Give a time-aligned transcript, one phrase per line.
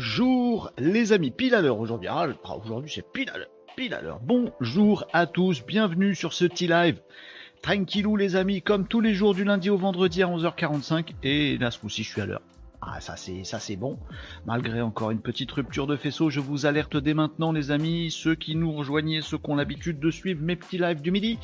[0.00, 2.08] Bonjour les amis, pile à l'heure aujourd'hui.
[2.10, 2.26] Ah,
[2.64, 3.30] aujourd'hui c'est pile
[3.92, 4.18] à l'heure.
[4.22, 7.02] Bonjour à tous, bienvenue sur ce T-Live.
[7.60, 11.10] Tranquillou les amis, comme tous les jours du lundi au vendredi à 11h45.
[11.22, 12.40] Et là ce coup-ci je suis à l'heure.
[12.80, 13.98] Ah ça c'est ça c'est bon.
[14.46, 18.34] Malgré encore une petite rupture de faisceau, je vous alerte dès maintenant les amis, ceux
[18.34, 21.38] qui nous rejoignaient, ceux qui ont l'habitude de suivre mes petits lives du midi.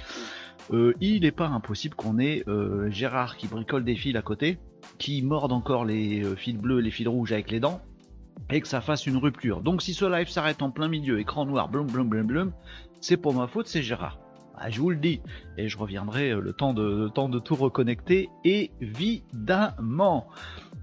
[0.73, 4.57] Euh, il n'est pas impossible qu'on ait euh, Gérard qui bricole des fils à côté,
[4.97, 7.83] qui morde encore les euh, fils bleus, les fils rouges avec les dents,
[8.51, 9.61] et que ça fasse une rupture.
[9.61, 12.53] Donc si ce live s'arrête en plein milieu, écran noir, blum blum blum blum,
[13.01, 14.19] c'est pour ma faute, c'est Gérard.
[14.59, 15.21] Ah, je vous le dis,
[15.59, 20.29] et je reviendrai le temps de, le temps de tout reconnecter, évidemment.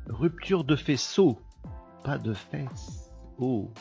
[0.07, 1.39] Rupture de faisceau,
[2.03, 3.11] pas de fesses.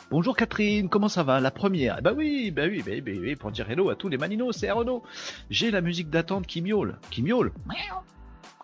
[0.09, 1.39] Bonjour Catherine, comment ça va?
[1.39, 2.01] La première.
[2.01, 4.57] Bah oui, bah oui, bah oui, bah oui, pour dire hello à tous les maninos,
[4.57, 5.03] c'est Renaud.
[5.49, 6.99] J'ai la musique d'attente qui miaule.
[7.11, 7.53] Qui miaule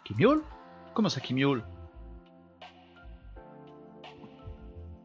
[0.04, 0.42] Qui miaule?
[0.94, 1.64] Comment ça qui miaule?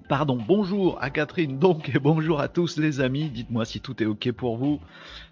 [0.09, 3.31] Pardon, bonjour à Catherine donc et bonjour à tous les amis.
[3.31, 4.79] Dites-moi si tout est ok pour vous,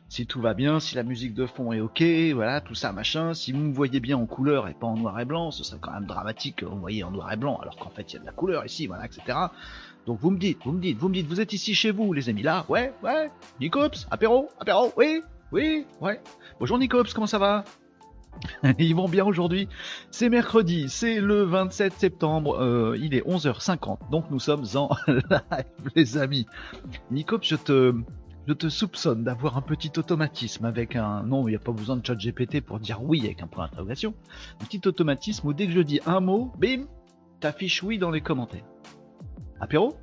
[0.08, 2.02] si tout va bien, si la musique de fond est ok,
[2.32, 3.34] voilà, tout ça machin.
[3.34, 5.78] Si vous me voyez bien en couleur et pas en noir et blanc, ce serait
[5.78, 8.20] quand même dramatique vous voyez en noir et blanc alors qu'en fait il y a
[8.20, 9.38] de la couleur ici, voilà, etc.
[10.06, 12.14] Donc vous me dites, vous me dites, vous me dites, vous êtes ici chez vous,
[12.14, 12.64] les amis, là?
[12.70, 13.28] Ouais, ouais
[13.60, 15.20] Nicops Apéro Apéro Oui
[15.52, 16.18] Oui Ouais
[16.58, 17.64] Bonjour Nicops, comment ça va?
[18.78, 19.68] Ils vont bien aujourd'hui.
[20.10, 25.90] C'est mercredi, c'est le 27 septembre, euh, il est 11h50, donc nous sommes en live,
[25.94, 26.46] les amis.
[27.64, 27.94] Te,
[28.46, 31.22] je te soupçonne d'avoir un petit automatisme avec un...
[31.22, 33.66] Non, il n'y a pas besoin de chat GPT pour dire oui avec un point
[33.66, 34.14] d'interrogation.
[34.60, 36.86] Un petit automatisme où dès que je dis un mot, bim,
[37.40, 38.64] t'affiches oui dans les commentaires.
[39.60, 39.96] Apéro?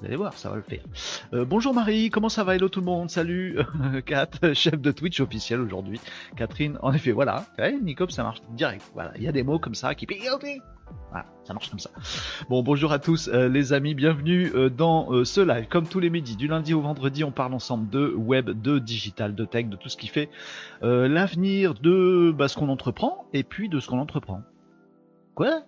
[0.00, 0.82] Vous allez voir, ça va le faire.
[1.32, 2.54] Euh, bonjour Marie, comment ça va?
[2.54, 3.58] Hello tout le monde, salut
[4.06, 6.00] Kat, chef de Twitch officiel aujourd'hui.
[6.36, 8.84] Catherine, en effet, voilà, ouais, Nicop, ça marche direct.
[8.94, 10.06] Voilà, il y a des mots comme ça qui
[11.10, 11.90] voilà, ça marche comme ça.
[12.48, 15.66] Bon, bonjour à tous euh, les amis, bienvenue euh, dans ce live.
[15.68, 19.34] Comme tous les midis, du lundi au vendredi, on parle ensemble de web, de digital,
[19.34, 20.30] de tech, de tout ce qui fait
[20.80, 24.42] l'avenir de bah, ce qu'on entreprend et puis de ce qu'on entreprend.
[25.34, 25.62] Quoi?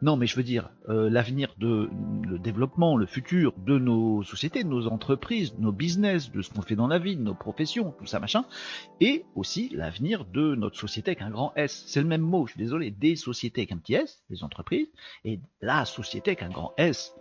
[0.00, 1.90] Non, mais je veux dire, euh, l'avenir de
[2.22, 6.50] le développement, le futur de nos sociétés, de nos entreprises, de nos business, de ce
[6.50, 8.44] qu'on fait dans la vie, de nos professions, tout ça machin,
[9.00, 11.84] et aussi l'avenir de notre société avec un grand S.
[11.88, 14.88] C'est le même mot, je suis désolé, des sociétés avec un petit S, des entreprises,
[15.24, 17.12] et la société avec un grand S.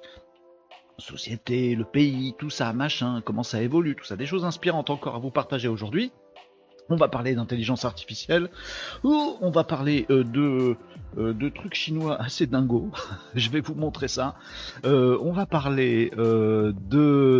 [1.00, 5.16] Société, le pays, tout ça, machin, comment ça évolue, tout ça, des choses inspirantes encore
[5.16, 6.12] à vous partager aujourd'hui.
[6.90, 8.50] On va parler d'intelligence artificielle,
[9.04, 10.78] ou on va parler euh, de
[11.18, 12.92] euh, de trucs chinois assez dingos.
[13.36, 14.36] je vais vous montrer ça.
[14.86, 16.74] Euh, on va parler euh,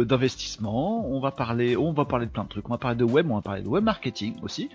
[0.06, 2.68] d'investissement, on va parler, on va parler de plein de trucs.
[2.68, 4.70] On va parler de web, on va parler de web marketing aussi,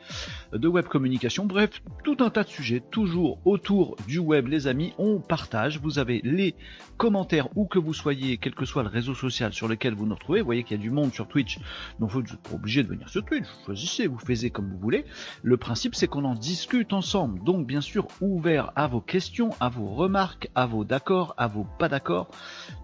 [0.52, 1.46] de web communication.
[1.46, 4.92] Bref, tout un tas de sujets toujours autour du web, les amis.
[4.98, 5.80] On partage.
[5.80, 6.54] Vous avez les
[6.96, 10.14] commentaires où que vous soyez, quel que soit le réseau social sur lequel vous nous
[10.14, 10.40] retrouvez.
[10.40, 11.58] Vous voyez qu'il y a du monde sur Twitch,
[11.98, 13.44] donc vous n'êtes pas obligé de venir sur Twitch.
[13.44, 15.04] Vous choisissez, vous faites comme vous voulez.
[15.42, 17.42] Le principe, c'est qu'on en discute ensemble.
[17.44, 21.66] Donc, bien sûr, ouvert à vos questions, à vos remarques, à vos d'accord, à vos
[21.78, 22.28] pas d'accord.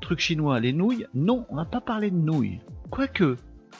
[0.00, 1.06] Truc chinois, les nouilles.
[1.12, 2.60] Non, on va pas parler de nouilles.
[2.90, 3.36] Quoique,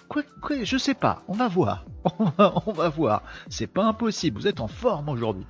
[0.08, 1.86] quoi, quoi, je sais pas, on va voir.
[2.18, 3.22] On va, voir.
[3.48, 5.46] C'est pas impossible, vous êtes en forme aujourd'hui.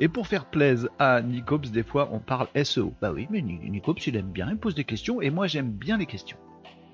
[0.00, 2.94] Et pour faire plaisir à Nicops, des fois on parle SEO.
[3.00, 5.98] Bah oui, mais Nicops il aime bien, il pose des questions et moi j'aime bien
[5.98, 6.38] les questions.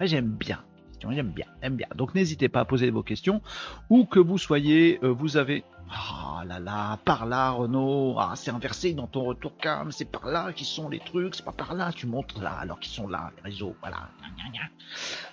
[0.01, 0.59] J'aime bien.
[1.01, 1.87] J'aime bien, j'aime bien.
[1.95, 3.43] Donc n'hésitez pas à poser vos questions.
[3.91, 8.17] Où que vous soyez, euh, vous avez ah là là, par là, Renaud.
[8.19, 9.93] Ah, c'est inversé dans ton retour cam.
[9.93, 11.37] C'est par là qui sont les trucs.
[11.37, 11.93] C'est pas par là.
[11.93, 13.77] Tu montres là alors qu'ils sont là, les réseaux.
[13.81, 14.09] Voilà.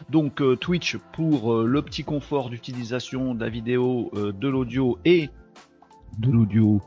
[0.09, 5.29] Donc euh, Twitch pour euh, le petit confort d'utilisation de la vidéo, de l'audio et
[6.17, 6.81] de l'audio.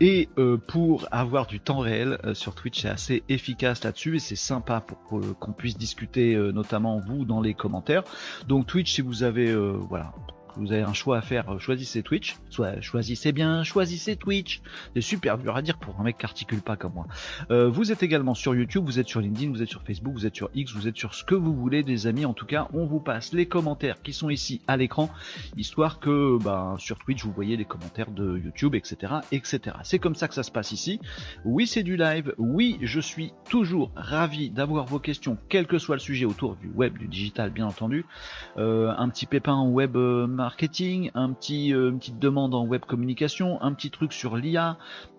[0.00, 0.28] Et
[0.68, 5.20] pour avoir du temps réel sur Twitch c'est assez efficace là-dessus et c'est sympa pour,
[5.38, 8.04] qu'on puisse discuter notamment vous dans les commentaires.
[8.48, 10.12] Donc Twitch si vous avez voilà
[10.56, 14.60] vous avez un choix à faire, euh, choisissez Twitch, soit choisissez bien, choisissez Twitch.
[14.94, 17.06] C'est super dur à dire pour un mec qui articule pas comme moi.
[17.50, 20.26] Euh, vous êtes également sur YouTube, vous êtes sur LinkedIn, vous êtes sur Facebook, vous
[20.26, 22.24] êtes sur X, vous êtes sur ce que vous voulez, des amis.
[22.24, 25.10] En tout cas, on vous passe les commentaires qui sont ici à l'écran,
[25.56, 29.76] histoire que ben, sur Twitch vous voyez les commentaires de YouTube, etc., etc.
[29.82, 31.00] C'est comme ça que ça se passe ici.
[31.44, 32.34] Oui, c'est du live.
[32.38, 36.68] Oui, je suis toujours ravi d'avoir vos questions, quel que soit le sujet autour du
[36.68, 38.04] web, du digital, bien entendu.
[38.56, 39.96] Euh, un petit pépin web
[40.44, 44.76] marketing, un petit, euh, petite demande en web communication, un petit truc sur l'IA,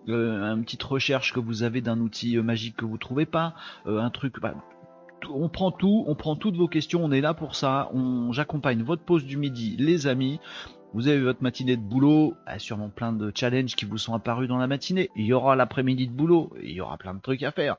[0.08, 3.54] euh, une petite recherche que vous avez d'un outil euh, magique que vous trouvez pas,
[3.86, 4.40] un truc.
[4.40, 4.54] Bah,
[5.28, 7.90] on prend tout, on prend toutes vos questions, on est là pour ça.
[8.30, 10.38] J'accompagne votre pause du midi, les amis.
[10.96, 14.56] Vous avez votre matinée de boulot, sûrement plein de challenges qui vous sont apparus dans
[14.56, 15.10] la matinée.
[15.14, 17.76] Il y aura l'après-midi de boulot, il y aura plein de trucs à faire.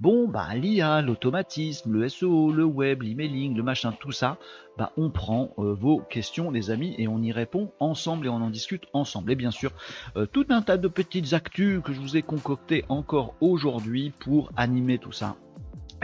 [0.00, 4.38] Bon, bah l'IA, l'automatisme, le SEO, le web, l'emailing, le machin, tout ça,
[4.76, 8.34] bah on prend euh, vos questions les amis et on y répond ensemble et on
[8.42, 9.30] en discute ensemble.
[9.30, 9.70] Et bien sûr,
[10.16, 14.50] euh, tout un tas de petites actus que je vous ai concoctées encore aujourd'hui pour
[14.56, 15.36] animer tout ça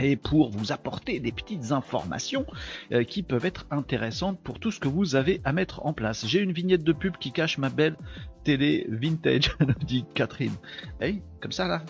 [0.01, 2.45] et pour vous apporter des petites informations
[2.91, 6.25] euh, qui peuvent être intéressantes pour tout ce que vous avez à mettre en place.
[6.25, 7.97] J'ai une vignette de pub qui cache ma belle
[8.43, 9.55] télé vintage,
[9.85, 10.55] dit Catherine.
[10.99, 11.83] Hey, comme ça là.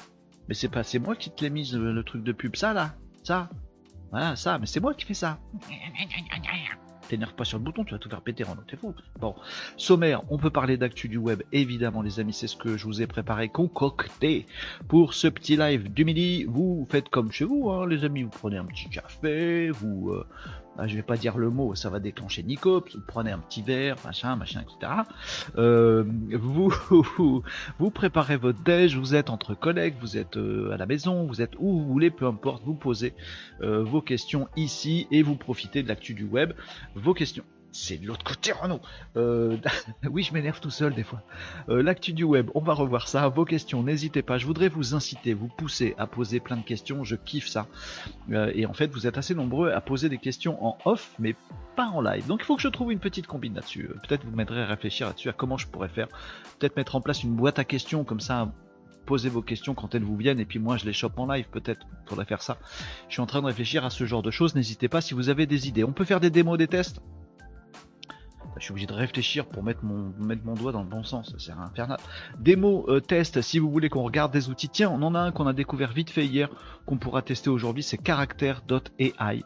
[0.48, 2.96] Mais c'est pas c'est moi qui te l'ai mise le truc de pub, ça là,
[3.24, 3.50] ça.
[4.12, 5.40] Voilà, ça, mais c'est moi qui fais ça.
[7.14, 8.76] T'énerve pas sur le bouton, tu vas tout faire péter, en t'es.
[9.20, 9.36] Bon,
[9.78, 13.04] sommaire, on peut parler d'actu du web, évidemment les amis, c'est ce que je vous
[13.04, 14.48] ai préparé, concocté
[14.88, 16.46] pour ce petit live du midi.
[16.50, 20.26] Vous faites comme chez vous, hein, les amis, vous prenez un petit café, vous, euh,
[20.78, 23.62] bah, je vais pas dire le mot, ça va déclencher Nico, vous prenez un petit
[23.62, 24.92] verre, machin, machin, etc.
[25.58, 26.74] Euh, vous,
[27.80, 31.42] vous, préparez votre déj, vous êtes entre collègues, vous êtes euh, à la maison, vous
[31.42, 33.14] êtes où vous voulez, peu importe, vous posez
[33.62, 36.54] euh, vos questions ici et vous profitez de l'actu du web.
[36.96, 37.44] Vos questions
[37.74, 38.80] c'est de l'autre côté, Renaud.
[39.18, 39.58] Euh,
[40.10, 41.22] oui, je m'énerve tout seul des fois.
[41.70, 43.28] Euh, l'actu du web, on va revoir ça.
[43.28, 44.38] Vos questions, n'hésitez pas.
[44.38, 47.04] Je voudrais vous inciter, vous pousser à poser plein de questions.
[47.04, 47.68] Je kiffe ça.
[48.32, 51.36] Euh, et en fait, vous êtes assez nombreux à poser des questions en off, mais
[51.76, 52.28] pas en live.
[52.28, 53.90] Donc il faut que je trouve une petite combine là-dessus.
[54.08, 56.08] Peut-être vous m'aiderez à réfléchir là-dessus à comment je pourrais faire.
[56.60, 58.52] Peut-être mettre en place une boîte à questions comme ça
[59.06, 61.46] posez vos questions quand elles vous viennent et puis moi je les chope en live
[61.52, 62.58] peut-être faudrait faire ça
[63.10, 65.28] je suis en train de réfléchir à ce genre de choses n'hésitez pas si vous
[65.28, 67.02] avez des idées on peut faire des démos des tests?
[68.58, 70.12] Je suis obligé de réfléchir pour mettre mon,
[70.56, 71.98] doigt dans le bon sens, c'est infernal.
[72.40, 74.70] Démo, euh, test, si vous voulez qu'on regarde des outils.
[74.70, 76.50] Tiens, on en a un qu'on a découvert vite fait hier,
[76.86, 79.44] qu'on pourra tester aujourd'hui, c'est character.ai.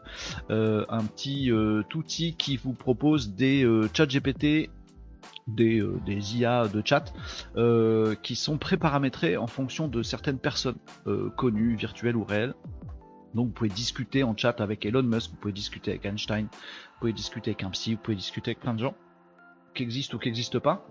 [0.50, 4.70] Euh, un petit euh, outil qui vous propose des chats GPT
[5.46, 7.12] des, des, IA de chat
[8.22, 10.76] qui sont préparamétrés en fonction de certaines personnes
[11.36, 12.54] connues, virtuelles ou réelles.
[13.34, 16.98] Donc vous pouvez discuter en chat avec Elon Musk, vous pouvez discuter avec Einstein, vous
[17.00, 18.94] pouvez discuter avec un psy, vous pouvez discuter avec plein de gens
[19.86, 20.86] qui ou qui n'existent pas.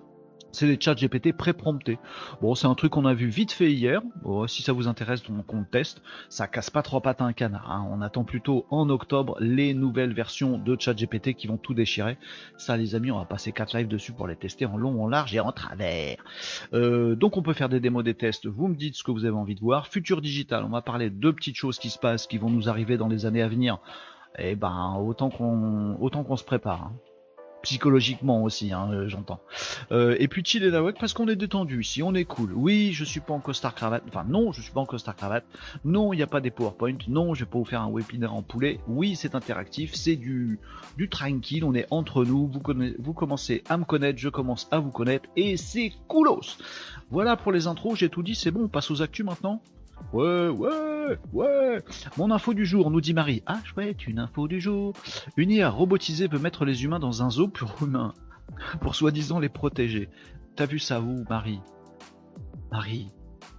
[0.54, 2.00] C'est des chats GPT pré-promptés.
[2.42, 4.02] Bon, c'est un truc qu'on a vu vite fait hier.
[4.48, 6.02] si ça vous intéresse, donc on teste.
[6.30, 7.70] Ça casse pas trois pattes à un canard.
[7.70, 7.86] Hein.
[7.92, 12.18] On attend plutôt en octobre les nouvelles versions de chat GPT qui vont tout déchirer.
[12.58, 15.08] Ça, les amis, on va passer 4 lives dessus pour les tester en long, en
[15.08, 16.18] large et en travers.
[16.74, 18.48] Euh, donc on peut faire des démos des tests.
[18.48, 19.88] Vous me dites ce que vous avez envie de voir.
[19.88, 22.98] Futur digital, on va parler de petites choses qui se passent, qui vont nous arriver
[22.98, 23.80] dans les années à venir
[24.40, 26.84] et eh ben autant qu'on autant qu'on se prépare.
[26.84, 26.94] Hein.
[27.68, 29.42] Psychologiquement aussi, hein, euh, j'entends.
[29.92, 32.54] Euh, et puis chill et la parce qu'on est détendu ici, on est cool.
[32.54, 34.04] Oui, je suis pas en costard cravate.
[34.08, 35.44] Enfin non, je suis pas en costard cravate.
[35.84, 36.96] Non, il n'y a pas des PowerPoint.
[37.10, 38.80] Non, je vais pas vous faire un webinaire en poulet.
[38.88, 40.62] Oui, c'est interactif, c'est du
[40.96, 41.66] du tranquille.
[41.66, 42.48] On est entre nous.
[42.48, 42.62] Vous
[43.00, 46.56] vous commencez à me connaître, je commence à vous connaître et c'est coolos.
[47.12, 47.98] Voilà pour les intros.
[47.98, 48.36] J'ai tout dit.
[48.36, 48.64] C'est bon.
[48.64, 49.62] On passe aux actus maintenant.
[50.14, 51.84] Ouais, ouais, ouais.
[52.18, 53.44] Mon info du jour, nous dit Marie.
[53.46, 54.94] Ah, chouette, une info du jour.
[55.36, 58.14] Une IA robotisée peut mettre les humains dans un zoo pour humains.
[58.82, 60.10] Pour soi-disant les protéger.
[60.56, 61.60] T'as vu ça où, Marie?
[62.72, 63.10] Marie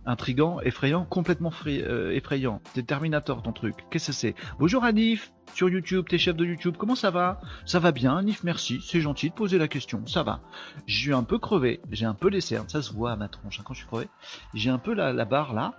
[0.07, 2.63] Intrigant, effrayant, complètement euh, effrayant.
[2.73, 3.85] T'es Terminator ton truc.
[3.91, 4.35] Qu'est-ce que c'est?
[4.59, 7.41] Bonjour Anif, sur YouTube, t'es chef de YouTube, comment ça va?
[7.67, 10.41] Ça va bien, Anif, merci, c'est gentil de poser la question, ça va.
[10.87, 13.29] Je suis un peu crevé, j'ai un peu les cernes, ça se voit à ma
[13.29, 14.09] tronche hein, quand je suis crevé.
[14.55, 15.75] J'ai un peu la barre là,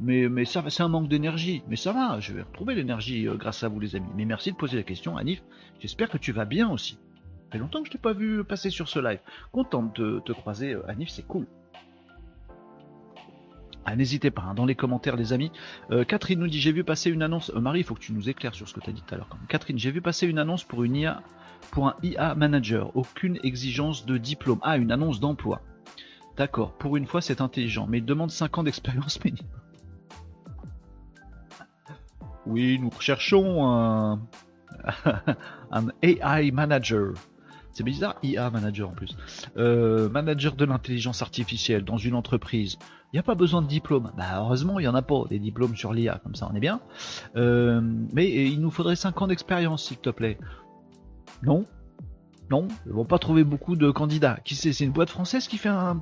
[0.00, 1.62] mais, ça, c'est un manque d'énergie.
[1.68, 4.08] Mais ça va, je vais retrouver l'énergie euh, grâce à vous, les amis.
[4.14, 5.42] Mais merci de poser la question, Anif.
[5.80, 6.94] J'espère que tu vas bien aussi.
[6.94, 9.20] Ça fait longtemps que je t'ai pas vu passer sur ce live.
[9.52, 11.46] Content de te, croiser, euh, Anif, c'est cool.
[13.88, 15.52] Ah, n'hésitez pas, hein, dans les commentaires, les amis.
[15.92, 17.52] Euh, Catherine nous dit J'ai vu passer une annonce.
[17.54, 19.16] Marie, il faut que tu nous éclaires sur ce que tu as dit tout à
[19.16, 19.28] l'heure.
[19.48, 21.22] Catherine, j'ai vu passer une annonce pour une IA,
[21.70, 22.96] pour un IA manager.
[22.96, 24.58] Aucune exigence de diplôme.
[24.62, 25.62] Ah, une annonce d'emploi.
[26.36, 29.46] D'accord, pour une fois, c'est intelligent, mais il demande 5 ans d'expérience minimum.
[32.46, 34.20] Oui, nous recherchons un,
[36.02, 37.14] AI manager.
[37.72, 39.16] C'est bizarre, IA manager en plus.
[39.56, 42.78] Euh, manager de l'intelligence artificielle dans une entreprise.
[43.12, 44.12] Il n'y a pas besoin de diplôme.
[44.16, 46.60] Bah, heureusement, il n'y en a pas des diplômes sur l'IA, comme ça on est
[46.60, 46.80] bien.
[47.36, 47.80] Euh,
[48.12, 50.38] mais il nous faudrait 5 ans d'expérience, s'il te plaît.
[51.42, 51.64] Non
[52.50, 54.38] Non Ils vont pas trouver beaucoup de candidats.
[54.44, 54.72] Qui c'est?
[54.72, 56.00] C'est une boîte française qui fait un,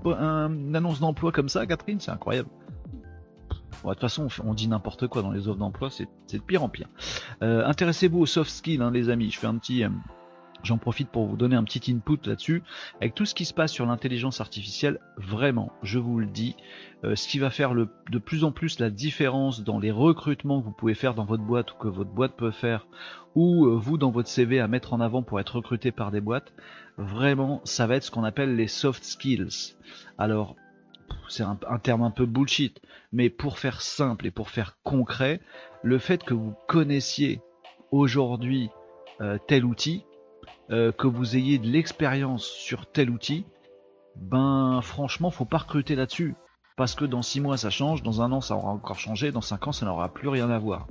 [0.48, 1.98] une annonce d'emploi comme ça, Catherine?
[2.00, 2.48] C'est incroyable
[3.82, 6.68] de toute façon, on dit n'importe quoi dans les offres d'emploi, c'est de pire en
[6.68, 6.88] pire.
[7.42, 9.30] Euh, intéressez-vous aux soft skills, hein, les amis.
[9.30, 9.88] Je fais un petit, euh,
[10.62, 12.62] J'en profite pour vous donner un petit input là-dessus.
[12.98, 16.56] Avec tout ce qui se passe sur l'intelligence artificielle, vraiment, je vous le dis,
[17.04, 20.64] euh, ce qui va faire de plus en plus la différence dans les recrutements que
[20.64, 22.86] vous pouvez faire dans votre boîte ou que votre boîte peut faire,
[23.34, 26.54] ou vous dans votre CV à mettre en avant pour être recruté par des boîtes,
[26.96, 29.74] vraiment, ça va être ce qu'on appelle les soft skills.
[30.16, 30.56] Alors,
[31.28, 32.80] c'est un, terme un peu bullshit,
[33.14, 35.40] mais pour faire simple et pour faire concret,
[35.82, 37.40] le fait que vous connaissiez
[37.92, 38.70] aujourd'hui
[39.20, 40.04] euh, tel outil,
[40.70, 43.46] euh, que vous ayez de l'expérience sur tel outil,
[44.16, 46.34] ben franchement, faut pas recruter là-dessus.
[46.76, 49.40] Parce que dans 6 mois ça change, dans un an ça aura encore changé, dans
[49.40, 50.88] 5 ans ça n'aura plus rien à voir.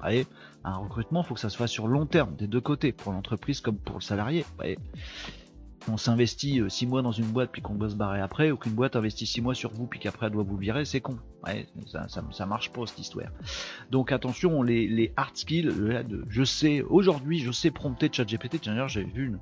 [0.00, 0.26] Voyez,
[0.64, 3.60] un recrutement, faut que ça se fasse sur long terme, des deux côtés, pour l'entreprise
[3.60, 4.44] comme pour le salarié.
[4.56, 4.76] Voyez?
[5.90, 8.56] On s'investit 6 euh, mois dans une boîte puis qu'on doit se barrer après, ou
[8.56, 11.18] qu'une boîte investit 6 mois sur vous puis qu'après elle doit vous virer, c'est con.
[11.46, 13.28] Ouais, ça, ça, marche pas cette histoire.
[13.90, 15.72] Donc attention, les, hard skills,
[16.28, 18.64] je sais, aujourd'hui je sais prompter ChatGPT.
[18.64, 19.32] D'ailleurs j'ai vu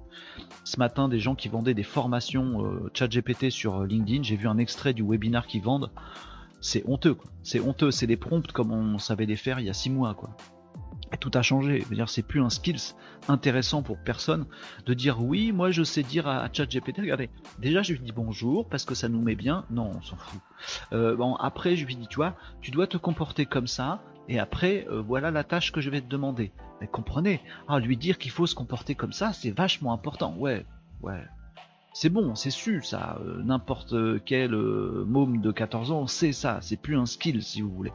[0.64, 4.48] ce matin des gens qui vendaient des formations euh, ChatGPT sur euh, LinkedIn, j'ai vu
[4.48, 5.90] un extrait du webinar qu'ils vendent.
[6.60, 9.74] C'est honteux, c'est honteux, c'est des prompts comme on savait les faire il y a
[9.74, 10.14] 6 mois.
[10.14, 10.30] quoi
[11.16, 11.84] tout a changé.
[12.06, 12.94] c'est plus un skills
[13.28, 14.46] intéressant pour personne
[14.86, 18.68] de dire oui, moi je sais dire à, ChatGPT, regardez, déjà je lui dis bonjour
[18.68, 19.64] parce que ça nous met bien.
[19.70, 20.40] Non, on s'en fout.
[20.92, 24.02] Euh, bon, après je lui dis, tu vois, tu dois te comporter comme ça.
[24.28, 26.52] Et après, euh, voilà la tâche que je vais te demander.
[26.80, 30.34] Mais comprenez, ah, lui dire qu'il faut se comporter comme ça, c'est vachement important.
[30.36, 30.64] Ouais,
[31.02, 31.24] ouais,
[31.94, 33.18] c'est bon, c'est su ça.
[33.20, 33.94] Euh, n'importe
[34.24, 36.58] quel euh, môme de 14 ans sait ça.
[36.62, 37.92] C'est plus un skill si vous voulez.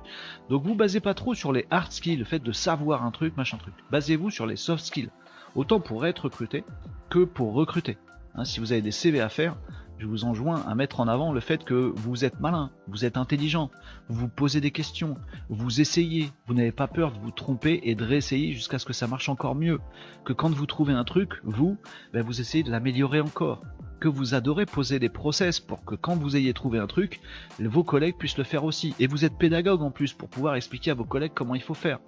[0.49, 3.35] Donc vous basez pas trop sur les hard skills, le fait de savoir un truc,
[3.37, 3.73] machin truc.
[3.91, 5.09] Basez-vous sur les soft skills.
[5.55, 6.63] Autant pour être recruté
[7.09, 7.97] que pour recruter.
[8.35, 9.57] Hein, si vous avez des CV à faire,
[9.99, 13.17] je vous enjoins à mettre en avant le fait que vous êtes malin, vous êtes
[13.17, 13.71] intelligent,
[14.09, 15.17] vous posez des questions,
[15.49, 18.93] vous essayez, vous n'avez pas peur de vous tromper et de réessayer jusqu'à ce que
[18.93, 19.79] ça marche encore mieux.
[20.23, 21.77] Que quand vous trouvez un truc, vous,
[22.13, 23.61] ben vous essayez de l'améliorer encore
[23.99, 27.19] que vous adorez poser des process pour que quand vous ayez trouvé un truc,
[27.59, 28.93] vos collègues puissent le faire aussi.
[28.99, 31.73] Et vous êtes pédagogue en plus pour pouvoir expliquer à vos collègues comment il faut
[31.73, 31.99] faire.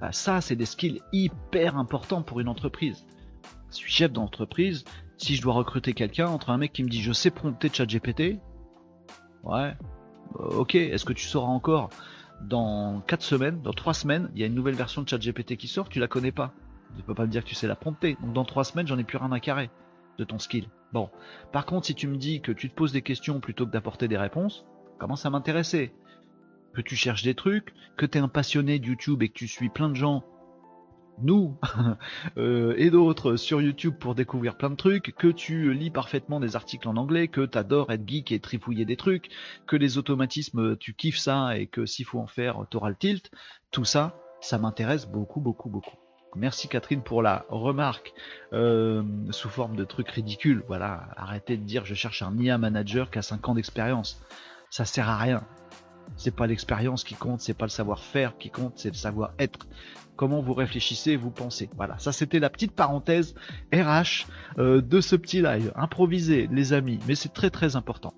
[0.00, 3.04] Bah, ça, c'est des skills hyper importants pour une entreprise.
[3.70, 4.84] Je suis chef d'entreprise,
[5.16, 8.38] si je dois recruter quelqu'un, entre un mec qui me dit je sais prompter ChatGPT,
[9.44, 9.74] ouais,
[10.40, 11.90] euh, ok, est-ce que tu sauras encore
[12.40, 15.68] dans 4 semaines, dans 3 semaines, il y a une nouvelle version de ChatGPT qui
[15.68, 16.52] sort, tu la connais pas.
[16.96, 18.16] Tu peux pas me dire que tu sais la prompter.
[18.20, 19.70] Donc dans 3 semaines, j'en ai plus rien à carrer
[20.18, 20.68] de ton skill.
[20.92, 21.10] Bon.
[21.52, 24.06] Par contre, si tu me dis que tu te poses des questions plutôt que d'apporter
[24.08, 24.64] des réponses,
[24.98, 25.92] commence à m'intéresser.
[26.72, 29.48] Que tu cherches des trucs, que tu es un passionné de YouTube et que tu
[29.48, 30.24] suis plein de gens,
[31.22, 31.56] nous
[32.36, 36.56] euh, et d'autres sur YouTube pour découvrir plein de trucs, que tu lis parfaitement des
[36.56, 39.30] articles en anglais, que tu adores être geek et trifouiller des trucs,
[39.66, 43.30] que les automatismes, tu kiffes ça et que s'il faut en faire, t'auras le tilt,
[43.70, 45.96] tout ça, ça m'intéresse beaucoup, beaucoup, beaucoup.
[46.36, 48.12] Merci Catherine pour la remarque
[48.52, 50.64] euh, sous forme de trucs ridicules.
[50.66, 54.20] Voilà, arrêtez de dire je cherche un IA manager qui a 5 ans d'expérience.
[54.70, 55.46] Ça sert à rien.
[56.16, 59.66] C'est pas l'expérience qui compte, c'est pas le savoir-faire qui compte, c'est le savoir-être.
[60.16, 61.68] Comment vous réfléchissez, vous pensez.
[61.76, 63.34] Voilà, ça c'était la petite parenthèse
[63.72, 64.26] RH
[64.58, 65.72] euh, de ce petit live.
[65.74, 68.14] Improvisé, les amis, mais c'est très très important.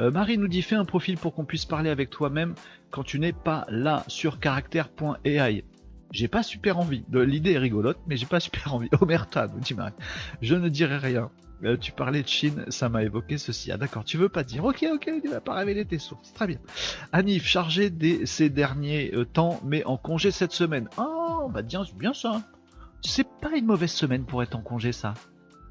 [0.00, 2.54] Euh, Marie nous dit fais un profil pour qu'on puisse parler avec toi-même
[2.90, 5.64] quand tu n'es pas là sur caractère.ai.
[6.12, 7.04] J'ai pas super envie.
[7.12, 8.88] L'idée est rigolote, mais j'ai pas super envie.
[9.00, 9.92] Omerta, nous dit Marie.
[10.40, 11.30] Je ne dirai rien.
[11.64, 13.72] Euh, tu parlais de Chine, ça m'a évoqué ceci.
[13.72, 14.64] Ah d'accord, tu veux pas dire.
[14.64, 16.32] Ok, ok, tu vas pas révéler tes sources.
[16.34, 16.58] Très bien.
[17.12, 20.88] Anif, chargé des, ces derniers euh, temps, mais en congé cette semaine.
[20.98, 22.42] Oh, bah bien, bien ça.
[23.00, 25.14] C'est pas une mauvaise semaine pour être en congé, ça.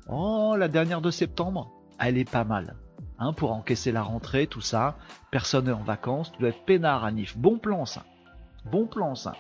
[0.08, 2.76] Oh, la dernière de septembre, elle est pas mal.
[3.20, 4.98] Hein, pour encaisser la rentrée, tout ça.
[5.32, 6.32] Personne n'est en vacances.
[6.32, 7.38] Tu dois être peinard, Anif.
[7.38, 8.06] Bon plan, ça.
[8.66, 9.34] Bon plan, ça.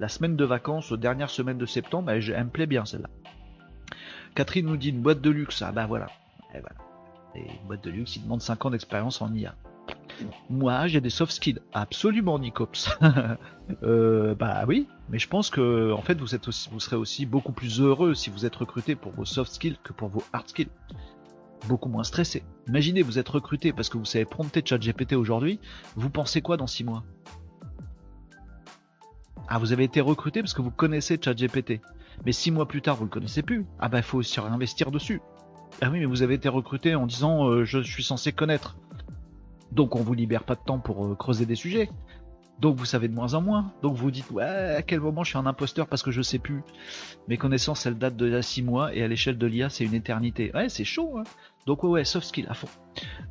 [0.00, 3.10] La semaine de vacances, dernière semaine de septembre, elle, me plaît bien celle-là.
[4.34, 5.62] Catherine nous dit une boîte de luxe.
[5.62, 6.06] Ah bah voilà.
[6.52, 6.76] Et voilà.
[7.36, 9.54] Et une boîte de luxe, il demande 5 ans d'expérience en IA.
[10.50, 11.60] Moi, j'ai des soft skills.
[11.72, 12.88] Absolument, Nicops.
[13.82, 18.14] euh, bah oui, mais je pense que en fait, vous serez aussi beaucoup plus heureux
[18.14, 20.70] si vous êtes recruté pour vos soft skills que pour vos hard skills.
[21.68, 22.42] Beaucoup moins stressé.
[22.68, 25.60] Imaginez, vous êtes recruté parce que vous savez prompter ChatGPT aujourd'hui.
[25.96, 27.04] Vous pensez quoi dans 6 mois?
[29.48, 31.80] Ah, vous avez été recruté parce que vous connaissez ChatGPT.
[32.24, 33.66] Mais six mois plus tard, vous le connaissez plus.
[33.78, 35.20] Ah bah, il faut aussi réinvestir dessus.
[35.82, 38.76] Ah oui, mais vous avez été recruté en disant euh, je suis censé connaître.
[39.72, 41.90] Donc on vous libère pas de temps pour euh, creuser des sujets.
[42.60, 43.72] Donc vous savez de moins en moins.
[43.82, 46.38] Donc vous dites ouais à quel moment je suis un imposteur parce que je sais
[46.38, 46.62] plus.
[47.26, 49.94] Mes connaissances elles datent de là 6 mois et à l'échelle de l'IA c'est une
[49.94, 50.52] éternité.
[50.54, 51.18] Ouais c'est chaud.
[51.18, 51.24] Hein
[51.66, 52.68] Donc ouais, ouais soft skill à fond.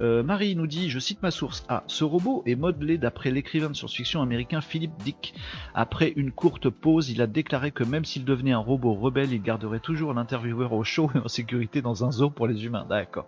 [0.01, 1.65] Euh, Marie nous dit je cite ma source.
[1.69, 5.35] Ah ce robot est modelé d'après l'écrivain de science-fiction américain Philip Dick.
[5.73, 9.41] Après une courte pause il a déclaré que même s'il devenait un robot rebelle il
[9.41, 12.85] garderait toujours l'intervieweur au chaud et en sécurité dans un zoo pour les humains.
[12.89, 13.27] D'accord.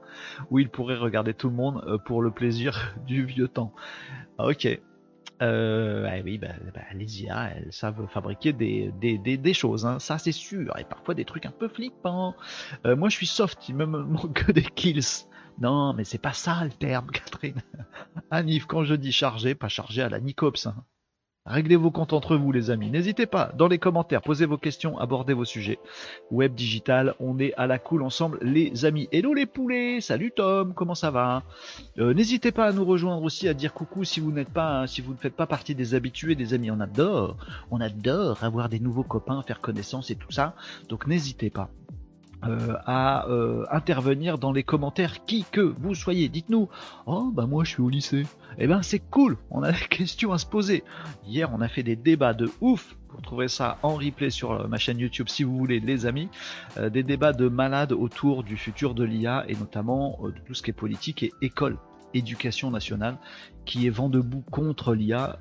[0.50, 3.74] Où il pourrait regarder tout le monde euh, pour le plaisir du vieux temps.
[4.40, 4.68] Ok.
[5.42, 6.50] Euh, ah oui, bah,
[6.94, 10.00] les IA, elles savent fabriquer des, des, des, choses, hein.
[10.00, 12.36] ça c'est sûr, et parfois des trucs un peu flippants.
[12.86, 15.02] Euh, moi je suis soft, il me manque que des kills.
[15.60, 17.62] Non, mais c'est pas ça le terme, Catherine.
[18.32, 20.68] Anif, quand je dis chargé, pas chargé à la Nicops.
[20.68, 20.76] Hein.
[21.48, 22.90] Réglez vos comptes entre vous, les amis.
[22.90, 25.78] N'hésitez pas, dans les commentaires, posez vos questions, abordez vos sujets.
[26.32, 29.08] Web digital, on est à la cool ensemble, les amis.
[29.12, 31.44] Hello les poulets, salut Tom, comment ça va?
[32.00, 35.02] Euh, N'hésitez pas à nous rejoindre aussi, à dire coucou si vous n'êtes pas, si
[35.02, 36.72] vous ne faites pas partie des habitués, des amis.
[36.72, 37.38] On adore,
[37.70, 40.56] on adore avoir des nouveaux copains, faire connaissance et tout ça.
[40.90, 41.70] Donc n'hésitez pas.
[42.44, 46.30] Euh, à euh, intervenir dans les commentaires, qui que vous soyez.
[46.30, 46.70] Dites-nous,
[47.08, 48.26] oh bah moi je suis au lycée.
[48.58, 50.84] Eh ben c'est cool, on a des questions à se poser.
[51.26, 52.98] Hier on a fait des débats de ouf.
[53.10, 56.30] Vous trouverez ça en replay sur euh, ma chaîne YouTube si vous voulez, les amis.
[56.78, 60.70] des débats de malades autour du futur de l'IA et notamment de tout ce qui
[60.70, 61.78] est politique et école,
[62.14, 63.18] éducation nationale,
[63.66, 65.40] qui est vent debout contre l'IA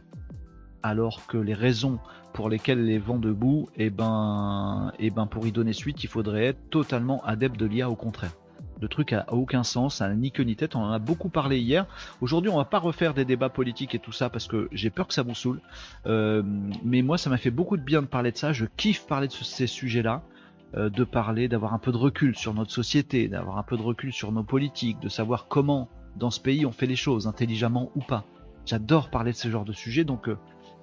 [0.82, 1.98] alors que les raisons
[2.34, 6.02] pour lesquels les vents debout, et eh ben, et eh ben pour y donner suite,
[6.02, 8.32] il faudrait être totalement adepte de l'IA au contraire.
[8.82, 11.28] Le truc a aucun sens, ça n'a ni queue ni tête, on en a beaucoup
[11.28, 11.86] parlé hier.
[12.20, 15.06] Aujourd'hui, on va pas refaire des débats politiques et tout ça parce que j'ai peur
[15.06, 15.60] que ça vous saoule.
[16.06, 16.42] Euh,
[16.84, 18.52] mais moi, ça m'a fait beaucoup de bien de parler de ça.
[18.52, 20.24] Je kiffe parler de ces sujets-là,
[20.76, 23.82] euh, de parler, d'avoir un peu de recul sur notre société, d'avoir un peu de
[23.82, 27.92] recul sur nos politiques, de savoir comment dans ce pays on fait les choses, intelligemment
[27.94, 28.24] ou pas.
[28.66, 30.36] J'adore parler de ce genre de sujets, donc euh,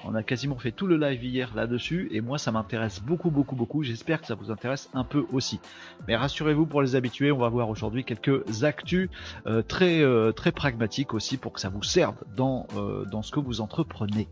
[0.06, 3.56] on a quasiment fait tout le live hier là-dessus et moi ça m'intéresse beaucoup beaucoup
[3.56, 3.84] beaucoup.
[3.84, 5.60] J'espère que ça vous intéresse un peu aussi.
[6.08, 9.10] Mais rassurez-vous pour les habitués, on va voir aujourd'hui quelques actus
[9.46, 13.32] euh, très euh, très pragmatiques aussi pour que ça vous serve dans euh, dans ce
[13.32, 14.28] que vous entreprenez.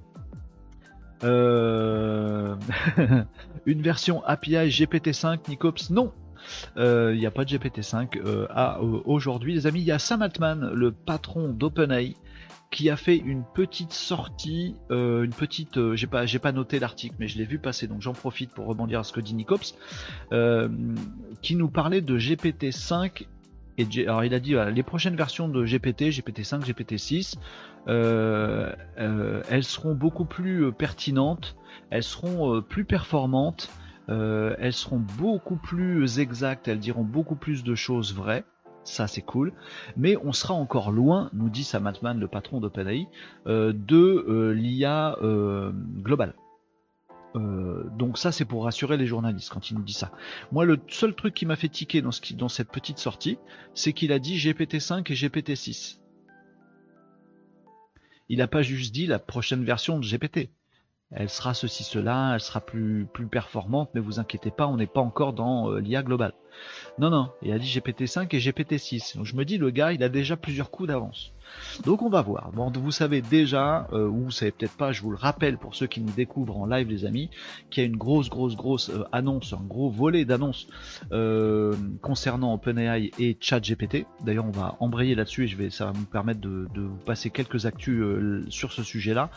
[1.21, 2.55] une
[3.81, 6.13] version API GPT-5 Nicops non,
[6.77, 8.53] il n'y a pas de GPT-5
[9.03, 9.81] aujourd'hui, les amis.
[9.81, 12.15] Il y a Sam Altman, le patron d'OpenAI,
[12.71, 16.79] qui a fait une petite sortie, euh, une petite, euh, j'ai pas, j'ai pas noté
[16.79, 19.33] l'article, mais je l'ai vu passer, donc j'en profite pour rebondir à ce que dit
[19.33, 19.75] Nicops,
[20.31, 20.69] euh,
[21.41, 23.25] qui nous parlait de GPT-5
[23.77, 27.35] et alors il a dit les prochaines versions de GPT, GPT-5, GPT-6,
[27.87, 31.55] elles seront beaucoup plus pertinentes,
[31.89, 33.69] elles seront plus performantes,
[34.09, 38.43] elles seront beaucoup plus exactes, elles diront beaucoup plus de choses vraies
[38.89, 39.53] ça c'est cool,
[39.95, 43.07] mais on sera encore loin, nous dit Sam Altman, le patron d'OpenAI,
[43.47, 45.71] euh, de euh, l'IA euh,
[46.01, 46.33] globale.
[47.35, 50.11] donc ça c'est pour rassurer les journalistes quand il nous dit ça.
[50.51, 53.37] Moi le seul truc qui m'a fait tiquer dans, dans cette petite sortie,
[53.73, 55.99] c'est qu'il a dit GPT-5 et GPT-6.
[58.29, 60.49] Il n'a pas juste dit la prochaine version de GPT.
[61.11, 64.85] Elle sera ceci, cela, elle sera plus, plus performante, mais vous inquiétez pas, on n'est
[64.85, 66.33] pas encore dans l'IA globale.
[66.99, 69.17] Non, non, il a dit GPT-5 et GPT-6.
[69.17, 71.33] Donc je me dis, le gars, il a déjà plusieurs coups d'avance.
[71.85, 72.51] Donc on va voir.
[72.53, 75.87] Vous savez déjà, euh, ou vous savez peut-être pas, je vous le rappelle pour ceux
[75.87, 77.29] qui nous découvrent en live, les amis,
[77.69, 80.67] qu'il y a une grosse, grosse, grosse euh, annonce, un gros volet d'annonces
[81.11, 84.05] euh, concernant OpenAI et ChatGPT.
[84.23, 87.29] D'ailleurs, on va embrayer là-dessus et je vais, ça va me permettre de, vous passer
[87.29, 88.03] quelques actus
[88.49, 89.29] sur ce sujet-là.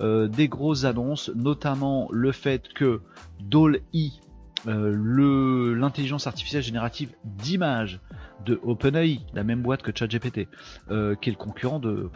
[0.00, 3.00] des grosses annonces, notamment le fait que
[3.40, 4.23] DALL-E
[4.66, 8.00] euh, l'intelligence artificielle générative d'image
[8.44, 10.48] de OpenAI, la même boîte que ChatGPT,
[10.90, 12.10] euh, qui est le concurrent de.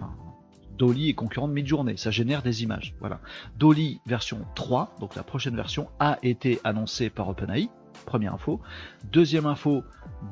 [0.77, 2.95] Dolly est concurrent de Midjourney, ça génère des images.
[3.01, 3.21] Voilà.
[3.57, 7.69] Dolly version 3, donc la prochaine version, a été annoncée par OpenAI.
[8.07, 8.61] Première info.
[9.11, 9.83] Deuxième info,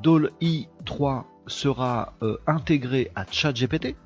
[0.02, 3.96] Dolly 3 sera euh, intégré à ChatGPT.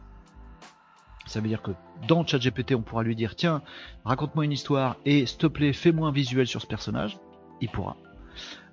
[1.27, 1.73] Ça veut dire que
[2.09, 3.63] dans ChatGPT, on pourra lui dire tiens,
[4.05, 7.19] raconte-moi une histoire et s'il te plaît, fais-moi un visuel sur ce personnage
[7.61, 7.97] il pourra.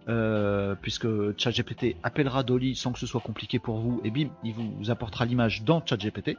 [0.10, 4.54] Euh, puisque ChatGPT appellera Dolly sans que ce soit compliqué pour vous, et bim, il
[4.54, 6.38] vous apportera l'image dans ChatGPT.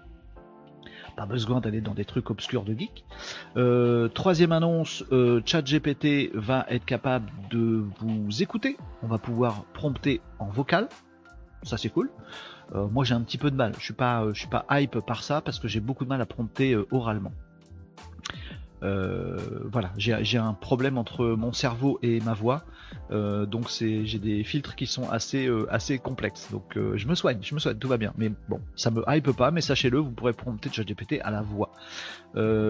[1.16, 3.04] Pas besoin d'aller dans des trucs obscurs de geek.
[3.56, 8.76] Euh, troisième annonce, euh, ChatGPT va être capable de vous écouter.
[9.02, 10.88] On va pouvoir prompter en vocal.
[11.64, 12.08] Ça c'est cool.
[12.72, 13.72] moi j'ai un petit peu de mal.
[13.78, 16.26] Je suis je suis pas hype par ça parce que j'ai beaucoup de mal à
[16.26, 17.32] prompter oralement.
[18.82, 22.62] Euh, voilà, j'ai un problème entre mon cerveau et ma voix,
[23.10, 26.48] euh, donc j'ai des filtres qui sont assez euh, assez complexes.
[26.50, 28.12] Donc je me soigne, je me soigne, tout va bien.
[28.16, 31.70] Mais bon, ça me hype pas, mais sachez-le, vous pourrez prompter ChatGPT à la voix.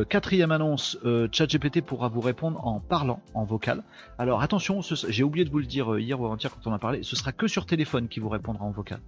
[0.08, 0.98] quatrième annonce,
[1.32, 3.82] ChatGPT pourra vous répondre en parlant, en vocal.
[4.18, 7.02] Alors attention, j'ai oublié de vous le dire hier ou avant-hier quand on a parlé,
[7.02, 9.00] ce sera que sur téléphone qui vous répondra en vocal.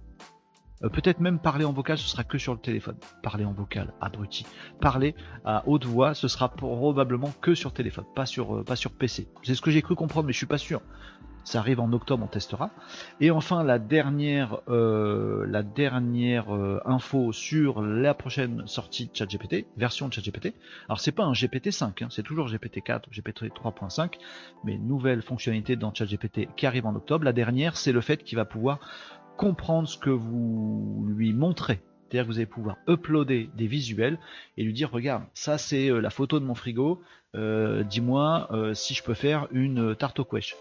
[0.83, 2.95] Euh, peut-être même parler en vocal, ce sera que sur le téléphone.
[3.21, 4.45] Parler en vocal, abruti.
[4.79, 5.15] Parler
[5.45, 8.65] à haute voix, ce sera probablement que sur téléphone, pas sur, euh,
[8.97, 9.27] PC.
[9.43, 10.81] C'est ce que j'ai cru comprendre, mais je suis pas sûr.
[11.43, 12.69] Ça arrive en octobre, on testera.
[13.19, 20.07] Et enfin, la dernière, la dernière euh, info sur la prochaine sortie de ChatGPT, version
[20.07, 20.53] de ChatGPT.
[20.87, 24.19] Alors, c'est pas un GPT-5, hein, c'est toujours GPT-4, GPT 3.5,
[24.63, 27.25] mais nouvelle fonctionnalité dans ChatGPT qui arrive en octobre.
[27.25, 28.79] La dernière, c'est le fait qu'il va pouvoir
[29.41, 31.81] comprendre ce que vous lui montrez.
[32.03, 34.19] C'est-à-dire que vous allez pouvoir uploader des visuels
[34.55, 37.01] et lui dire regarde, ça c'est euh, la photo de mon frigo,
[37.33, 40.55] dis-moi si je peux faire une tarte au quiche.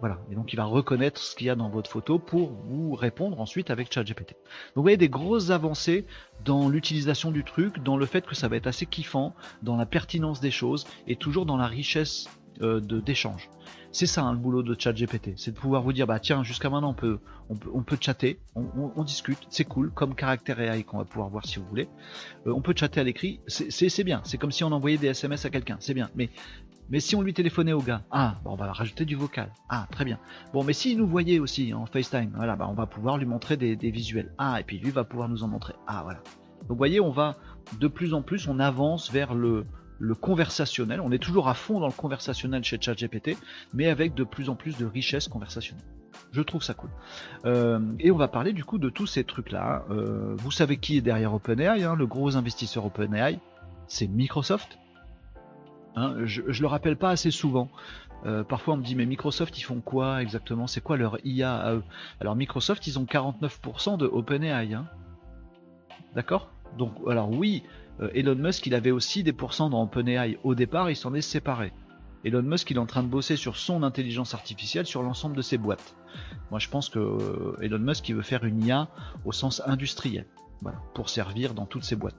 [0.00, 2.94] Voilà, et donc il va reconnaître ce qu'il y a dans votre photo pour vous
[2.94, 4.30] répondre ensuite avec ChatGPT.
[4.30, 6.06] Donc vous voyez des grosses avancées
[6.44, 9.86] dans l'utilisation du truc, dans le fait que ça va être assez kiffant, dans la
[9.86, 12.28] pertinence des choses et toujours dans la richesse
[12.62, 13.50] euh, d'échange.
[13.90, 16.68] C'est ça hein, le boulot de ChatGPT, c'est de pouvoir vous dire bah tiens jusqu'à
[16.68, 20.84] maintenant on peut on peut, on peut chatter, on, discute, c'est cool comme caractère AI
[20.84, 21.88] qu'on va pouvoir voir si vous voulez.
[22.46, 25.46] Euh, on peut chatter à l'écrit, c'est bien, c'est comme si on envoyait des SMS
[25.46, 26.10] à quelqu'un, c'est bien.
[26.14, 26.28] Mais
[26.90, 29.52] mais si on lui téléphonait au gars, ah, bon, on va rajouter du vocal.
[29.68, 30.18] Ah, très bien.
[30.54, 33.58] Bon, mais s'il nous voyait aussi en FaceTime, voilà, bah, on va pouvoir lui montrer
[33.58, 34.32] des, visuels.
[34.38, 35.74] Ah, et puis lui va pouvoir nous en montrer.
[35.86, 36.20] Ah, voilà.
[36.62, 37.36] Donc, vous voyez, on va
[37.78, 39.66] de plus en plus, on avance vers le,
[39.98, 41.00] le conversationnel.
[41.00, 43.36] On est toujours à fond dans le conversationnel chez ChatGPT,
[43.74, 45.84] mais avec de plus en plus de richesse conversationnelle.
[46.32, 46.90] Je trouve ça cool.
[47.44, 49.84] Euh, et on va parler du coup de tous ces trucs-là.
[49.90, 53.38] Euh, vous savez qui est derrière OpenAI, hein, le gros investisseur OpenAI,
[53.86, 54.78] c'est Microsoft.
[55.96, 57.70] Hein, je, je, le rappelle pas assez souvent.
[58.26, 60.66] Euh, parfois on me dit mais Microsoft ils font quoi exactement?
[60.66, 61.84] C'est quoi leur IA à eux?
[62.20, 64.74] Alors Microsoft ils ont 49% de OpenAI.
[64.74, 64.86] Hein.
[66.14, 66.50] D'accord?
[66.76, 67.62] Donc alors oui,
[68.14, 70.38] Elon Musk il avait aussi des pourcents dans OpenAI.
[70.44, 71.72] Au départ il s'en est séparé.
[72.24, 75.42] Elon Musk il est en train de bosser sur son intelligence artificielle sur l'ensemble de
[75.42, 75.96] ses boîtes.
[76.50, 78.88] Moi je pense que euh, Elon Musk il veut faire une IA
[79.24, 80.26] au sens industriel.
[80.92, 82.16] Pour servir dans toutes ses boîtes.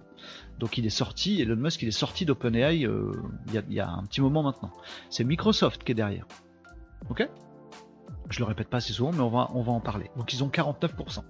[0.60, 3.12] Donc il est sorti, Elon Musk il est sorti d'OpenAI euh,
[3.48, 4.72] il y, a un petit moment maintenant.
[5.10, 6.26] C'est Microsoft qui est derrière.
[7.10, 7.28] Ok?
[8.30, 10.10] Je le répète pas assez souvent, mais on va, on va en parler.
[10.16, 11.24] Donc ils ont 49%.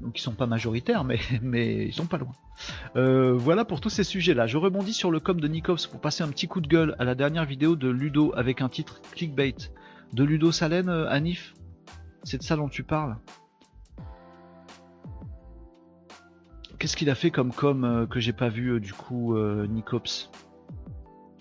[0.00, 2.32] Donc ils sont pas majoritaires, mais, mais ils sont pas loin.
[2.96, 4.46] Euh, voilà pour tous ces sujets-là.
[4.46, 7.04] Je rebondis sur le com de Nikos pour passer un petit coup de gueule à
[7.04, 9.56] la dernière vidéo de Ludo avec un titre clickbait.
[10.12, 11.54] De Ludo Salen, euh, Anif
[12.24, 13.16] C'est de ça dont tu parles?
[16.78, 19.36] Qu'est-ce qu'il a fait comme com euh, que j'ai pas vu du coup
[19.68, 20.30] Nicops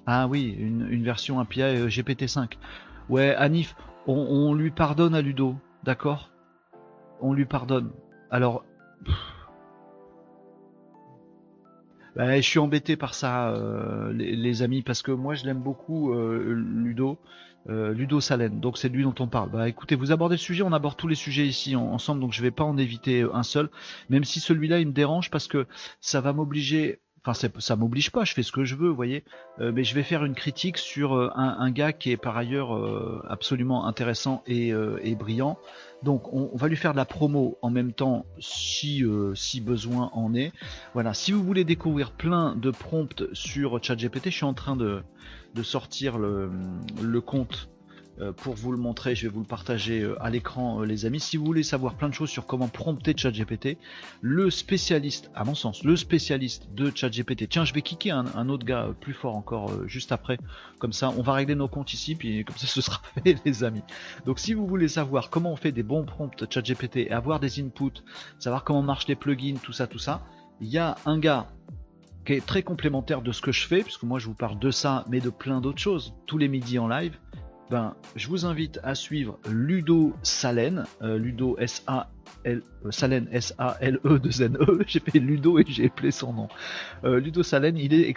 [0.05, 2.57] Ah oui, une, version API GPT-5.
[3.07, 6.29] Ouais, Anif, on, lui pardonne à Ludo, d'accord?
[7.21, 7.89] On lui pardonne.
[8.31, 8.63] Alors,
[12.15, 13.53] bah, je suis embêté par ça,
[14.13, 17.17] les, amis, parce que moi je l'aime beaucoup, Ludo.
[17.67, 19.49] Euh, Ludo Salen, donc c'est lui dont on parle.
[19.51, 22.41] Bah écoutez, vous abordez le sujet, on aborde tous les sujets ici ensemble, donc je
[22.41, 23.69] vais pas en éviter un seul,
[24.09, 25.67] même si celui-là il me dérange parce que
[25.99, 29.23] ça va m'obliger enfin ça m'oblige pas, je fais ce que je veux, vous voyez,
[29.59, 32.71] euh, mais je vais faire une critique sur euh, un, gars qui est par ailleurs
[33.29, 34.73] absolument intéressant et,
[35.15, 35.57] brillant.
[36.03, 39.03] Donc on, va lui faire de la promo en même temps si,
[39.35, 40.51] si besoin en est.
[40.93, 45.03] Voilà, si vous voulez découvrir plein de prompts sur ChatGPT, je suis en train de,
[45.53, 46.49] de sortir le,
[47.01, 47.78] le compte euh,
[48.37, 51.19] pour vous le montrer, je vais vous le partager euh, à l'écran euh, les amis.
[51.19, 53.77] Si vous voulez savoir plein de choses sur comment prompter ChatGPT,
[54.21, 58.65] le spécialiste, à mon sens, le spécialiste de ChatGPT, tiens je vais kicker un, autre
[58.65, 60.37] gars plus fort encore juste après,
[60.79, 63.63] comme ça on va régler nos comptes ici, puis comme ça ce sera fait les
[63.63, 63.83] amis.
[64.25, 67.59] Donc si vous voulez savoir comment on fait des bons prompts ChatGPT et avoir des
[67.61, 68.03] inputs,
[68.37, 70.21] savoir comment marchent les plugins, tout ça, tout ça,
[70.61, 71.47] il y a un gars
[72.25, 74.71] qui est très complémentaire de ce que je fais, puisque moi je vous parle de
[74.71, 77.17] ça, mais de plein d'autres choses, tous les midis en live,
[77.69, 84.43] ben, je vous invite à suivre Ludo Salen, euh, Ludo S-A-L, euh, Salen S-A-L-E de
[84.43, 86.47] N-E, j'ai fait Ludo et j'ai appelé son nom.
[87.03, 88.11] Euh, Ludo Salen, il est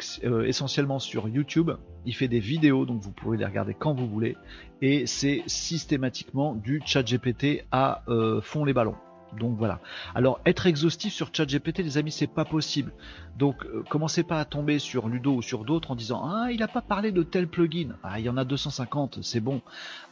[0.47, 1.71] essentiellement sur YouTube,
[2.07, 4.37] il fait des vidéos, donc vous pouvez les regarder quand vous voulez,
[4.81, 8.05] et c'est systématiquement du chat GPT à
[8.43, 8.97] fond les ballons.
[9.38, 9.81] Donc voilà.
[10.14, 12.92] Alors être exhaustif sur ChatGPT, les amis, c'est pas possible.
[13.38, 16.62] Donc euh, commencez pas à tomber sur Ludo ou sur d'autres en disant ah il
[16.62, 17.97] a pas parlé de tel plugin.
[18.03, 19.62] Ah il y en a 250, c'est bon.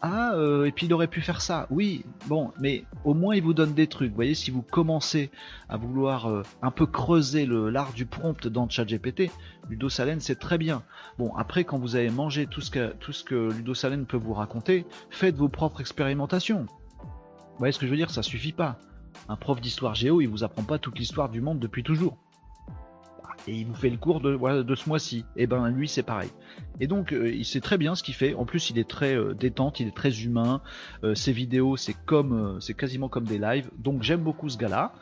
[0.00, 1.66] Ah euh, et puis il aurait pu faire ça.
[1.70, 4.11] Oui, bon, mais au moins il vous donne des trucs.
[4.11, 5.30] Vous voyez, si vous commencez
[5.68, 9.30] à vouloir euh, un peu creuser l'art du prompt dans ChatGPT,
[9.68, 10.83] Ludo Salen c'est très bien.
[11.18, 14.16] Bon après quand vous avez mangé tout ce que tout ce que Ludo Salen peut
[14.16, 16.61] vous raconter, faites vos propres expérimentations.
[16.62, 18.11] Vous voyez ce que je veux dire?
[18.11, 18.78] Ça suffit pas.
[19.28, 22.16] Un prof d'histoire géo, il vous apprend pas toute l'histoire du monde depuis toujours.
[23.48, 25.24] Et il vous fait le cours de, de ce mois-ci.
[25.36, 26.28] Et eh ben lui c'est pareil.
[26.78, 28.34] Et donc euh, il sait très bien ce qu'il fait.
[28.34, 30.60] En plus il est très euh, détente, il est très humain.
[31.04, 33.70] Euh, ses vidéos c'est comme, c'est quasiment comme des lives.
[33.78, 34.92] Donc j'aime beaucoup ce gars-là.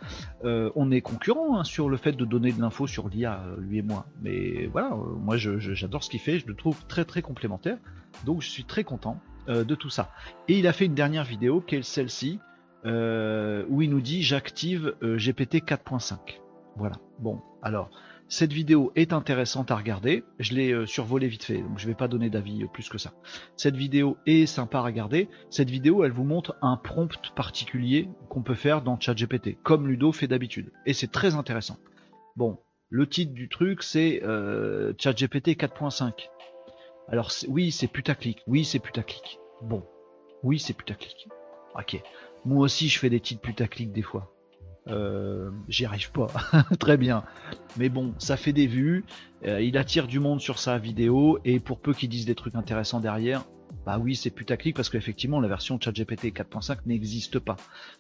[0.45, 3.83] on est concurrent hein, sur le fait de donner de l'info sur l'IA, lui et
[3.83, 4.07] moi.
[4.23, 6.39] Mais voilà, moi j'adore ce qu'il fait.
[6.39, 7.79] Je le trouve très très complémentaire.
[8.25, 10.11] Donc je suis très content euh, de tout ça.
[10.49, 12.39] Et il a fait une dernière vidéo qui est celle-ci,
[12.85, 16.41] euh, où il nous dit j'active GPT 4.5.
[16.77, 16.97] Voilà.
[17.19, 17.91] Bon, alors
[18.31, 20.23] cette vidéo est intéressante à regarder.
[20.39, 22.91] Je l'ai euh, survolée vite fait, donc je ne vais pas donner d'avis euh, plus
[22.91, 23.15] que ça.
[23.57, 25.31] Cette vidéo est sympa à regarder.
[25.49, 30.13] Cette vidéo, elle vous montre un prompt particulier qu'on peut faire dans ChatGPT, comme Ludo
[30.13, 30.71] fait d'habitude.
[30.85, 31.79] Et c'est très intéressant.
[32.37, 32.59] Bon,
[32.91, 36.29] le titre du truc, c'est euh, ChatGPT 4.5.
[37.09, 38.43] Alors oui, c'est putaclic.
[38.47, 39.41] Oui, c'est putaclic.
[39.63, 39.85] Bon,
[40.43, 41.29] oui, c'est putaclic.
[41.75, 42.03] Ok.
[42.45, 44.33] Moi aussi, je fais des titres putaclic des fois.
[44.91, 46.29] Euh, j'y arrive pas
[46.79, 47.25] très bien.
[47.77, 49.05] Mais bon, ça fait des vues,
[49.45, 52.55] euh, il attire du monde sur sa vidéo, et pour peu qu'ils disent des trucs
[52.55, 53.45] intéressants derrière,
[53.85, 57.57] bah oui, c'est putaclic parce qu'effectivement, la version ChatGPT 4.5 n'existe pas.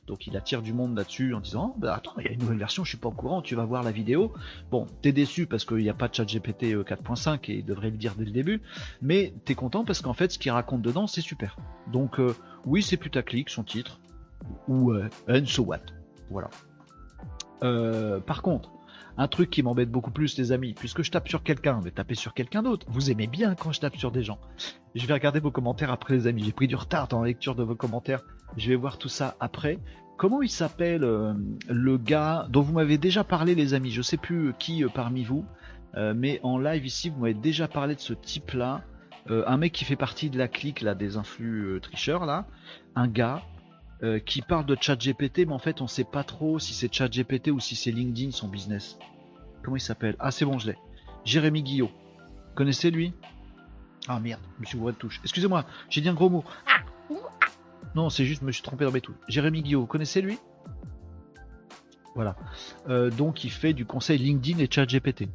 [0.07, 2.59] Donc il attire du monde là-dessus en disant bah attends, il y a une nouvelle
[2.59, 4.33] version, je suis pas au courant, tu vas voir la vidéo.
[4.71, 7.91] Bon, t'es déçu parce qu'il n'y a pas de ChatGPT 4.5 euh, et il devrait
[7.91, 8.63] le dire dès le début,
[9.03, 11.57] mais t'es content parce qu'en fait, ce qu'il raconte dedans, c'est super.
[11.93, 12.19] Donc
[12.65, 14.01] oui, c'est putaclic, son titre,
[14.69, 14.93] ou
[15.29, 15.81] and so what.
[16.31, 16.51] Voilà.
[17.63, 18.71] Euh, par contre,
[19.17, 21.91] un truc qui m'embête beaucoup plus, les amis, puisque je tape sur quelqu'un, je vais
[21.91, 22.87] taper sur quelqu'un d'autre.
[22.89, 24.39] Vous aimez bien quand je tape sur des gens.
[24.95, 26.45] Je vais regarder vos commentaires après, les amis.
[26.45, 28.21] J'ai pris du retard dans la lecture de vos commentaires.
[28.57, 29.79] Je vais voir tout ça après.
[30.17, 31.33] Comment il s'appelle euh,
[31.69, 33.91] le gars dont vous m'avez déjà parlé, les amis?
[33.91, 35.45] Je sais plus qui euh, parmi vous,
[36.15, 38.83] mais en live ici, vous m'avez déjà parlé de ce type-là.
[39.29, 42.47] un mec qui fait partie de la clique là des influx tricheurs là.
[42.95, 43.43] Un gars
[44.03, 47.49] euh, qui parle de ChatGPT, mais en fait, on sait pas trop si c'est ChatGPT
[47.49, 48.99] ou si c'est LinkedIn son business.
[49.63, 50.17] Comment il s'appelle?
[50.19, 50.79] Ah, c'est bon, je l'ai.
[51.25, 51.91] Jérémy Guillot.
[52.55, 53.13] Connaissez lui?
[54.07, 55.21] Ah merde, je me suis de touche.
[55.23, 56.45] Excusez-moi, j'ai dit un gros mot.
[57.95, 59.15] Non, c'est juste, je me suis trompé dans mes tout.
[59.29, 60.39] Jérémy Guillot, connaissez lui?
[62.15, 62.37] Voilà.
[62.89, 65.29] Euh, donc, il fait du conseil LinkedIn et ChatGPT.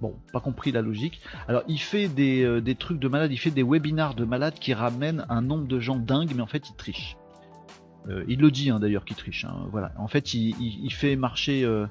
[0.00, 1.20] Bon, pas compris la logique.
[1.48, 4.74] Alors, il fait euh, des, trucs de malade, il fait des webinars de malade qui
[4.74, 7.16] ramènent un nombre de gens dingues, mais en fait, il triche.
[8.08, 9.44] Euh, il le dit hein, d'ailleurs qu'il triche.
[9.46, 9.92] Hein, voilà.
[9.96, 11.64] En fait, il, fait marcher.
[11.64, 11.86] Euh,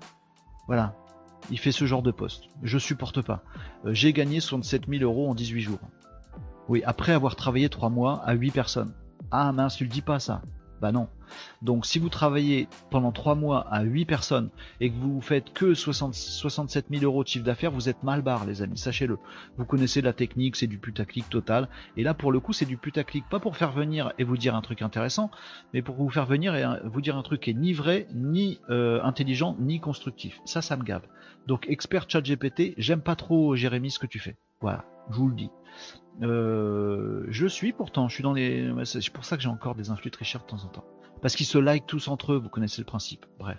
[0.68, 0.96] voilà.
[1.50, 2.44] Il fait ce genre de poste.
[2.64, 3.44] Je supporte pas.
[3.86, 5.80] J'ai gagné 67 000 euros en 18 jours.
[6.68, 8.94] Oui, après avoir travaillé 3 mois à 8 personnes.
[9.32, 10.42] Ah mince, tu le dis pas ça.
[10.82, 11.08] Bah non.
[11.62, 15.74] Donc si vous travaillez pendant 3 mois à 8 personnes et que vous faites que
[15.74, 19.18] 67 000 euros de chiffre d'affaires, vous êtes mal barre les amis, sachez-le.
[19.58, 21.70] Vous connaissez la technique, c'est du putaclic total.
[21.98, 24.56] Et là pour le coup c'est du putaclic, pas pour faire venir et vous dire
[24.56, 25.32] un truc intéressant,
[25.74, 28.60] mais pour vous faire venir et vous dire un truc qui est ni vrai, ni
[28.70, 30.40] euh, intelligent, ni constructif.
[30.46, 31.04] Ça, ça me gave.
[31.48, 34.36] Donc expert chat GPT, j'aime pas trop Jérémy ce que tu fais.
[34.62, 35.50] Voilà, je vous le dis.
[36.22, 38.72] Euh, je suis pourtant, je suis dans les.
[38.86, 40.86] C'est pour ça que j'ai encore des influx très chers de temps en temps.
[41.26, 43.26] Parce qu'ils se like tous entre eux, vous connaissez le principe.
[43.40, 43.58] Bref.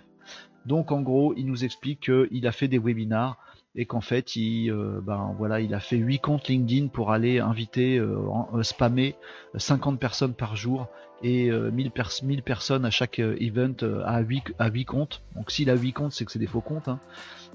[0.65, 3.37] Donc en gros, il nous explique qu'il a fait des webinars
[3.75, 7.39] et qu'en fait, il, euh, ben, voilà, il a fait 8 comptes LinkedIn pour aller
[7.39, 9.15] inviter, euh, spammer
[9.57, 10.87] 50 personnes par jour
[11.21, 11.91] et 1000,
[12.23, 13.75] 1000 personnes à chaque event
[14.05, 15.21] à 8, à 8 comptes.
[15.35, 16.87] Donc s'il a 8 comptes, c'est que c'est des faux comptes.
[16.87, 17.01] Hein.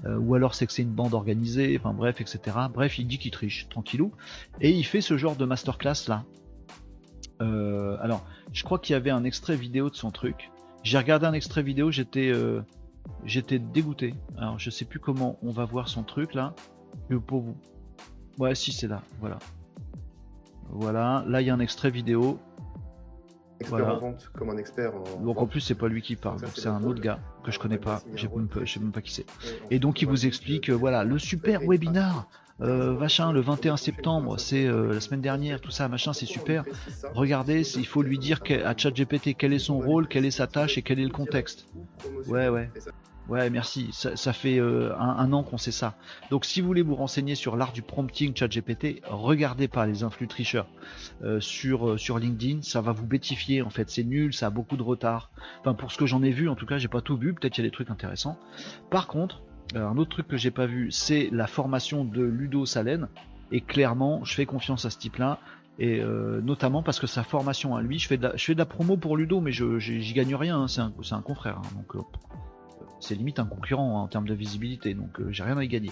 [0.05, 2.55] Euh, ou alors c'est que c'est une bande organisée, enfin bref, etc.
[2.71, 4.11] Bref, il dit qu'il triche, tranquillou,
[4.61, 6.23] et il fait ce genre de masterclass là.
[7.43, 10.51] Euh, alors, je crois qu'il y avait un extrait vidéo de son truc.
[10.83, 12.61] J'ai regardé un extrait vidéo, j'étais euh,
[13.25, 14.15] j'étais dégoûté.
[14.37, 16.53] Alors, je sais plus comment on va voir son truc là.
[17.27, 17.55] Pour vous.
[18.37, 19.39] Ouais, si c'est là, voilà.
[20.69, 22.39] Voilà, là il y a un extrait vidéo.
[23.59, 26.67] Expert en vente, comme un expert Donc en plus, c'est pas lui qui parle, c'est
[26.67, 28.27] un autre gars que je connais pas, je
[28.65, 29.25] sais même pas qui c'est.
[29.69, 32.27] Et donc il vous explique, euh, voilà, le super webinar,
[32.61, 36.63] euh, machin, le 21 septembre, c'est euh, la semaine dernière, tout ça, machin, c'est super.
[37.13, 40.77] Regardez, il faut lui dire à ChatGPT quel est son rôle, quelle est sa tâche
[40.77, 41.67] et quel est le contexte.
[42.27, 42.69] Ouais, ouais.
[43.29, 43.89] Ouais, merci.
[43.93, 45.95] Ça, fait euh, un, an qu'on sait ça.
[46.29, 50.27] Donc, si vous voulez vous renseigner sur l'art du prompting ChatGPT, regardez pas les influx
[50.27, 50.67] tricheurs
[51.23, 52.61] euh, sur sur LinkedIn.
[52.63, 53.61] Ça va vous bêtifier.
[53.61, 54.33] En fait, c'est nul.
[54.33, 55.31] Ça a beaucoup de retard.
[55.61, 57.33] Enfin, pour ce que j'en ai vu, en tout cas, j'ai pas tout vu.
[57.33, 58.37] Peut-être qu'il y a des trucs intéressants.
[58.89, 59.41] Par contre,
[59.75, 63.07] un autre truc que j'ai pas vu, c'est la formation de Ludo Salen.
[63.51, 65.39] Et clairement, je fais confiance à ce type-là
[65.79, 66.03] et
[66.43, 68.65] notamment parce que sa formation à lui, je fais de la, je fais de la
[68.65, 70.67] promo pour Ludo, mais je j'y gagne rien, hein.
[70.67, 71.69] c'est un, un, confrère, hein.
[71.75, 72.03] donc
[73.03, 75.67] c'est limite un concurrent hein, en termes de visibilité, donc euh, j'ai rien à y
[75.67, 75.91] gagner.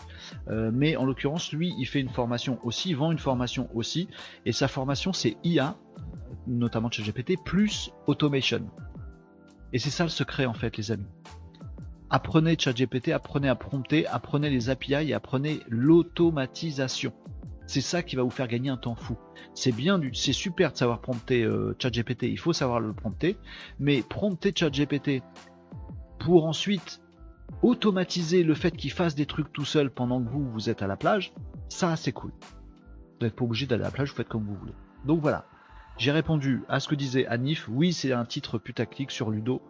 [0.50, 4.08] Euh, mais en l'occurrence, lui, il fait une formation aussi, il vend une formation aussi,
[4.46, 5.76] et sa formation c'est IA,
[6.48, 8.66] notamment ChatGPT, plus automation.
[9.74, 11.08] Et c'est ça le secret en fait, les amis.
[12.14, 17.14] Apprenez ChatGPT, apprenez à prompter, apprenez les API et apprenez l'automatisation.
[17.68, 19.18] C'est ça qui va vous faire gagner un temps fou.
[19.54, 23.38] C'est bien, c'est super de savoir prompter euh, ChatGPT, il faut savoir le prompter,
[23.80, 25.24] mais prompter ChatGPT
[26.20, 27.02] pour ensuite
[27.62, 30.88] automatiser le fait qu'il fasse des trucs tout seul pendant que vous, vous êtes à
[30.88, 31.32] la plage,
[31.70, 32.34] ça c'est cool.
[32.42, 34.76] Vous n'êtes pas obligé d'aller à la plage, vous faites comme vous voulez.
[35.06, 35.46] Donc voilà.
[35.98, 37.70] J'ai répondu à ce que disait Anif.
[37.70, 39.62] Oui, c'est un titre putaclic sur Ludo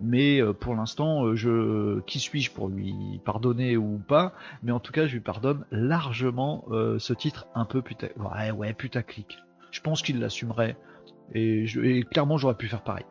[0.00, 4.32] mais euh, pour l'instant, euh, je qui suis-je pour lui pardonner ou pas?
[4.62, 8.50] Mais en tout cas, je lui pardonne largement euh, ce titre un peu putain, ouais,
[8.50, 9.38] ouais, putaclic.
[9.70, 10.76] Je pense qu'il l'assumerait
[11.34, 13.06] et, et clairement, j'aurais pu faire pareil.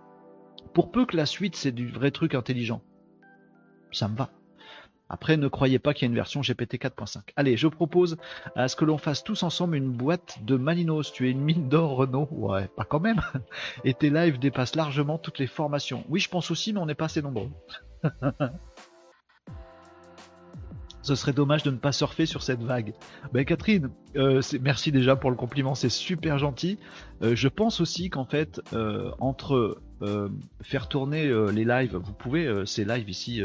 [0.74, 2.82] Pour peu que la suite c'est du vrai truc intelligent,
[3.92, 4.30] ça me va.
[5.10, 7.22] Après, ne croyez pas qu'il y a une version GPT 4.5.
[7.36, 8.18] Allez, je propose
[8.56, 11.12] à ce que l'on fasse tous ensemble une boîte de Malinos.
[11.12, 13.22] Tu es une mine d'or, Renault Ouais, pas quand même.
[13.84, 16.04] Et tes lives dépassent largement toutes les formations.
[16.10, 17.50] Oui, je pense aussi, mais on n'est pas assez nombreux.
[21.02, 22.94] Ce serait dommage de ne pas surfer sur cette vague.
[23.34, 26.78] Ben Catherine, euh, merci déjà pour le compliment, c'est super gentil.
[27.24, 30.30] Euh, je pense aussi qu'en fait, euh, entre euh,
[30.62, 31.98] faire tourner euh, les lives.
[31.98, 33.42] Vous pouvez euh, ces lives ici,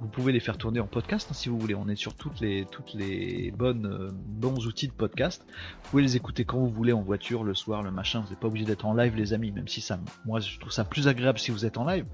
[0.00, 1.74] vous pouvez les faire tourner en podcast hein, si vous voulez.
[1.74, 5.46] On est sur toutes les toutes les bonnes bons outils de podcast.
[5.82, 8.20] Vous pouvez les écouter quand vous voulez en voiture, le soir, le machin.
[8.20, 9.50] Vous n'êtes pas obligé d'être en live, les amis.
[9.50, 12.04] Même si ça, moi, je trouve ça plus agréable si vous êtes en live.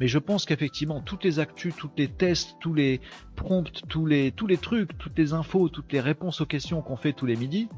[0.00, 3.00] Mais je pense qu'effectivement, toutes les actus, toutes les tests, tous les
[3.36, 6.96] prompts, tous les tous les trucs, toutes les infos, toutes les réponses aux questions qu'on
[6.96, 7.68] fait tous les midis.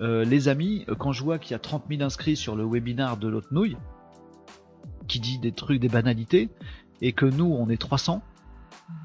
[0.00, 3.28] les amis, quand je vois qu'il y a 30 000 inscrits sur le webinar de
[3.28, 3.78] l'autre nouille,
[5.06, 6.48] qui dit des trucs, des banalités,
[7.00, 8.22] et que nous, on est 300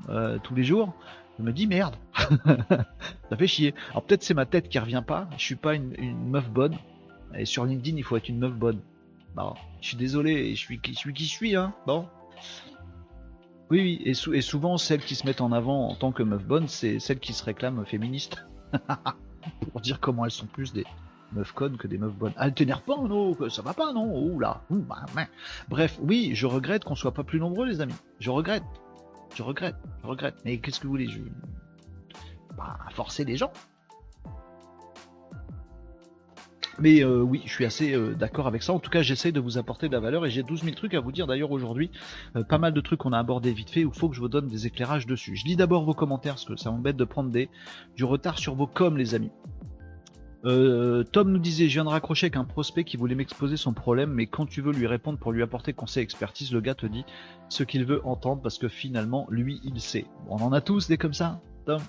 [0.10, 0.94] euh, tous les jours,
[1.40, 1.96] je me dis merde,
[3.30, 3.74] ça fait chier.
[3.92, 6.78] Alors peut-être c'est ma tête qui revient pas, je suis pas une, meuf bonne,
[7.36, 8.80] et sur LinkedIn, il faut être une meuf bonne.
[9.36, 12.08] Bon, je suis désolé, je suis, je suis qui je suis, hein, bon.
[13.70, 16.46] Oui, oui, et, et, souvent, celles qui se mettent en avant en tant que meuf
[16.46, 18.46] bonne, c'est celles qui se réclament féministes.
[19.72, 20.86] Pour dire comment elles sont plus des,
[21.34, 22.34] meufs connes que des meufs bonnes.
[22.38, 24.62] Ah, t'énerve pas, non, ça va pas, non, oula.
[24.70, 25.06] Bah,
[25.70, 27.96] Bref, oui, je regrette qu'on soit pas plus nombreux, les amis.
[28.20, 28.64] Je regrette.
[29.36, 30.36] Je regrette, je regrette.
[30.46, 31.20] Mais qu'est-ce que vous voulez Je.
[32.58, 33.52] Bah, forcer les gens.
[36.80, 38.74] Mais euh, oui, je suis assez euh, d'accord avec ça.
[38.74, 40.94] En tout cas, j'essaie de vous apporter de la valeur et j'ai 12 000 trucs
[40.96, 41.92] à vous dire d'ailleurs aujourd'hui.
[42.36, 44.22] Euh, pas mal de trucs qu'on a abordé vite fait où il faut que je
[44.22, 45.36] vous donne des éclairages dessus.
[45.36, 47.50] Je lis d'abord vos commentaires parce que ça m'embête de prendre des,
[47.96, 49.32] du retard sur vos coms, les amis.
[50.46, 53.74] Euh, Tom nous disait, je viens de raccrocher avec un prospect qui voulait m'exposer son
[53.74, 56.86] problème, mais quand tu veux lui répondre pour lui apporter conseil expertise, le gars te
[56.86, 57.06] dit
[57.50, 60.06] ce qu'il veut entendre parce que finalement, lui, il sait.
[60.28, 61.82] on en a tous des comme ça, Tom.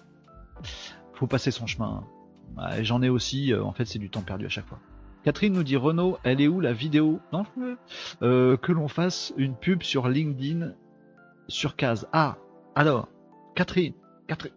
[1.14, 2.04] Faut passer son chemin.
[2.80, 4.78] J'en ai aussi, euh, en fait, c'est du temps perdu à chaque fois.
[5.24, 7.20] Catherine nous dit Renault, elle est où la vidéo?
[7.32, 7.44] Non,
[8.22, 10.72] euh, que l'on fasse une pub sur LinkedIn
[11.48, 12.08] sur case.
[12.12, 12.36] Ah,
[12.74, 13.08] alors,
[13.54, 13.94] Catherine,
[14.26, 14.52] Catherine,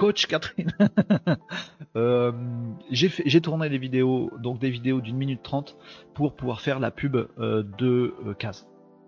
[0.00, 0.72] coach Catherine.
[1.96, 2.30] Euh,
[2.92, 5.76] j'ai tourné des vidéos, donc des vidéos d'une minute trente
[6.14, 8.52] pour pouvoir faire la pub euh, de euh.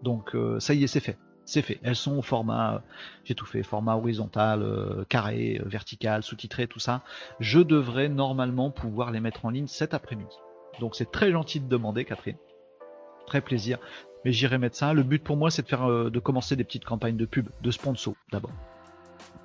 [0.03, 1.17] Donc ça y est, c'est fait.
[1.45, 1.79] C'est fait.
[1.85, 2.83] Elles sont au format,
[3.23, 4.67] j'ai tout fait, format horizontal,
[5.09, 7.03] carré, vertical, sous-titré, tout ça.
[7.39, 10.37] Je devrais normalement pouvoir les mettre en ligne cet après-midi.
[10.81, 12.37] Donc c'est très gentil de demander, Catherine.
[13.29, 13.79] Très plaisir.
[14.25, 14.93] Mais j'irai mettre ça.
[14.93, 17.71] Le but pour moi, c'est de faire, de commencer des petites campagnes de pub, de
[17.71, 18.51] sponsor d'abord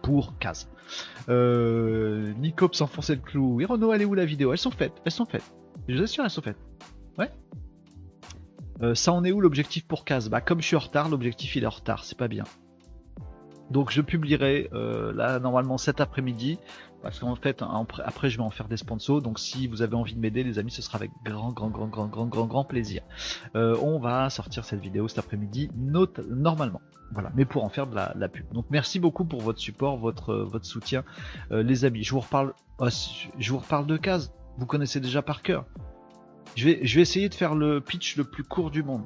[0.02, 0.70] pour case.
[1.30, 3.56] Euh, Nicop s'enfonçait le clou.
[3.56, 4.52] Oui, Renault, elle est où la vidéo?
[4.52, 5.44] Elles sont faites, elles sont faites.
[5.88, 6.58] Je vous assure, elles sont faites.
[7.18, 7.32] Ouais.
[8.82, 11.56] Euh, ça en est où l'objectif pour case Bah comme je suis en retard, l'objectif
[11.56, 12.44] il est en retard, c'est pas bien.
[13.72, 16.58] Donc je publierai euh, là normalement cet après-midi
[17.08, 17.64] parce qu'en fait
[18.04, 19.22] après je vais en faire des sponsors.
[19.22, 21.88] Donc si vous avez envie de m'aider les amis, ce sera avec grand grand grand
[21.88, 23.02] grand grand grand grand plaisir.
[23.56, 26.82] Euh, on va sortir cette vidéo cet après-midi normalement.
[27.14, 28.46] Voilà, mais pour en faire de la, pub.
[28.52, 31.06] Donc merci beaucoup pour votre support, votre votre soutien,
[31.52, 32.04] euh, les amis.
[32.04, 32.54] Je vous reparle,
[33.40, 34.34] je vous reparle de cases.
[34.58, 35.64] Vous connaissez déjà par cœur.
[36.58, 39.06] Je vais je vais essayer de faire le pitch le plus court du monde.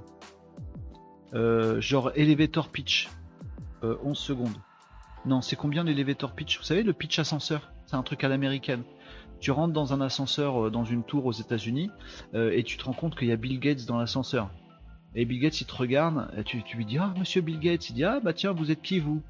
[1.80, 3.10] genre elevator pitch
[3.84, 4.58] 11 euh, secondes.
[5.26, 6.58] Non, c'est combien l'elevator pitch?
[6.58, 8.84] Vous savez, le pitch ascenseur, c'est un truc à l'américaine.
[9.42, 11.92] Tu rentres dans un ascenseur, euh, dans une tour aux États-Unis,
[12.34, 14.50] euh, et tu te rends compte qu'il y a Bill Gates dans l'ascenseur.
[15.14, 17.94] Et Bill Gates, il te regarde, et tu, lui dis Ah, monsieur Bill Gates, il
[17.94, 19.22] dit Ah, bah tiens, vous êtes qui vous?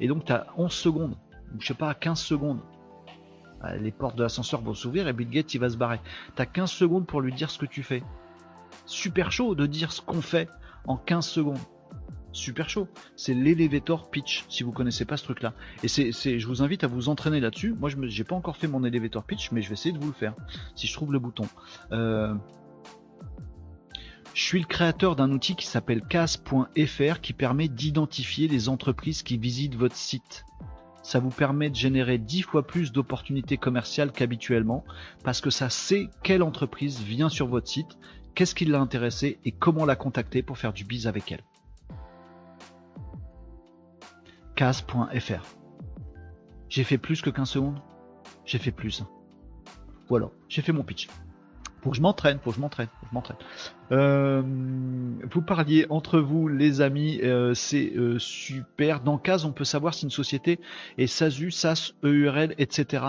[0.00, 1.16] Et donc, tu as 11 secondes,
[1.54, 2.60] ou je sais pas, 15 secondes.
[3.80, 6.00] Les portes de l'ascenseur vont s'ouvrir et Bill Gates, il va se barrer.
[6.34, 8.02] Tu as 15 secondes pour lui dire ce que tu fais.
[8.86, 10.48] Super chaud de dire ce qu'on fait
[10.86, 11.58] en 15 secondes
[12.38, 12.88] super chaud.
[13.16, 15.54] C'est l'elevator pitch, si vous connaissez pas ce truc-là.
[15.82, 17.74] Et c'est, je vous invite à vous entraîner là-dessus.
[17.78, 20.08] Moi, je n'ai pas encore fait mon elevator pitch, mais je vais essayer de vous
[20.08, 20.34] le faire,
[20.74, 21.46] si je trouve le bouton.
[21.92, 22.34] Euh,
[24.34, 29.36] je suis le créateur d'un outil qui s'appelle cas.fr qui permet d'identifier les entreprises qui
[29.36, 30.44] visitent votre site.
[31.02, 34.84] Ça vous permet de générer 10 fois plus d'opportunités commerciales qu'habituellement
[35.24, 37.98] parce que ça sait quelle entreprise vient sur votre site,
[38.34, 41.42] qu'est-ce qui l'a intéressé et comment la contacter pour faire du biz avec elle.
[44.58, 45.44] Case.fr.
[46.68, 47.80] J'ai fait plus que 15 secondes
[48.44, 49.04] J'ai fait plus.
[50.08, 51.06] Voilà, j'ai fait mon pitch.
[51.80, 53.36] Faut que je m'entraîne, faut que je m'entraîne, je m'entraîne.
[53.92, 54.42] Euh,
[55.30, 59.00] vous parliez entre vous, les amis, euh, c'est euh, super.
[59.00, 60.58] Dans CAS, on peut savoir si une société
[60.96, 63.04] est SASU, SAS, EURL, etc.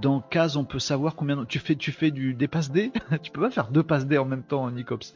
[0.00, 1.76] Dans CAS, on peut savoir combien tu fais.
[1.76, 2.92] Tu fais du des passes D?
[3.22, 5.12] tu peux pas faire deux passes D en même temps, Nicops.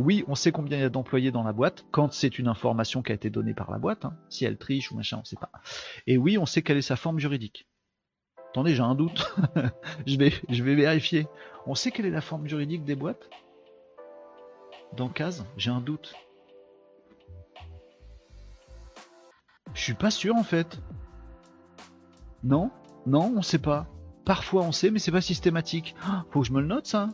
[0.00, 3.02] Oui, on sait combien il y a d'employés dans la boîte quand c'est une information
[3.02, 4.06] qui a été donnée par la boîte.
[4.06, 4.16] Hein.
[4.30, 5.52] Si elle triche ou machin, on sait pas.
[6.06, 7.68] Et oui, on sait quelle est sa forme juridique.
[8.48, 9.30] Attendez, j'ai un doute.
[10.06, 11.26] je vais, vérifier.
[11.66, 13.28] On sait quelle est la forme juridique des boîtes?
[14.96, 16.14] Dans case J'ai un doute.
[19.74, 20.80] Je suis pas sûr en fait.
[22.42, 22.70] Non?
[23.04, 23.86] Non, on sait pas.
[24.24, 25.94] Parfois on sait, mais c'est pas systématique.
[26.02, 27.10] Ah, faut que je me le note ça.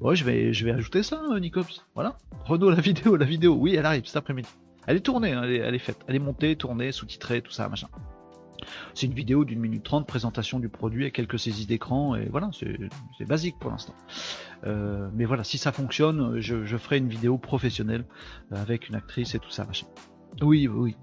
[0.00, 1.84] Ouais, je vais, je ajouter ça, euh, Nicops.
[1.94, 2.18] Voilà.
[2.44, 3.54] Renault, la vidéo, la vidéo.
[3.54, 4.48] Oui, elle arrive cet après-midi.
[4.86, 5.98] Elle est tournée, hein, elle, est, faite.
[6.06, 7.88] Elle est montée, tournée, sous-titrée, tout ça, machin.
[8.94, 12.50] C'est une vidéo d'une minute trente, présentation du produit et quelques saisies d'écran, et voilà,
[12.52, 13.94] c'est basique pour l'instant.
[14.64, 18.04] Euh, mais voilà, si ça fonctionne, je, ferai une vidéo professionnelle
[18.52, 19.86] euh, avec une actrice et tout ça, machin.
[20.42, 20.96] Oui, oui,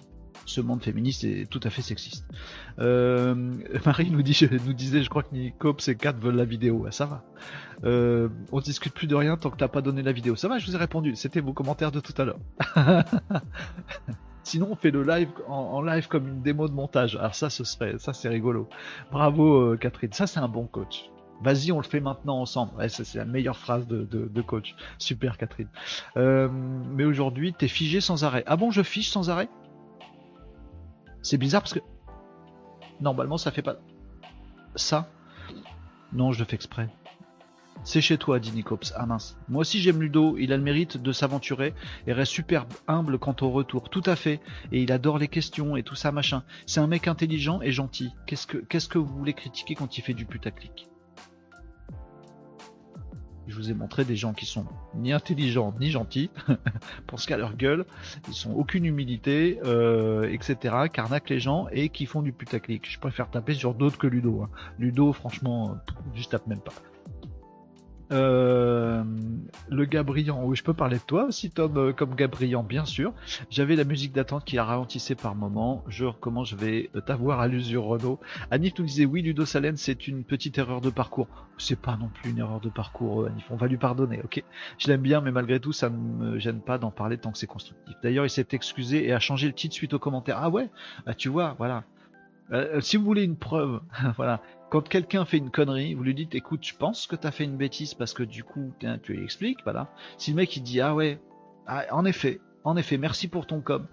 [0.45, 2.25] ce monde féministe est tout à fait sexiste.
[2.79, 3.35] Euh,
[3.85, 6.85] Marie nous, dit, nous disait, je crois que Nicops et Kat veulent la vidéo.
[6.91, 7.23] ça va.
[7.83, 10.35] Euh, on discute plus de rien tant que t'as pas donné la vidéo.
[10.35, 11.15] Ça va, je vous ai répondu.
[11.15, 12.39] C'était vos commentaires de tout à l'heure.
[14.43, 17.15] Sinon, on fait le live en, live comme une démo de montage.
[17.15, 18.67] Alors ça, ce serait, ça c'est rigolo.
[19.11, 21.09] Bravo euh, Catherine, ça c'est un bon coach.
[21.41, 22.71] Vas-y, on le fait maintenant ensemble.
[22.89, 24.75] c'est la meilleure phrase de, coach.
[24.97, 25.67] Super Catherine.
[26.15, 28.43] Euh, mais aujourd'hui, t'es figé sans arrêt.
[28.47, 29.49] Ah bon, je fiche sans arrêt?
[31.23, 31.79] C'est bizarre parce que
[33.01, 33.77] normalement ça fait pas
[34.75, 35.09] ça.
[36.11, 36.89] Non, je le fais exprès.
[37.85, 38.93] C'est chez toi, dit Nicops.
[38.95, 39.37] Ah mince.
[39.49, 41.73] Moi aussi j'aime Ludo, il a le mérite de s'aventurer
[42.07, 43.89] et reste super humble quant au retour.
[43.89, 44.39] Tout à fait.
[44.71, 46.43] Et il adore les questions et tout ça, machin.
[46.65, 48.11] C'est un mec intelligent et gentil.
[48.25, 50.87] Qu'est-ce que, qu'est-ce que vous voulez critiquer quand il fait du putaclic?
[53.47, 54.65] Je vous ai montré des gens qui sont
[54.95, 56.29] ni intelligents ni gentils,
[57.07, 57.85] pour ce qu'à leur gueule,
[58.27, 60.75] ils sont aucune humilité, euh, etc.
[60.91, 62.89] Carnac les gens et qui font du putaclic.
[62.89, 64.43] Je préfère taper sur d'autres que Ludo.
[64.43, 64.49] Hein.
[64.79, 65.77] Ludo, franchement,
[66.15, 66.73] je tape même pas.
[68.11, 69.03] Euh,
[69.69, 73.13] le Gabriel, oui, je peux parler de toi aussi, Tom, euh, comme Gabriel, bien sûr.
[73.49, 75.83] J'avais la musique d'attente qui a ralentissé par moment.
[75.87, 78.19] Je recommence, je vais t'avoir à l'usure, Renault.
[78.51, 81.27] Anif nous disait, oui, Ludo Salen, c'est une petite erreur de parcours.
[81.57, 83.45] C'est pas non plus une erreur de parcours, euh, Anif.
[83.49, 84.43] On va lui pardonner, ok
[84.77, 87.37] Je l'aime bien, mais malgré tout, ça ne me gêne pas d'en parler tant que
[87.37, 87.95] c'est constructif.
[88.03, 90.37] D'ailleurs, il s'est excusé et a changé le titre suite aux commentaires.
[90.39, 90.69] Ah ouais?
[91.05, 91.83] Bah, Tu vois, voilà.
[92.81, 93.81] si vous voulez une preuve,
[94.17, 94.41] voilà,
[94.73, 97.43] quand quelqu'un fait une connerie, vous lui dites écoute, je pense que tu as fait
[97.43, 99.93] une bêtise parce que du coup, tu lui expliques, voilà.
[100.17, 101.19] Si le mec il dit ah ouais,
[101.67, 103.85] ah, en effet, en effet, merci pour ton com.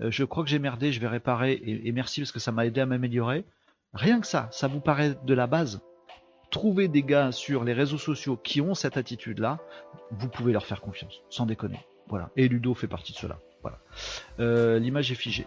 [0.00, 2.64] Euh, je crois que j'ai merdé, je vais réparer et, merci parce que ça m'a
[2.64, 3.44] aidé à m'améliorer.
[3.92, 5.82] Rien que ça, ça vous paraît de la base.
[6.50, 9.58] Trouvez des gars sur les réseaux sociaux qui ont cette attitude-là,
[10.12, 11.80] vous pouvez leur faire confiance, sans déconner.
[12.08, 12.30] Voilà.
[12.36, 13.38] Et Ludo fait partie de cela.
[13.60, 13.80] Voilà.
[14.40, 15.46] Euh, l'image est figée.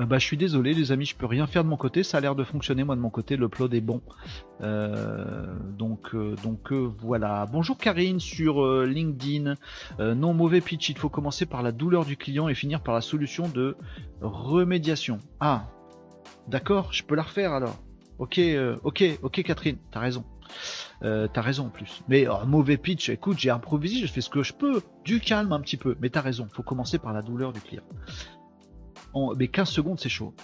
[0.00, 2.02] Euh, bah, je suis désolé, les amis, je peux rien faire de mon côté.
[2.02, 4.02] Ça a l'air de fonctionner, moi de mon côté, le plot est bon.
[4.62, 5.46] Euh,
[5.76, 7.46] donc, euh, donc voilà.
[7.50, 9.54] Bonjour Karine sur LinkedIn.
[9.98, 13.00] non mauvais pitch, il faut commencer par la douleur du client et finir par la
[13.00, 13.76] solution de
[14.20, 15.18] remédiation.
[15.40, 15.66] Ah,
[16.48, 17.76] d'accord, je peux la refaire alors.
[18.18, 18.40] Ok,
[18.82, 20.24] ok, ok Catherine, t'as raison.
[21.00, 22.02] t'as raison en plus.
[22.08, 24.82] Mais oh, mauvais pitch, écoute, j'ai improvisé, je fais ce que je peux.
[25.04, 25.96] Du calme un petit peu.
[26.00, 27.84] Mais t'as raison, faut commencer par la douleur du client
[29.36, 30.34] mais 15 secondes, c'est chaud.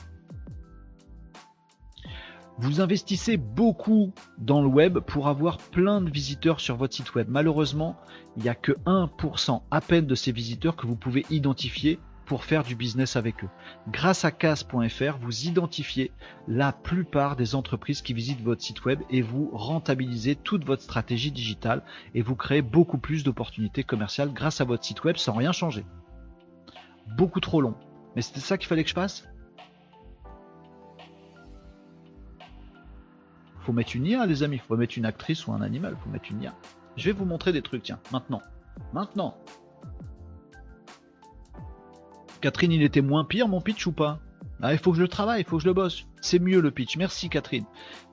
[2.58, 7.26] Vous investissez beaucoup dans le web pour avoir plein de visiteurs sur votre site web.
[7.28, 7.96] Malheureusement,
[8.36, 12.44] il n'y a que 1% à peine de ces visiteurs que vous pouvez identifier pour
[12.44, 13.48] faire du business avec eux.
[13.88, 16.12] Grâce à cas.fr, vous identifiez
[16.46, 21.32] la plupart des entreprises qui visitent votre site web et vous rentabilisez toute votre stratégie
[21.32, 21.82] digitale
[22.14, 25.84] et vous créez beaucoup plus d'opportunités commerciales grâce à votre site web sans rien changer.
[27.16, 27.74] Beaucoup trop long.
[28.14, 29.28] Mais c'était ça qu'il fallait que je fasse?
[33.60, 34.58] Faut mettre une IA, les amis.
[34.58, 35.96] Faut mettre une actrice ou un animal.
[36.02, 36.54] Faut mettre une IA.
[36.96, 38.42] Je vais vous montrer des trucs, tiens, maintenant.
[38.92, 39.36] Maintenant.
[42.40, 44.18] Catherine, il était moins pire mon pitch ou pas?
[44.60, 46.06] Ah, il faut que je le travaille, il faut que je le bosse.
[46.20, 46.96] C'est mieux le pitch.
[46.96, 47.64] Merci Catherine.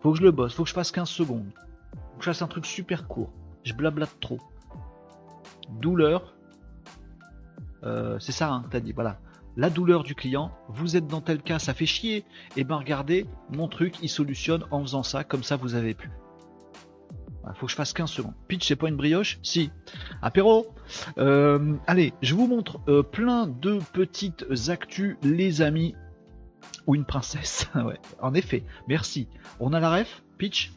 [0.02, 1.52] Faut que je le bosse, faut que je fasse 15 secondes.
[1.92, 3.32] Faut que je fasse un truc super court.
[3.64, 4.40] Je blablate trop.
[5.70, 6.36] Douleur.
[7.84, 9.20] Euh, c'est ça, hein, t'as dit, voilà
[9.60, 12.24] la douleur du client, vous êtes dans tel cas, ça fait chier, et
[12.56, 16.10] eh ben regardez, mon truc, il solutionne en faisant ça, comme ça vous avez pu.
[17.46, 18.36] Il faut que je fasse 15 secondes.
[18.48, 19.38] Pitch, c'est pas une brioche?
[19.44, 19.70] Si.
[20.22, 20.68] Apéro?
[21.18, 25.94] Euh, Allez, je vous montre euh, plein de petites actus, les amis.
[26.88, 27.70] Ou une princesse.
[28.22, 28.64] en effet.
[28.88, 29.28] Merci.
[29.60, 30.24] On a la ref?
[30.38, 30.72] Pitch?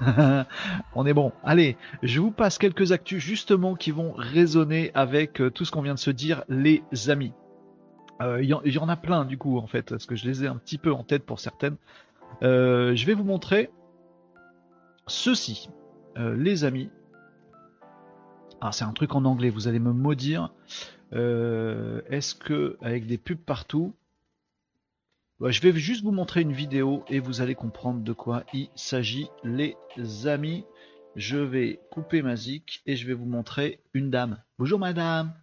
[0.94, 1.32] On est bon.
[1.44, 5.82] Allez, je vous passe quelques actus justement qui vont résonner avec euh, tout ce qu'on
[5.82, 7.32] vient de se dire, les amis.
[8.22, 10.46] Euh, il y, en a plein du coup en fait, parce que je les ai
[10.46, 11.76] un petit peu en tête pour certaines.
[12.42, 13.70] Euh, je vais vous montrer
[15.06, 15.68] ceci,
[16.16, 16.90] les amis.
[18.60, 20.52] Ah, c'est un truc en anglais, vous allez me maudire.
[21.12, 23.94] Est-ce que avec des pubs partout,
[25.40, 29.28] je vais juste vous montrer une vidéo et vous allez comprendre de quoi il s'agit,
[29.42, 29.76] les
[30.26, 30.64] amis.
[31.16, 34.38] Je vais couper ma zik et je vais vous montrer une dame.
[34.58, 35.34] Bonjour madame.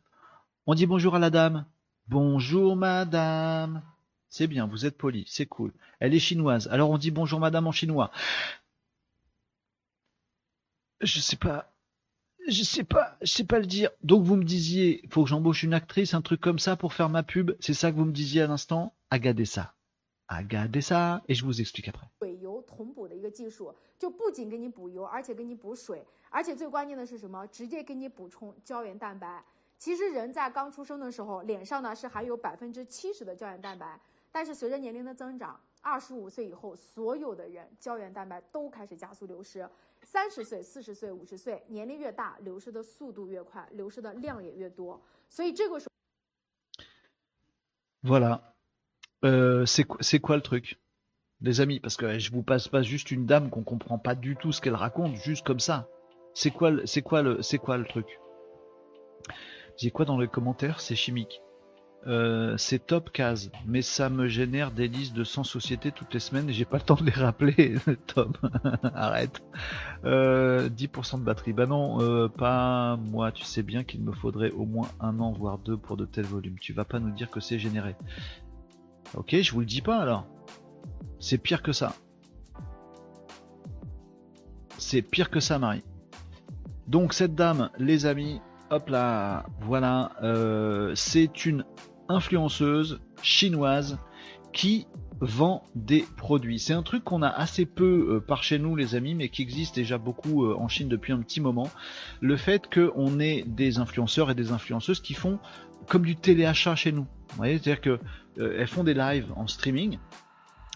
[0.65, 1.65] On dit bonjour à la dame.
[2.09, 3.83] Bonjour madame.
[4.29, 5.71] C'est bien, vous êtes poli, c'est cool.
[5.99, 6.67] Elle est chinoise.
[6.71, 8.09] Alors on dit bonjour madame en chinois.
[11.01, 11.71] Je sais pas.
[12.47, 13.91] Je sais pas, je sais pas le dire.
[14.01, 17.09] Donc vous me disiez, faut que j'embauche une actrice, un truc comme ça pour faire
[17.09, 17.51] ma pub.
[17.59, 18.95] C'est ça que vous me disiez à l'instant?
[19.11, 19.75] Regardez ça.
[20.29, 22.07] Regardez ça et je vous explique après.
[29.79, 33.99] 其实人在刚出生的时候，脸上呢是含有百分之七十的胶原蛋白，
[34.29, 39.67] 但是随着年龄的增长，二十五岁以后，所有的人胶原蛋白都开始加速流失。
[40.03, 45.01] 三十岁、四十岁、五十岁，年龄越大，流失的速度越快，流失的量也越多。
[45.29, 45.87] 所以这个时
[48.03, 48.41] 候，voilà。
[49.21, 50.77] Euh, c'est quoi le truc
[51.41, 54.35] Les amis, parce que je vous passe pas juste une dame qu'on comprend pas du
[54.35, 55.87] tout ce qu'elle raconte, juste comme ça.
[56.33, 58.05] C'est quoi, c'est quoi le, c'est quoi le truc
[59.79, 60.81] J'ai quoi dans les commentaires?
[60.81, 61.41] C'est chimique.
[62.05, 66.19] Euh, c'est top case, mais ça me génère des listes de 100 sociétés toutes les
[66.19, 67.75] semaines et j'ai pas le temps de les rappeler.
[68.07, 68.33] Tom,
[68.93, 69.41] arrête.
[70.03, 71.53] 10% euh, de batterie.
[71.53, 73.31] Bah non, pas moi.
[73.31, 76.25] Tu sais bien qu'il me faudrait au moins un an, voire deux pour de tels
[76.25, 76.59] volumes.
[76.59, 77.95] Tu vas pas nous dire que c'est généré.
[79.15, 80.27] Ok, je vous le dis pas alors.
[81.19, 81.93] C'est pire que ça.
[84.77, 85.83] C'est pire que ça, Marie.
[86.87, 88.41] Donc cette dame, les amis,
[88.71, 91.65] hop là, voilà, euh, c'est une
[92.07, 93.97] influenceuse chinoise
[94.53, 94.87] qui
[95.21, 96.59] vend des produits.
[96.59, 99.41] C'est un truc qu'on a assez peu euh, par chez nous les amis, mais qui
[99.41, 101.69] existe déjà beaucoup euh, en Chine depuis un petit moment.
[102.21, 105.39] Le fait qu'on ait des influenceurs et des influenceuses qui font
[105.87, 107.07] comme du téléachat chez nous.
[107.29, 107.99] Vous voyez, c'est-à-dire que
[108.39, 109.97] euh, elles font des lives en streaming.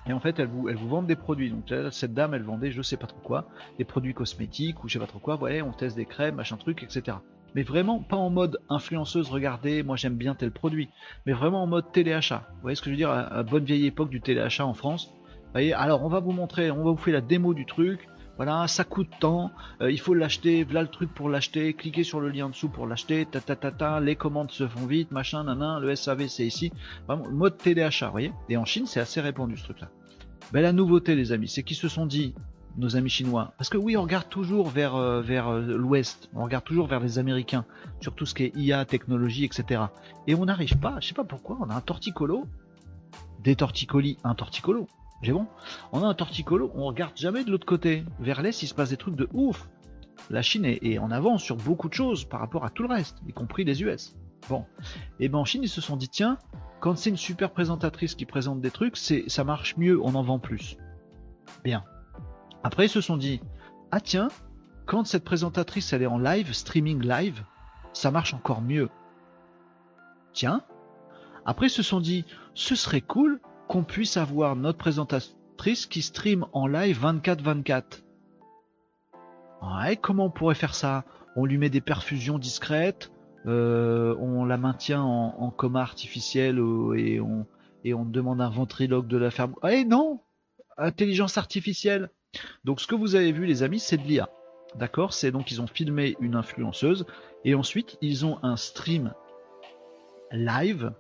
[0.06, 1.50] Et en fait, elles vous, elles vous vendent des produits.
[1.50, 4.94] Donc cette dame, elle vendait je sais pas trop quoi, des produits cosmétiques ou je
[4.94, 5.36] sais pas trop quoi.
[5.36, 7.18] Vous voyez, on teste des crèmes, machin truc, etc.
[7.56, 10.90] Mais vraiment pas en mode influenceuse, regardez, moi j'aime bien tel produit.
[11.26, 12.48] Mais vraiment en mode téléachat.
[12.56, 13.12] Vous voyez ce que je veux dire?
[13.12, 15.12] À, bonne vieille époque du téléachat en France.
[15.12, 18.08] Vous voyez, alors on va vous montrer, on va vous faire la démo du truc.
[18.38, 22.20] Voilà, ça coûte tant, euh, il faut l'acheter, voilà le truc pour l'acheter, cliquez sur
[22.20, 25.12] le lien en dessous pour l'acheter, ta ta ta ta, les commandes se font vite,
[25.12, 26.72] machin, nanan, le SAV c'est ici,
[27.06, 28.34] vraiment mode téléachat, vous voyez?
[28.50, 29.90] Et en Chine c'est assez répandu ce truc-là.
[30.52, 32.34] Ben, la nouveauté les amis, c'est qu'ils se sont dit,
[32.78, 36.44] nos amis chinois, parce que oui on regarde toujours vers, euh, vers euh, l'ouest, on
[36.44, 37.66] regarde toujours vers les américains,
[38.02, 39.84] sur tout ce qui est IA, technologie, etc.
[40.28, 42.46] Et on n'arrive pas, je sais pas pourquoi, on a un torticolo,
[43.44, 44.88] des torticolis, un torticolo,
[45.24, 45.48] j'ai bon?
[45.94, 48.04] On a un torticolo, on regarde jamais de l'autre côté.
[48.20, 49.70] Vers l'est, il se passe des trucs de ouf.
[50.30, 53.18] La Chine est, en avance sur beaucoup de choses par rapport à tout le reste,
[53.28, 54.16] y compris les US.
[54.50, 54.66] Bon.
[55.20, 56.38] Et ben en Chine, ils se sont dit tiens,
[56.82, 60.40] quand c'est une super présentatrice qui présente des trucs, ça marche mieux, on en vend
[60.40, 60.78] plus.
[61.64, 61.84] Bien.
[62.64, 63.42] Après, ils se sont dit
[63.92, 64.30] ah tiens,
[64.86, 67.44] quand cette présentatrice elle est en live, streaming live,
[67.94, 68.90] ça marche encore mieux.
[70.34, 70.64] Tiens.
[71.46, 76.46] Après, ils se sont dit ce serait cool qu'on puisse avoir notre présentatrice qui stream
[76.54, 78.04] en live 24-24.
[79.62, 81.06] Ouais, comment on pourrait faire ça?
[81.36, 83.12] On lui met des perfusions discrètes,
[83.46, 87.20] euh, on la maintient en, coma artificiel euh, et,
[87.94, 89.50] on, demande un ventriloque de la faire.
[89.70, 90.22] Eh non
[90.78, 92.10] Intelligence artificielle
[92.64, 94.30] Donc ce que vous avez vu les amis, c'est de l'IA.
[94.76, 95.14] D'accord?
[95.14, 97.06] C'est donc ils ont filmé une influenceuse
[97.46, 99.14] et ensuite ils ont un stream
[100.32, 100.92] live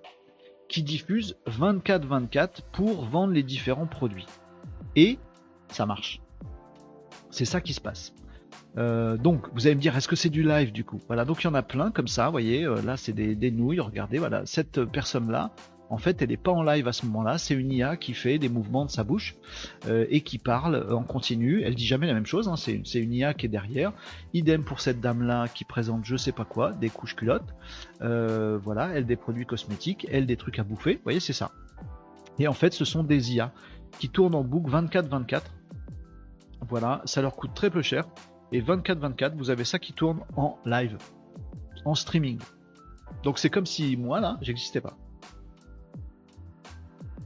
[0.69, 4.27] qui diffuse 24-24 pour vendre les différents produits.
[4.95, 5.19] Et
[5.69, 6.21] ça marche.
[7.31, 8.13] C'est ça qui se passe.
[8.77, 10.99] Euh, donc, vous allez me dire, est-ce que c'est du live du coup?
[11.07, 13.35] Voilà, donc il y en a plein comme ça, vous voyez, euh, là c'est des,
[13.35, 15.51] des, nouilles, regardez, voilà, cette personne-là,
[15.93, 17.37] en fait, elle n'est pas en live à ce moment-là.
[17.37, 19.35] C'est une IA qui fait des mouvements de sa bouche
[19.87, 21.61] euh, et qui parle en continu.
[21.61, 22.47] Elle dit jamais la même chose.
[22.47, 22.55] Hein.
[22.55, 23.93] C'est une IA qui est derrière.
[24.33, 27.53] Idem pour cette dame-là qui présente je sais pas quoi, des couches culottes.
[28.01, 30.95] Euh, voilà, elle des produits cosmétiques, elle des trucs à bouffer.
[30.95, 31.51] Vous voyez, c'est ça.
[32.39, 33.53] Et en fait, ce sont des IA
[33.99, 35.41] qui tournent en boucle 24-24.
[36.67, 38.05] Voilà, ça leur coûte très peu cher.
[38.51, 40.97] Et 24-24, vous avez ça qui tourne en live,
[41.85, 42.39] en streaming.
[43.21, 44.97] Donc c'est comme si moi là, j'existais pas.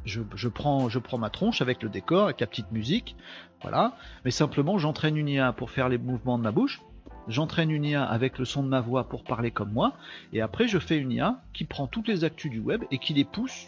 [0.07, 3.15] Je, prends, ma tronche avec le décor, avec la petite musique,
[3.61, 3.95] voilà.
[4.25, 6.81] Mais simplement, j'entraîne une IA pour faire les mouvements de ma bouche.
[7.27, 9.93] J'entraîne une IA avec le son de ma voix pour parler comme moi.
[10.31, 13.13] Et après, je fais une IA qui prend toutes les actus du web et qui
[13.13, 13.67] les pousse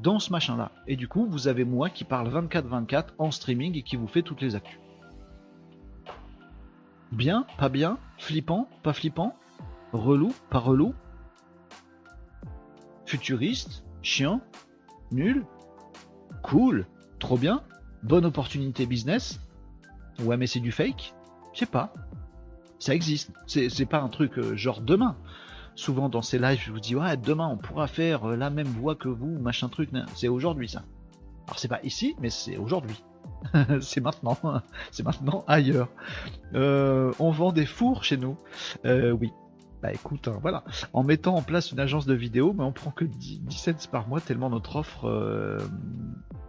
[0.00, 0.70] dans ce machin-là.
[0.86, 4.22] Et du coup, vous avez moi qui parle 24-24 en streaming et qui vous fait
[4.22, 4.78] toutes les actus.
[7.10, 9.34] Bien, pas bien, flippant, pas flippant,
[9.92, 10.94] relou, pas relou,
[13.06, 14.40] futuriste, chiant,
[15.10, 15.44] nul,
[16.42, 16.86] cool,
[17.18, 17.62] trop bien,
[18.02, 19.40] bonne opportunité business.
[20.22, 21.14] Ouais, mais c'est du fake
[21.52, 21.92] Je sais pas.
[22.78, 23.32] Ça existe.
[23.46, 25.16] C'est pas un truc euh, genre demain.
[25.74, 28.66] Souvent dans ces lives, je vous dis ouais, demain on pourra faire euh, la même
[28.66, 29.90] voix que vous, machin truc.
[30.14, 30.82] C'est aujourd'hui ça.
[31.46, 33.02] Alors c'est pas ici, mais c'est aujourd'hui.
[33.80, 34.36] c'est maintenant.
[34.90, 35.88] c'est maintenant ailleurs.
[36.54, 38.36] Euh, on vend des fours chez nous.
[38.84, 39.32] oui,
[39.82, 42.90] bah écoute, hein, voilà, en mettant en place une agence de vidéo, mais on prend
[42.90, 45.58] que 10, cents par mois tellement notre offre, euh,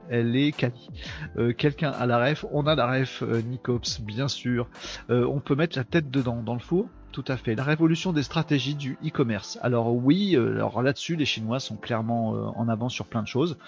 [0.09, 0.89] elle est quali.
[1.38, 4.67] Euh, quelqu'un a la ref, on a la ref euh, Nicops, bien sûr.
[5.09, 7.53] on peut mettre la tête dedans, dans le four, tout à fait.
[7.53, 9.59] La révolution des stratégies du e-commerce.
[9.61, 13.59] Alors oui, alors là-dessus, les Chinois sont clairement en avance sur plein de choses.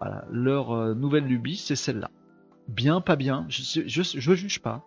[0.00, 2.10] Voilà, leur nouvelle lubie, c'est celle-là.
[2.66, 4.82] Bien, pas bien, je, je, je, juge pas.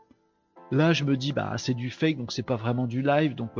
[0.71, 3.51] Là, je me dis, bah c'est du fake, donc c'est pas vraiment du live, donc.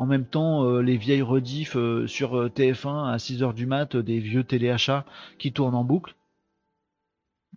[0.00, 3.96] En même temps, euh, les vieilles rediffs euh, sur euh, TF1 à 6h du mat,
[3.96, 5.04] des vieux téléachats
[5.38, 6.14] qui tournent en boucle,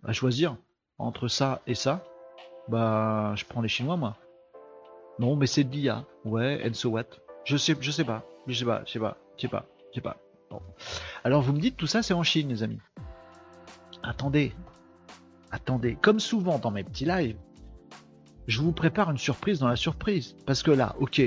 [0.04, 0.56] à choisir
[0.98, 2.04] entre ça et ça,
[2.68, 4.18] bah je prends les Chinois moi.
[5.18, 6.04] Non, mais c'est de l'IA.
[6.26, 7.06] Ouais, and so what?
[7.44, 8.24] Je sais, je sais pas.
[8.46, 10.18] Je sais pas, je sais pas, je sais pas, je sais pas.
[10.50, 10.60] Bon.
[11.24, 12.80] Alors vous me dites tout ça c'est en Chine les amis.
[14.02, 14.52] Attendez.
[15.50, 15.96] Attendez.
[15.96, 17.38] Comme souvent dans mes petits lives,
[18.46, 20.36] je vous prépare une surprise dans la surprise.
[20.46, 21.22] Parce que là, ok,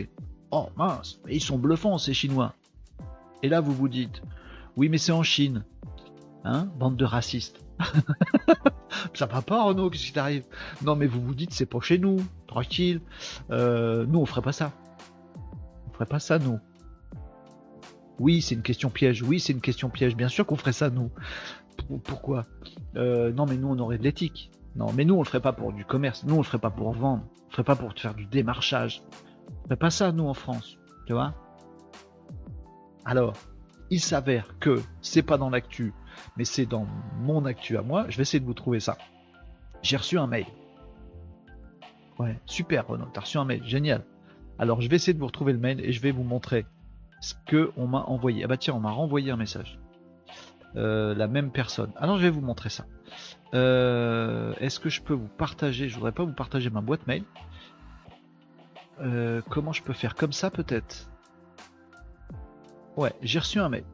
[0.52, 2.54] oh mince, ils sont bluffants ces Chinois.
[3.44, 4.22] Et là, vous vous dites,
[4.76, 5.64] oui, mais c'est en Chine.
[6.44, 7.64] Hein, bande de racistes.
[9.14, 10.46] ça va pas, Renaud, qu'est-ce qui t'arrive?
[10.84, 13.02] Non, mais vous vous dites, c'est pas chez nous, tranquille.
[13.52, 14.72] Euh, nous, on ferait pas ça.
[15.88, 16.60] On ferait pas ça, nous.
[18.20, 19.22] Oui, c'est une question piège.
[19.22, 20.16] Oui, c'est une question piège.
[20.16, 21.12] Bien sûr qu'on ferait ça, nous.
[22.04, 22.46] Pourquoi?
[22.96, 24.52] Euh, Non, mais nous, on aurait de l'éthique.
[24.78, 26.24] Non, mais nous, on le ferait pas pour du commerce.
[26.24, 27.24] Nous, on le ferait pas pour vendre.
[27.24, 29.02] On le ferait pas pour faire du démarchage.
[29.50, 30.78] On ferait pas ça, nous, en France.
[31.08, 31.34] Tu vois?
[33.04, 33.34] Alors,
[33.90, 35.94] il s'avère que c'est pas dans l'actu,
[36.36, 36.86] mais c'est dans
[37.20, 38.06] mon actu à moi.
[38.10, 38.98] Je vais essayer de vous trouver ça.
[39.82, 40.46] J'ai reçu un mail.
[42.20, 43.08] Ouais, super, Renaud.
[43.14, 43.64] T'as reçu un mail.
[43.64, 44.04] Génial.
[44.60, 46.66] Alors, je vais essayer de vous retrouver le mail et je vais vous montrer
[47.22, 48.44] ce que on m'a envoyé.
[48.44, 49.80] Ah bah tiens, on m'a renvoyé un message.
[50.76, 51.92] Euh, la même personne.
[51.96, 52.86] Alors, je vais vous montrer ça.
[53.54, 57.24] Euh, est-ce que je peux vous partager Je voudrais pas vous partager ma boîte mail.
[59.00, 61.10] Euh, comment je peux faire Comme ça peut-être?
[62.96, 63.86] Ouais, j'ai reçu un mail.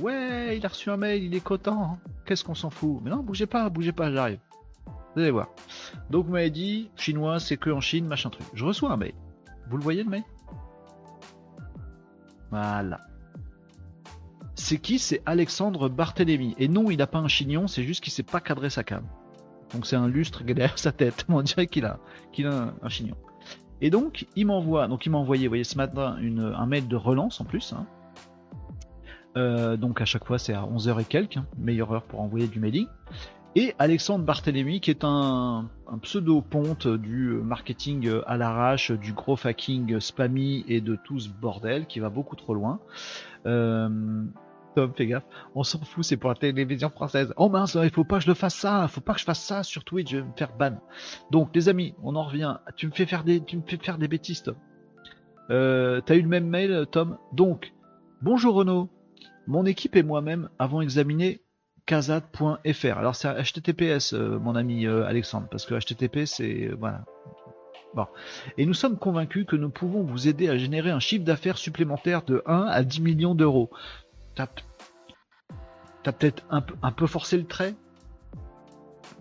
[0.00, 1.98] Ouais, il a reçu un mail, il est content.
[2.26, 3.00] Qu'est-ce qu'on s'en fout?
[3.02, 4.38] Mais non, bougez pas, bougez pas, j'arrive.
[5.14, 5.48] Vous allez voir.
[6.10, 8.46] Donc, vous m'avez dit, chinois, c'est que en Chine, machin truc.
[8.52, 9.14] Je reçois un mail.
[9.70, 10.24] Vous le voyez le mail?
[12.50, 13.07] Voilà
[14.68, 14.98] c'est qui?
[14.98, 16.54] C'est Alexandre Barthélémy.
[16.58, 19.02] Et non, il n'a pas un chignon, c'est juste qu'il sait pas cadrer sa cam.
[19.72, 21.24] Donc c'est un lustre derrière sa tête.
[21.30, 21.98] On dirait qu'il a,
[22.32, 23.16] qu'il a un, chignon.
[23.80, 26.96] Et donc, il m'envoie, donc il m'a envoyé, vous voyez, ce matin, un mail de
[26.96, 27.72] relance en plus.
[27.72, 27.86] Hein.
[29.38, 32.46] Euh, donc à chaque fois, c'est à 11h et quelques, hein, meilleure heure pour envoyer
[32.46, 32.88] du mailing.
[33.56, 35.70] Et Alexandre Barthélémy, qui est un,
[36.02, 42.00] pseudo-ponte du marketing à l'arrache, du gros hacking spammy et de tout ce bordel qui
[42.00, 42.80] va beaucoup trop loin.
[43.46, 44.26] Euh,
[44.96, 45.24] fais gaffe.
[45.54, 47.32] On s'en fout, c'est pour la télévision française.
[47.36, 49.24] Oh mince, il faut pas que je le fasse ça, il faut pas que je
[49.24, 50.78] fasse ça sur Twitch, je vais me faire ban.
[51.30, 52.56] Donc les amis, on en revient.
[52.76, 53.40] Tu me fais faire des,
[54.08, 54.56] bêtises, Tom.
[55.50, 57.18] Euh, T'as eu le même mail, Tom?
[57.32, 57.72] Donc,
[58.22, 58.88] bonjour Renaud.
[59.46, 61.40] Mon équipe et moi-même avons examiné
[61.86, 62.98] kazad.fr.
[62.98, 67.04] Alors c'est HTTPS, euh, mon ami euh, Alexandre, parce que HTTP c'est voilà.
[67.94, 68.06] Bon.
[68.58, 72.22] Et nous sommes convaincus que nous pouvons vous aider à générer un chiffre d'affaires supplémentaire
[72.22, 73.70] de 1 à 10 millions d'euros
[76.02, 77.74] t'as peut-être un, un, peu forcé le trait?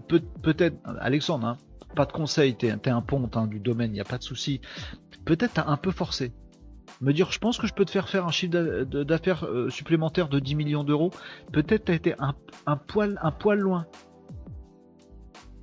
[0.08, 1.58] Pe Peut-être, Alexandre, hein,
[1.96, 4.24] pas de conseil, t'es es un ponte hein, du domaine, il n'y a pas de
[4.24, 4.62] souci.
[5.26, 6.34] Peut-être t'as un peu forcé.
[7.02, 8.52] Me dire, je pense que je peux te faire faire un chiffre
[9.04, 11.12] d'affaires euh, supplémentaire de 10 millions d'euros.
[11.52, 13.86] Peut-être t'as été un poil loin.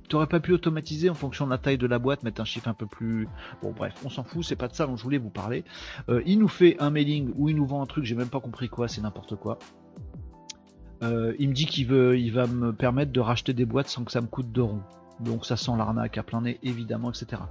[0.07, 2.67] T'aurais pas pu automatiser en fonction de la taille de la boîte, mettre un chiffre
[2.67, 3.27] un peu plus.
[3.61, 5.63] Bon, bref, on s'en fout, c'est pas de ça dont je voulais vous parler.
[6.09, 8.39] Euh, il nous fait un mailing où il nous vend un truc, j'ai même pas
[8.39, 9.57] compris quoi, c'est n'importe quoi.
[11.03, 14.03] Euh, il me dit qu'il veut, il va me permettre de racheter des boîtes sans
[14.03, 14.83] que ça me coûte de ronds.
[15.19, 17.41] Donc ça sent l'arnaque à plein nez, évidemment, etc.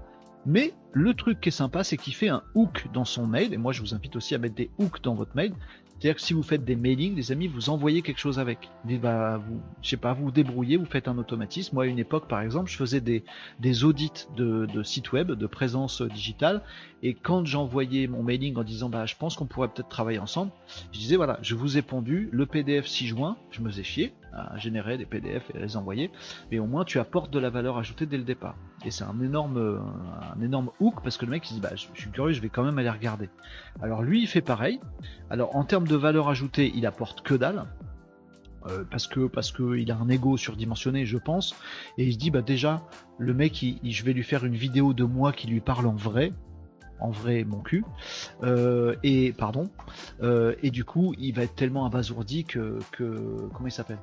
[0.47, 3.57] Mais le truc qui est sympa, c'est qu'il fait un hook dans son mail, et
[3.57, 5.53] moi je vous invite aussi à mettre des hooks dans votre mail.
[6.05, 8.69] C'est-à-dire que si vous faites des mailings, les amis, vous envoyez quelque chose avec.
[8.85, 11.77] bah, vous, je sais pas, vous débrouillez, vous faites un automatisme.
[11.77, 15.47] Moi, à une époque, par exemple, je faisais des, audits de, de sites web, de
[15.47, 16.63] présence digitale,
[17.03, 20.51] et quand j'envoyais mon mailing en disant, bah, je pense qu'on pourrait peut-être travailler ensemble,
[20.93, 24.13] je disais, voilà, je vous ai pondu le PDF 6 juin, je me faisais chier
[24.33, 26.11] à générer des PDF et les envoyer,
[26.51, 28.57] mais au moins tu apportes de la valeur ajoutée dès le départ.
[28.85, 29.81] Et c'est un énorme,
[30.37, 32.49] un énorme hook parce que le mec il dit, bah, je, suis curieux, je vais
[32.49, 33.29] quand même aller regarder.
[33.83, 34.81] Alors lui, il fait pareil.
[35.31, 37.65] Alors en termes de valeur ajoutée, il apporte que dalle.
[38.67, 41.55] Euh, parce que parce que il a un ego surdimensionné, je pense,
[41.99, 42.83] et il se dit bah déjà
[43.19, 46.33] le mec, je vais lui faire une vidéo de moi qui lui parle en vrai,
[46.99, 47.85] en vrai mon cul,
[48.43, 49.69] euh, et pardon,
[50.23, 54.01] euh, et du coup il va être tellement abasourdi que, que comment il s'appelle?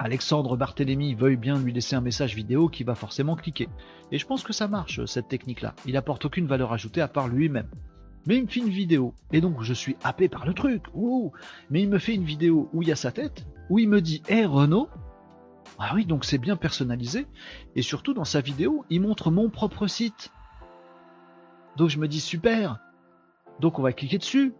[0.00, 3.68] Alexandre Barthélémy veuille bien lui laisser un message vidéo qui va forcément cliquer.
[4.14, 5.74] Et je pense que ça marche cette technique-là.
[5.86, 7.68] Il apporte aucune valeur ajoutée à part lui-même
[8.26, 9.12] mais il me fait une vidéo.
[9.32, 10.84] Et donc je suis happé par le truc.
[11.68, 14.00] Mais il me fait une vidéo où il y a sa tête, où il me
[14.00, 14.88] dit Hé hey, Renault
[15.80, 17.26] Ah oui, donc c'est bien personnalisé.
[17.74, 20.32] Et surtout dans sa vidéo, il montre mon propre site.
[21.76, 22.78] Donc je me dis super.
[23.60, 24.54] Donc on va cliquer dessus.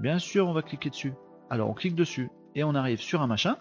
[0.00, 1.12] Bien sûr, on va cliquer dessus.
[1.50, 3.58] Alors on clique dessus et on arrive sur un machin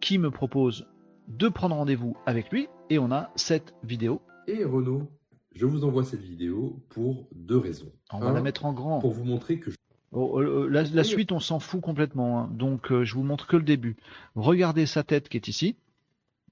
[0.00, 0.86] qui me propose
[1.26, 4.20] de prendre rendez-vous avec lui et on a cette vidéo.
[4.46, 5.08] Et Renault
[5.54, 7.90] je vous envoie cette vidéo pour deux raisons.
[8.12, 9.00] On va la mettre en grand.
[9.00, 9.70] Pour vous montrer que...
[10.12, 12.38] Oh, oh, oh, la, suite, on s'en fout complètement.
[12.38, 12.50] Hein.
[12.52, 13.96] Donc, euh, je vous montre que le début.
[14.36, 15.74] Regardez sa tête qui est ici.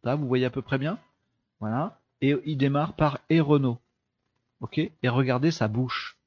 [0.02, 0.98] Là, vous voyez à peu près bien.
[1.60, 2.00] Voilà.
[2.20, 3.78] Et il démarre par Et Renault.
[4.60, 6.18] Ok Et regardez sa bouche.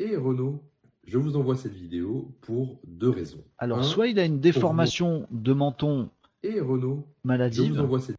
[0.00, 0.60] Et Renault,
[1.06, 3.44] je vous envoie cette vidéo pour deux raisons.
[3.56, 6.10] Alors, soit il a une déformation de menton
[6.42, 7.66] et Renault, maladive.
[7.66, 8.16] Je vous envoie cette...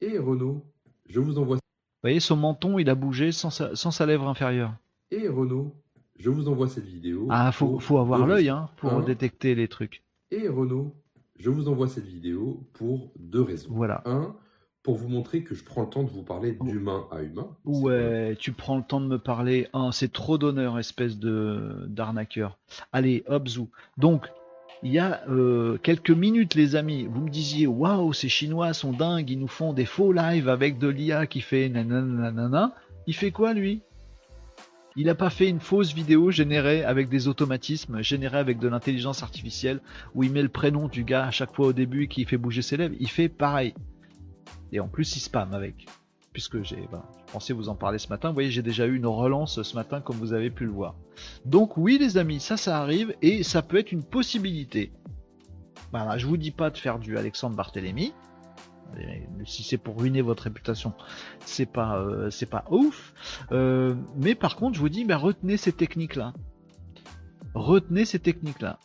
[0.00, 0.62] Et Renault,
[1.08, 1.56] je vous envoie
[2.02, 4.74] voyez, son menton, il a bougé sans sa, lèvre inférieure.
[5.10, 5.74] Et Renaud,
[6.18, 7.26] je vous envoie cette vidéo.
[7.30, 10.02] Ah, faut, faut avoir l'œil hein, pour détecter les trucs.
[10.30, 10.94] Et Renaud,
[11.38, 13.70] je vous envoie cette vidéo pour deux raisons.
[13.72, 14.02] Voilà.
[14.04, 14.36] Un,
[14.82, 17.48] pour vous montrer que je prends le temps de vous parler d'humain à humain.
[17.64, 19.68] Ouais, tu prends le temps de me parler.
[19.90, 22.58] c'est trop d'honneur, espèce de d'arnaqueur.
[22.92, 23.68] Allez, hop, zou.
[23.96, 24.28] Donc,
[24.82, 28.92] il y a euh, quelques minutes, les amis, vous me disiez waouh, ces Chinois sont
[28.92, 32.74] dingues, ils nous font des faux lives avec de l'IA qui fait nanana.
[33.06, 33.82] Il fait quoi lui?
[34.98, 39.22] Il n'a pas fait une fausse vidéo générée avec des automatismes, générée avec de l'intelligence
[39.22, 39.80] artificielle,
[40.14, 42.62] où il met le prénom du gars à chaque fois au début qui fait bouger
[42.62, 42.94] ses lèvres.
[42.98, 43.74] Il fait pareil.
[44.72, 45.86] Et en plus, il spam avec
[46.36, 48.28] puisque j'ai ben, pensé vous en parler ce matin.
[48.28, 50.94] Vous voyez, j'ai déjà eu une relance ce matin, comme vous avez pu le voir.
[51.46, 54.92] Donc oui, les amis, ça, ça arrive et ça peut être une possibilité.
[55.92, 58.12] Voilà, je vous dis pas de faire du Alexandre Barthélemy.
[59.46, 60.92] Si c'est pour ruiner votre réputation,
[61.46, 63.14] c'est pas, euh, c'est pas ouf.
[63.50, 66.34] Euh, mais par contre, je vous dis, ben, retenez ces techniques-là.
[67.54, 68.78] Retenez ces techniques-là.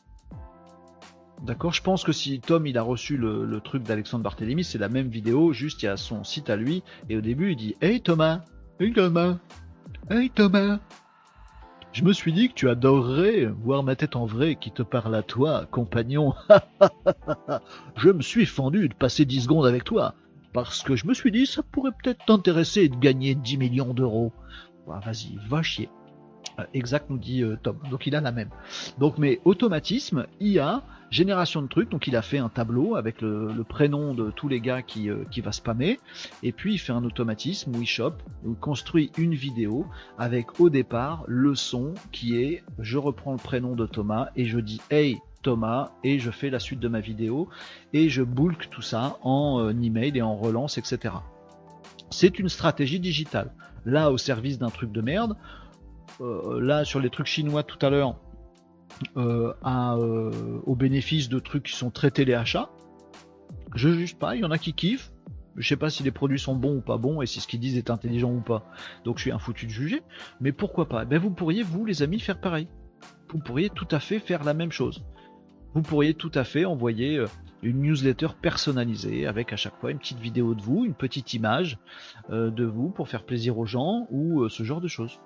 [1.42, 4.90] D'accord, je pense que si Tom il a reçu le, truc d'Alexandre Barthélemy, c'est la
[4.90, 7.76] même vidéo, juste il y a son site à lui, et au début il dit
[7.82, 8.42] Hey Thomas,
[8.80, 9.38] hey Thomas,
[10.12, 10.80] hey Thomas.
[11.94, 15.16] Je me suis dit que tu adorerais voir ma tête en vrai qui te parle
[15.16, 16.36] à toi, compagnon.
[17.98, 20.14] je me suis fendu de passer 10 secondes avec toi,
[20.54, 24.32] parce que je me suis dit ça pourrait peut-être t'intéresser de gagner 10 millions d'euros.
[24.88, 25.90] Bah, vas-y, va chier.
[26.62, 27.78] Euh, exact nous dit euh, Tom.
[27.90, 28.50] Donc il a la même.
[28.98, 31.90] Donc mais automatisme, IA, génération de trucs.
[31.90, 35.24] Donc il a fait un tableau avec le, prénom de tous les gars qui, euh,
[35.30, 36.00] qui va spammer.
[36.44, 39.86] Et puis il fait un automatisme où il chope, il construit une vidéo
[40.18, 44.60] avec au départ le son qui est je reprends le prénom de Thomas et je
[44.60, 47.50] dis hey Thomas et je fais la suite de ma vidéo
[47.94, 51.16] et je bulk tout ça en email et en relance etc.
[52.12, 53.52] C'est une stratégie digitale.
[53.86, 55.61] Là au service d'un truc de merde, euh,
[56.20, 58.16] là sur les trucs chinois tout à l'heure,
[59.18, 62.70] euh, euh, au bénéfice de trucs qui sont très téléachats.
[63.76, 65.12] Je juge pas, il y en a qui kiffent.
[65.58, 67.60] Je sais pas si les produits sont bons ou pas bons et si ce qu'ils
[67.60, 68.66] disent est intelligent ou pas.
[69.04, 70.02] Donc je suis un foutu de juger.
[70.40, 71.04] Mais pourquoi pas?
[71.04, 72.68] Ben vous pourriez vous les amis faire pareil.
[73.30, 75.04] Vous pourriez tout à fait faire la même chose.
[75.74, 77.24] Vous pourriez tout à fait envoyer
[77.64, 81.78] une newsletter personnalisée avec à chaque fois une petite vidéo de vous, une petite image
[82.30, 85.20] de vous pour faire plaisir aux gens ou ce genre de choses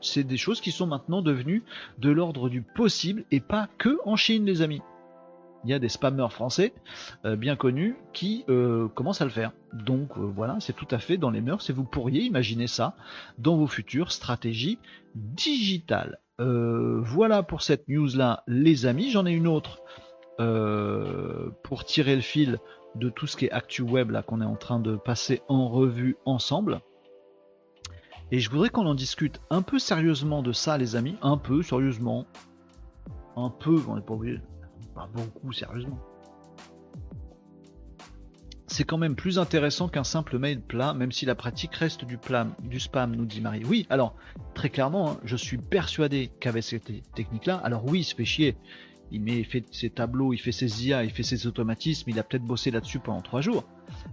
[0.00, 1.62] c'est des choses qui sont maintenant devenues
[1.98, 4.82] de l'ordre du possible et pas que en Chine, les amis.
[5.64, 6.74] Il y a des spammers français
[7.24, 9.52] euh, bien connus qui euh, commencent à le faire.
[9.72, 12.96] Donc euh, voilà, c'est tout à fait dans les mœurs et vous pourriez imaginer ça
[13.38, 14.78] dans vos futures stratégies
[15.14, 16.18] digitales.
[16.38, 19.10] voilà pour cette news là, les amis.
[19.10, 19.82] J'en ai une autre
[21.62, 22.58] pour tirer le fil
[22.96, 25.68] de tout ce qui est actu web là qu'on est en train de passer en
[25.68, 26.80] revue ensemble.
[28.32, 31.16] Et je voudrais qu'on en discute un peu sérieusement de ça, les amis.
[31.20, 32.24] Un peu, sérieusement.
[33.36, 34.40] Un peu, on n'est pas obligé.
[34.94, 35.98] Pas beaucoup, sérieusement.
[38.68, 42.16] C'est quand même plus intéressant qu'un simple mail plat, même si la pratique reste du,
[42.80, 43.64] spam, nous dit Marie.
[43.66, 44.14] Oui, alors,
[44.54, 48.56] très clairement, hein, je suis persuadé qu'avec cette technique-là, alors oui, il se fait chier.
[49.10, 52.44] Il fait ses tableaux, il fait ses IA, il fait ses automatismes, il a peut-être
[52.44, 53.64] bossé là-dessus pendant trois jours.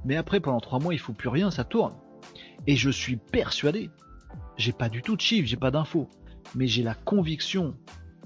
[0.04, 1.94] Mais après, pendant trois mois, il faut plus rien, ça tourne.
[2.68, 3.90] Et je suis persuadé,
[4.60, 6.08] j'ai pas du tout de chiffres, j'ai pas d'infos,
[6.54, 7.76] mais j'ai la conviction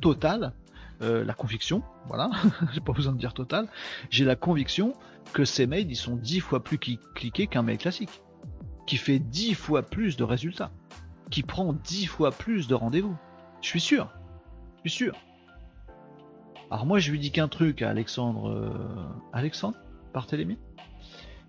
[0.01, 0.53] totale,
[1.01, 2.29] euh, la conviction, voilà,
[2.73, 3.67] j'ai pas besoin de dire totale,
[4.09, 4.93] j'ai la conviction
[5.31, 8.21] que ces mails ils sont dix fois plus cliqués qu'un mail classique,
[8.87, 10.71] qui fait dix fois plus de résultats,
[11.29, 13.15] qui prend dix fois plus de rendez-vous.
[13.61, 14.11] Je suis sûr,
[14.83, 15.15] je suis sûr.
[16.71, 18.73] Alors moi je lui dis qu'un truc à Alexandre, euh,
[19.33, 19.77] Alexandre,
[20.15, 20.57] Barthélémy,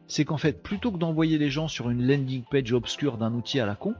[0.08, 3.60] c'est qu'en fait plutôt que d'envoyer les gens sur une landing page obscure d'un outil
[3.60, 3.94] à la con,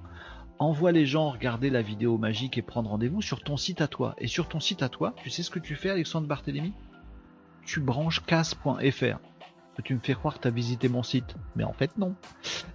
[0.59, 4.15] envoie les gens regarder la vidéo magique et prendre rendez-vous sur ton site à toi.
[4.19, 6.73] Et sur ton site à toi, tu sais ce que tu fais Alexandre Barthélémy?
[7.65, 9.19] Tu branches casse.fr.
[9.83, 11.35] Tu me fais croire que tu as visité mon site.
[11.57, 12.15] Mais en fait non.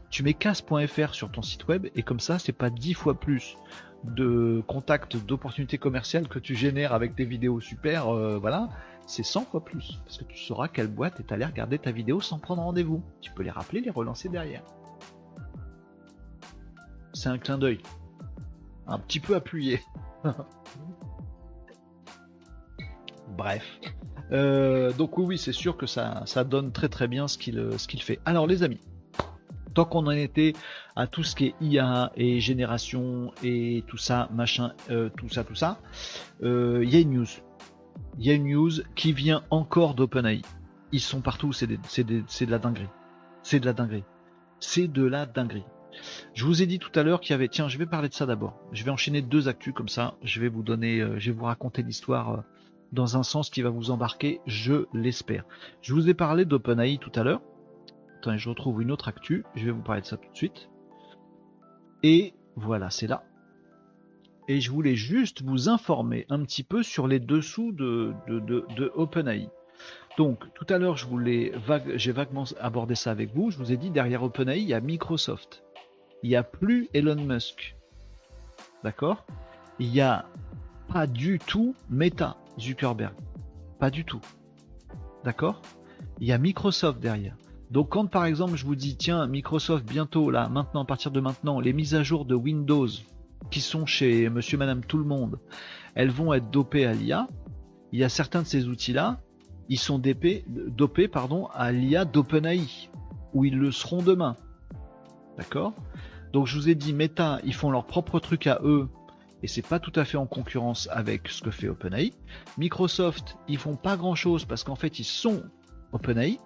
[0.10, 3.56] Tu mets casse.fr sur ton site web et comme ça c'est pas dix fois plus
[4.04, 8.70] de contacts d'opportunités commerciales que tu génères avec tes vidéos super, euh, voilà,
[9.06, 10.00] c'est 100 fois plus.
[10.06, 13.04] Parce que tu sauras quelle boîte est allée regarder ta vidéo sans prendre rendez-vous.
[13.22, 14.64] Tu peux les rappeler, les relancer derrière.
[17.20, 17.80] C'est un clin d'œil.
[18.88, 19.82] Un petit peu appuyé.
[23.38, 23.66] Bref.
[24.32, 27.90] Euh, donc oui, oui, c'est sûr que ça, donne très très bien ce qu'il ce
[27.90, 28.22] qu'il fait.
[28.24, 28.80] Alors les amis,
[29.74, 30.54] tant qu'on en était
[30.96, 35.44] à tout ce qui est IA et génération et tout ça, machin, euh, tout ça,
[35.44, 35.82] tout ça,
[36.42, 37.28] euh, il y a une news.
[38.18, 40.42] Il y a une news qui vient encore d'OpenAI.
[40.94, 42.88] Ils sont partout, c'est de la dinguerie.
[43.44, 44.06] C'est de la dinguerie.
[44.62, 45.66] C'est de la dinguerie.
[46.34, 48.14] Je vous ai dit tout à l'heure qu'il y avait, tiens, je vais parler de
[48.14, 48.60] ça d'abord.
[48.72, 50.16] Je vais enchaîner deux actus comme ça.
[50.24, 52.44] Je vais vous donner, euh, je vais vous raconter l'histoire
[52.92, 55.46] dans un sens qui va vous embarquer, je l'espère.
[55.82, 57.42] Je vous ai parlé d'OpenAI tout à l'heure.
[58.18, 59.46] Attendez, je retrouve une autre actu.
[59.56, 60.70] Je vais vous parler de ça tout de suite.
[62.04, 63.24] Et voilà, c'est là.
[64.48, 69.50] Et je voulais juste vous informer un petit peu sur les dessous de, de, OpenAI.
[70.18, 73.52] Donc, tout à l'heure, j'ai vaguement abordé ça avec vous.
[73.52, 75.64] Je vous ai dit, derrière OpenAI, il y a Microsoft.
[76.24, 77.76] Il n'y a plus Elon Musk.
[78.84, 79.26] D'accord?
[79.80, 80.26] Il n'y a
[80.90, 83.14] pas du tout Meta, Zuckerberg.
[83.80, 84.22] Pas du tout.
[85.24, 85.62] D'accord?
[86.20, 87.36] Il y a Microsoft derrière.
[87.72, 91.20] Donc quand par exemple je vous dis tiens Microsoft bientôt là maintenant à partir de
[91.20, 92.88] maintenant les mises à jour de Windows
[93.52, 95.40] qui sont chez monsieur madame tout le monde
[95.94, 97.28] elles vont être dopées à l'IA
[97.92, 99.22] il y a certains de ces outils là
[99.70, 102.90] ils sont dopés, dopés pardon à l'IA d'OpenAI
[103.34, 104.36] ou ils le seront demain
[105.38, 105.74] d'accord?
[106.34, 108.90] Donc je vous ai dit Meta ils font leur propre truc à eux
[109.42, 112.14] et c'est pas tout à fait en concurrence avec ce que fait OpenAI
[112.58, 115.44] Microsoft ils font pas grand chose parce qu'en fait ils sont
[115.92, 116.40] OpenAI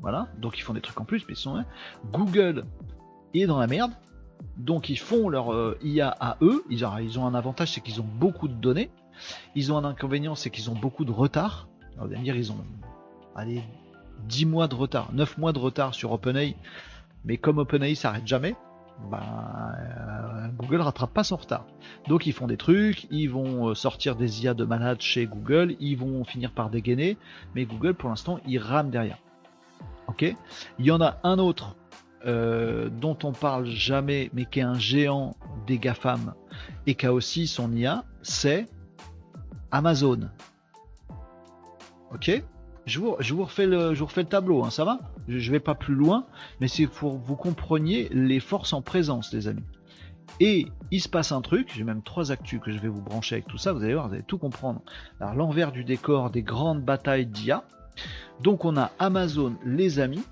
[0.00, 1.64] voilà, donc ils font des trucs en plus, mais ils sont.
[2.12, 2.66] Google
[3.32, 3.92] est dans la merde,
[4.56, 6.64] donc ils font leur euh, IA à eux.
[6.70, 8.90] Ils, ont un avantage, c'est qu'ils ont beaucoup de données.
[9.54, 11.68] Ils ont un inconvénient, c'est qu'ils ont beaucoup de retard.
[11.96, 12.64] Alors, vous dire, ils ont
[13.34, 13.62] allez,
[14.28, 16.56] 10 mois de retard, 9 mois de retard sur OpenAI.
[17.24, 18.56] Mais comme OpenAI s'arrête jamais,
[19.10, 19.20] ben,
[19.78, 21.66] euh, Google rattrape pas son retard.
[22.08, 25.76] Donc ils font des trucs, ils vont euh, sortir des IA de malade chez Google,
[25.80, 27.16] ils vont finir par dégainer,
[27.54, 29.18] mais Google pour l'instant il rame derrière.
[30.08, 30.22] Ok?
[30.78, 31.76] Il y en a un autre
[32.26, 35.36] euh, dont on parle jamais, mais qui est un géant
[35.66, 36.34] des GAFAM
[36.86, 38.66] et qui a aussi son IA, c'est
[39.70, 40.30] Amazon.
[42.12, 42.42] Ok?
[42.86, 45.52] Je vous, je, vous refais le, je refais le tableau, hein, ça va je, ne
[45.52, 46.26] vais pas plus loin,
[46.60, 49.64] mais c'est pour que vous compreniez les forces en présence, les amis.
[50.40, 53.36] Et il se passe un truc, j'ai même trois actus que je vais vous brancher
[53.36, 54.82] avec tout ça, vous allez voir, vous allez tout comprendre.
[55.20, 57.64] Alors l'envers du décor des grandes batailles d'IA,
[58.42, 60.24] donc on a Amazon, les amis,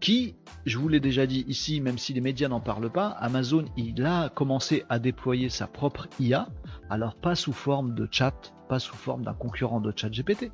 [0.00, 0.34] qui,
[0.66, 4.04] je vous l'ai déjà dit ici, même si les médias n'en parlent pas, Amazon, il
[4.04, 6.48] a commencé à déployer sa propre IA,
[6.90, 10.50] alors pas sous forme de chat, pas sous forme d'un concurrent de chat GPT,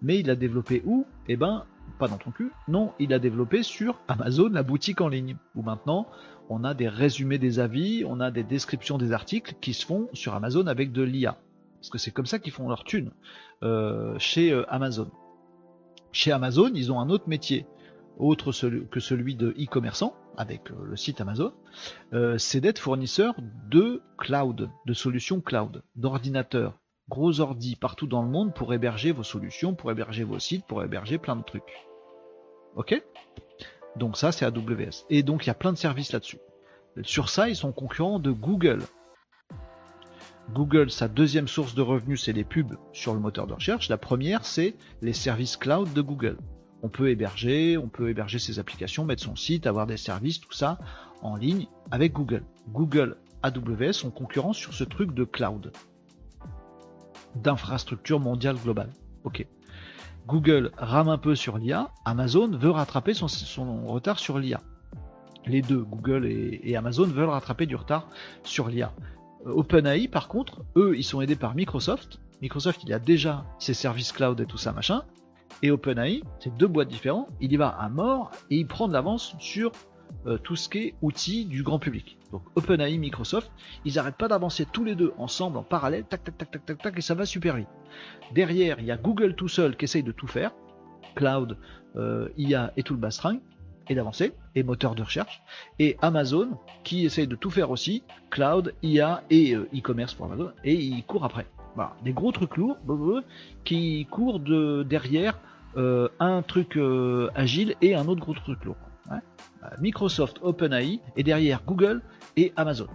[0.00, 1.06] mais il a développé où?
[1.28, 1.64] Eh ben,
[1.98, 5.62] pas dans ton cul, non, il a développé sur Amazon, la boutique en ligne, où
[5.62, 6.06] maintenant
[6.48, 10.08] on a des résumés des avis, on a des descriptions des articles qui se font
[10.12, 11.38] sur Amazon avec de l'IA.
[11.80, 13.10] Parce que c'est comme ça qu'ils font leur thune
[13.62, 15.10] euh, chez euh, Amazon.
[16.12, 17.66] Chez Amazon, ils ont un autre métier,
[18.18, 18.52] autre
[18.90, 21.52] que celui de e-commerçant, avec euh, le site Amazon,
[22.36, 23.34] c'est d'être fournisseur
[23.70, 29.22] de cloud, de solutions cloud, d'ordinateurs, gros ordi partout dans le monde pour héberger vos
[29.22, 31.86] solutions, pour héberger vos sites, pour héberger plein de trucs.
[32.76, 33.02] Ok?
[33.96, 35.04] Donc ça, c'est AWS.
[35.10, 36.38] Et donc, il y a plein de services là-dessus.
[37.02, 38.82] Sur ça, ils sont concurrents de Google.
[40.50, 43.88] Google, sa deuxième source de revenus, c'est les pubs sur le moteur de recherche.
[43.88, 46.38] La première, c'est les services cloud de Google.
[46.82, 50.52] On peut héberger, on peut héberger ses applications, mettre son site, avoir des services, tout
[50.52, 50.78] ça
[51.22, 52.44] en ligne avec Google.
[52.68, 55.72] Google, AWS sont concurrents sur ce truc de cloud,
[57.36, 58.90] d'infrastructure mondiale globale.
[59.24, 59.46] Ok.
[60.26, 63.26] Google rame un peu sur l'IA, Amazon veut rattraper son,
[63.86, 64.60] retard sur l'IA.
[65.46, 68.06] Les deux, Google et Amazon, veulent rattraper du retard
[68.44, 68.92] sur l'IA.
[69.46, 72.20] OpenAI, par contre, eux, ils sont aidés par Microsoft.
[72.40, 75.02] Microsoft, il a déjà ses services cloud et tout ça, machin.
[75.62, 77.28] Et OpenAI, c'est deux boîtes différentes.
[77.40, 79.72] Il y va à mort et il prend de l'avance sur
[80.26, 82.16] euh, tout ce qui est outils du grand public.
[82.30, 83.50] Donc OpenAI, Microsoft,
[83.84, 86.78] ils n'arrêtent pas d'avancer tous les deux ensemble en parallèle, tac, tac, tac, tac, tac,
[86.78, 87.68] tac, et ça va super vite.
[88.32, 90.52] Derrière, il y a Google tout seul qui essaye de tout faire,
[91.16, 91.58] cloud,
[91.96, 93.40] euh, IA et tout le bastring
[93.88, 95.42] et d'avancer, et moteur de recherche,
[95.80, 96.50] et Amazon
[96.84, 101.02] qui essaye de tout faire aussi, cloud, IA et euh, e-commerce pour Amazon, et il
[101.04, 101.46] court après.
[101.74, 102.76] Voilà, des gros trucs lourds
[103.64, 105.38] qui courent de, derrière
[105.74, 106.78] un truc
[107.34, 108.76] agile et un autre gros truc lourd.
[109.80, 112.02] Microsoft, OpenAI, et derrière Google
[112.36, 112.88] et Amazon.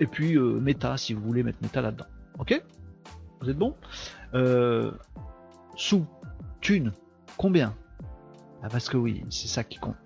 [0.00, 2.06] Et puis Meta, si vous voulez mettre Meta là-dedans.
[2.38, 2.62] Ok?
[3.40, 3.74] Vous êtes bon?
[5.76, 6.06] Sous,
[6.60, 6.92] thune,
[7.36, 7.74] combien?
[8.62, 9.96] Ah, Parce que oui, c'est ça qui compte.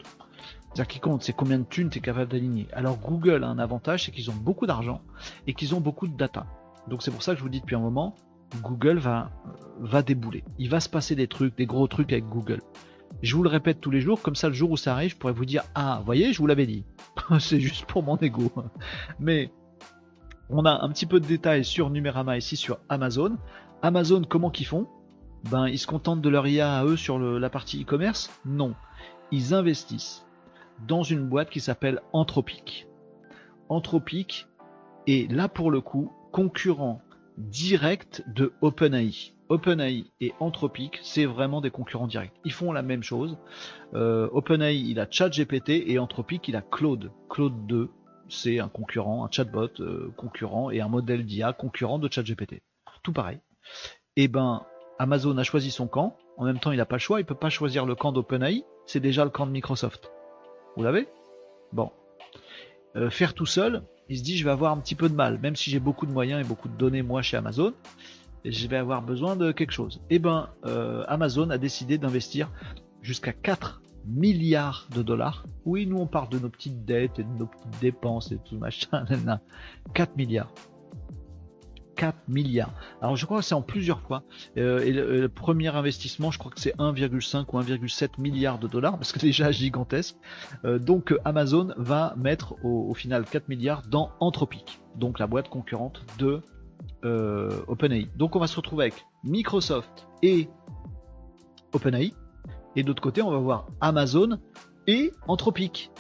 [0.77, 2.69] C'est-à-dire qui compte, c'est combien de thunes tu es capable d'aligner.
[2.73, 5.01] Alors Google a un avantage, c'est qu'ils ont beaucoup d'argent
[5.47, 6.47] et qu'ils ont beaucoup de data.
[6.89, 8.15] Donc c'est pour ça que je vous dis depuis un moment,
[8.63, 9.31] Google va,
[9.81, 10.45] va débouler.
[10.59, 12.61] Il va se passer des trucs, des gros trucs avec Google.
[13.23, 15.17] Je vous le répète tous les jours, comme ça le jour où ça arrive, je
[15.17, 16.85] pourrais vous dire Ah, voyez, je vous l'avais dit.
[17.41, 18.53] c'est juste pour mon ego.
[19.19, 19.51] Mais
[20.51, 23.37] on a un petit peu de détails sur Numérama ici sur Amazon.
[23.83, 24.87] Amazon, comment qu'ils font?
[25.51, 28.31] Ben, ils se contentent de leur IA à eux sur la partie e-commerce?
[28.45, 28.75] Non.
[29.33, 30.27] Ils investissent
[30.87, 32.87] dans une boîte qui s'appelle Anthropic.
[33.69, 34.47] Anthropic
[35.07, 37.01] est là pour le coup concurrent
[37.39, 39.36] direct de OpenAI.
[39.49, 42.33] OpenAI et Anthropic, c'est vraiment des concurrents directs.
[42.45, 43.37] Ils font la même chose.
[43.95, 47.11] Euh, OpenAI, il a ChatGPT et Anthropic, il a Claude.
[47.29, 47.91] Claude 2,
[48.29, 52.63] c'est un concurrent, un chatbot euh, concurrent et un modèle d'IA concurrent de ChatGPT.
[53.03, 53.39] Tout pareil.
[54.17, 54.65] Et eh ben,
[54.99, 56.17] Amazon a choisi son camp.
[56.37, 57.21] En même temps, il n'a pas le choix.
[57.21, 58.65] Il peut pas choisir le camp d'OpenAI.
[58.87, 60.11] C'est déjà le camp de Microsoft.
[60.77, 61.09] Vous l'avez?
[61.73, 61.93] Bon.
[62.97, 65.39] Euh, faire tout seul, il se dit je vais avoir un petit peu de mal,
[65.39, 67.75] même si j'ai beaucoup de moyens et beaucoup de données moi chez Amazon,
[68.51, 70.01] je vais avoir besoin de quelque chose.
[70.11, 72.51] Eh ben, euh, Amazon a décidé d'investir
[73.03, 75.45] jusqu'à 4 milliards de dollars.
[75.65, 78.57] Oui, nous on parle de nos petites dettes et de nos petites dépenses et tout
[78.57, 79.05] machin.
[79.95, 80.53] 4 milliards.
[81.97, 82.73] 4 milliards.
[83.01, 84.23] Alors je crois que c'est en plusieurs fois.
[84.57, 88.97] Euh, et le, premier investissement, je crois que c'est 1,5 ou 1,7 milliards de dollars,
[88.97, 90.17] parce que déjà gigantesque.
[90.65, 96.05] Euh, donc Amazon va mettre au, final 4 milliards dans Anthropic, donc la boîte concurrente
[96.19, 96.43] de
[97.05, 98.09] euh, OpenAI.
[98.17, 100.49] Donc on va se retrouver avec Microsoft et
[101.73, 102.13] OpenAI.
[102.75, 104.39] Et d'autre côté, on va voir Amazon
[104.87, 105.91] et Anthropic.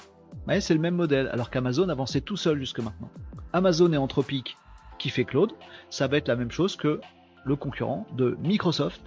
[0.46, 3.10] Ouais, c'est le même modèle, alors qu'Amazon avançait tout seul jusque maintenant.
[3.52, 4.56] Amazon et Anthropic
[4.98, 5.52] qui fait Claude,
[5.90, 7.00] ça va être la même chose que
[7.44, 9.00] le concurrent de Microsoft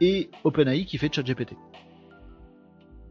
[0.00, 1.56] et OpenAI qui fait ChatGPT.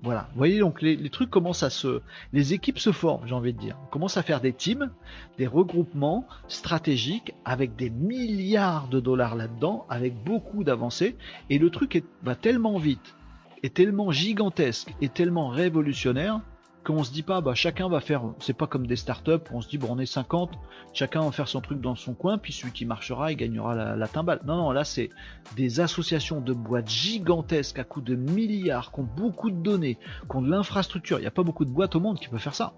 [0.03, 2.01] Voilà, vous voyez donc les, trucs commencent à se,
[2.33, 3.77] les équipes se forment, j'ai envie de dire.
[3.83, 4.91] On commence à faire des teams,
[5.37, 11.15] des regroupements stratégiques avec des milliards de dollars là-dedans, avec beaucoup d'avancées,
[11.49, 13.15] et le truc va tellement vite,
[13.63, 16.41] est tellement gigantesque, et tellement révolutionnaire
[16.83, 19.69] qu'on se dit pas, bah, chacun va faire, c'est pas comme des startups, on se
[19.69, 20.51] dit, bon, on est 50,
[20.93, 24.07] chacun va faire son truc dans son coin, puis celui qui marchera, il gagnera la,
[24.07, 24.41] timbale.
[24.45, 25.09] Non, non, là, c'est
[25.55, 29.97] des associations de boîtes gigantesques à coût de milliards, qui ont beaucoup de données,
[30.29, 31.19] qui ont de l'infrastructure.
[31.19, 32.73] Il n'y a pas beaucoup de boîtes au monde qui peuvent faire ça.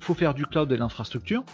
[0.00, 1.44] Faut faire du cloud et l'infrastructure.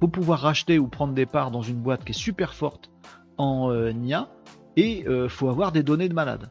[0.00, 2.90] Faut pouvoir racheter ou prendre des parts dans une boîte qui est super forte
[3.36, 4.28] en euh, IA.
[4.76, 6.50] Et euh, faut avoir des données de malade.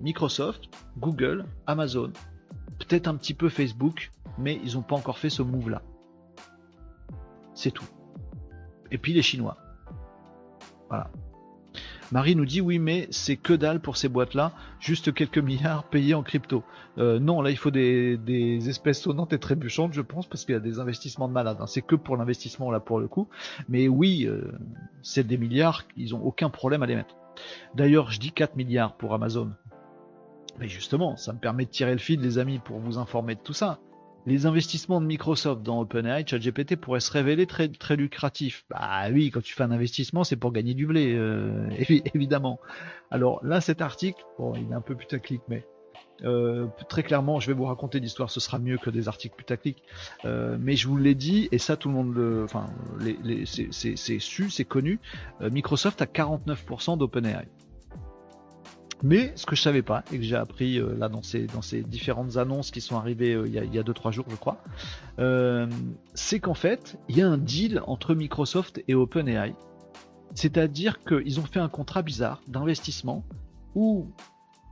[0.00, 0.68] Microsoft,
[0.98, 2.12] Google, Amazon,
[2.78, 5.82] peut-être un petit peu Facebook, mais ils n'ont pas encore fait ce move-là.
[7.54, 7.88] C'est tout.
[8.90, 9.56] Et puis les Chinois.
[10.88, 11.10] Voilà.
[12.12, 16.14] Marie nous dit oui, mais c'est que dalle pour ces boîtes-là, juste quelques milliards payés
[16.14, 16.62] en crypto.
[16.98, 20.56] Euh, non, là il faut des, espèces sonnantes et trébuchantes, je pense, parce qu'il y
[20.56, 21.56] a des investissements de malades.
[21.60, 21.66] Hein.
[21.66, 23.28] C'est que pour l'investissement là pour le coup.
[23.68, 24.52] Mais oui, euh,
[25.02, 27.16] c'est des milliards, ils ont aucun problème à les mettre.
[27.74, 29.50] D'ailleurs, je dis 4 milliards pour Amazon.
[30.58, 33.40] Mais justement, ça me permet de tirer le fil, les amis, pour vous informer de
[33.40, 33.80] tout ça.
[34.26, 38.64] Les investissements de Microsoft dans OpenAI, ChatGPT pourraient se révéler très, très lucratifs.
[38.70, 41.68] Bah oui, quand tu fais un investissement, c'est pour gagner du blé, euh,
[42.14, 42.58] évidemment.
[43.10, 45.66] Alors là, cet article, bon, il est un peu putaclic, mais
[46.22, 49.82] Euh, très clairement, je vais vous raconter l'histoire, ce sera mieux que des articles putaclic.
[50.24, 52.66] Euh, mais je vous l'ai dit, et ça tout le monde le, enfin,
[53.42, 55.00] c'est su, c'est connu.
[55.40, 57.48] Microsoft a 49% d'OpenAI.
[59.04, 61.82] Mais ce que je savais pas et que j'ai appris là dans ces, dans ces
[61.82, 64.56] différentes annonces qui sont arrivées il y a 2-3 jours, je crois,
[66.14, 69.54] c'est qu'en fait, il y a un deal entre Microsoft et OpenAI.
[70.34, 73.24] C'est-à-dire qu'ils ont fait un contrat bizarre d'investissement
[73.74, 74.08] où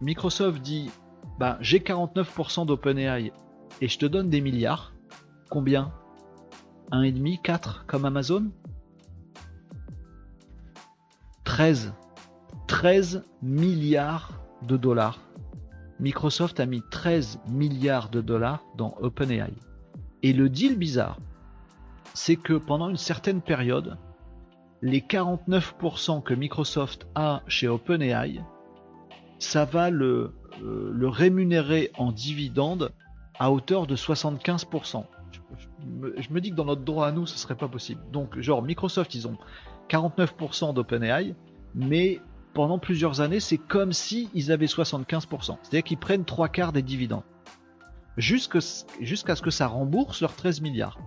[0.01, 0.91] Microsoft dit
[1.39, 3.33] bah, j'ai 49% d'OpenAI
[3.81, 4.95] et je te donne des milliards.
[5.51, 5.93] Combien?
[6.91, 8.51] 1,5, 4 comme Amazon?
[11.45, 11.93] 13.
[12.73, 14.33] 13 milliards
[14.67, 15.21] de dollars.
[16.01, 19.53] Microsoft a mis 13 milliards de dollars dans OpenAI.
[20.23, 21.19] Et le deal bizarre,
[22.15, 23.99] c'est que pendant une certaine période,
[24.81, 28.41] les 49% que Microsoft a chez OpenAI,
[29.39, 32.91] ça va le euh, rémunérer en dividende
[33.39, 35.05] à hauteur de 75%.
[35.59, 38.01] Je, me, dis que dans notre droit à nous, ce serait pas possible.
[38.11, 39.37] Donc, genre, Microsoft, ils ont
[39.91, 41.35] 49% d'OpenAI,
[41.75, 42.23] mais
[42.55, 45.59] pendant plusieurs années, c'est comme si ils avaient 75%.
[45.63, 47.25] C'est-à-dire qu'ils prennent trois quarts des dividendes.
[48.17, 50.99] Jusqu'à ce que ça rembourse leurs 13 milliards.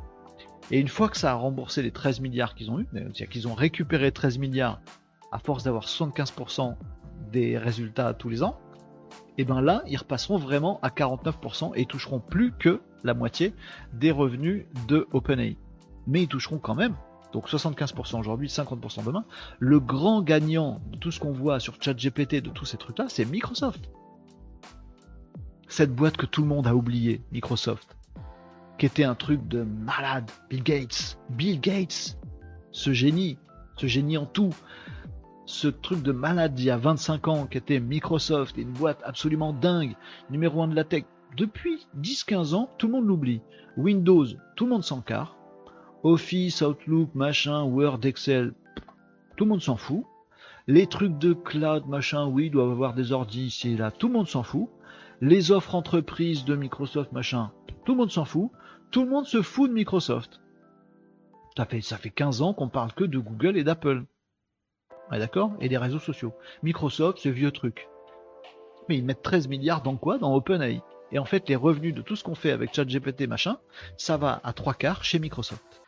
[0.71, 3.47] Et une fois que ça a remboursé les 13 milliards qu'ils ont eu, c'est-à-dire qu'ils
[3.47, 4.81] ont récupéré 13 milliards
[5.31, 6.75] à force d'avoir 75%
[7.31, 8.57] des résultats tous les ans,
[9.37, 13.53] et bien là, ils repasseront vraiment à 49% et toucheront plus que la moitié
[13.93, 15.57] des revenus de OpenAI.
[16.07, 16.95] Mais ils toucheront quand même,
[17.35, 19.25] donc 75% aujourd'hui, 50% demain.
[19.59, 23.25] Le grand gagnant de tout ce qu'on voit sur ChatGPT, de tous ces trucs-là, c'est
[23.25, 23.89] Microsoft.
[25.67, 27.97] Cette boîte que tout le monde a oublié, Microsoft,
[28.77, 30.31] qui était un truc de malade.
[30.49, 32.17] Bill Gates, Bill Gates,
[32.71, 33.37] ce génie,
[33.75, 34.55] ce génie en tout,
[35.45, 39.51] ce truc de malade il y a 25 ans qui était Microsoft, une boîte absolument
[39.51, 39.97] dingue,
[40.29, 41.03] numéro 1 de la tech,
[41.35, 43.41] depuis 10-15 ans, tout le monde l'oublie.
[43.75, 44.25] Windows,
[44.55, 45.35] tout le monde s'en carre.
[46.05, 48.53] Office, Outlook, machin, Word, Excel,
[49.35, 50.03] tout le monde s'en fout.
[50.67, 54.13] Les trucs de cloud, machin, oui, doivent avoir des ordi ici et là, tout le
[54.13, 54.69] monde s'en fout.
[55.19, 57.51] Les offres entreprises de Microsoft, machin,
[57.85, 58.51] tout le monde s'en fout.
[58.91, 60.41] Tout le monde se fout de Microsoft.
[61.57, 64.05] Ça fait, ça fait 15 ans qu'on parle que de Google et d'Apple
[65.09, 65.53] d'accord?
[65.59, 66.33] Et des réseaux sociaux.
[66.61, 67.87] Microsoft, ce vieux truc.
[68.89, 70.19] Mais ils mettent 13 milliards dans quoi?
[70.19, 70.83] Dans OpenAI.
[71.11, 73.57] Et en fait, les revenus de tout ce qu'on fait avec ChatGPT, machin,
[73.97, 75.81] ça va à trois quarts chez Microsoft.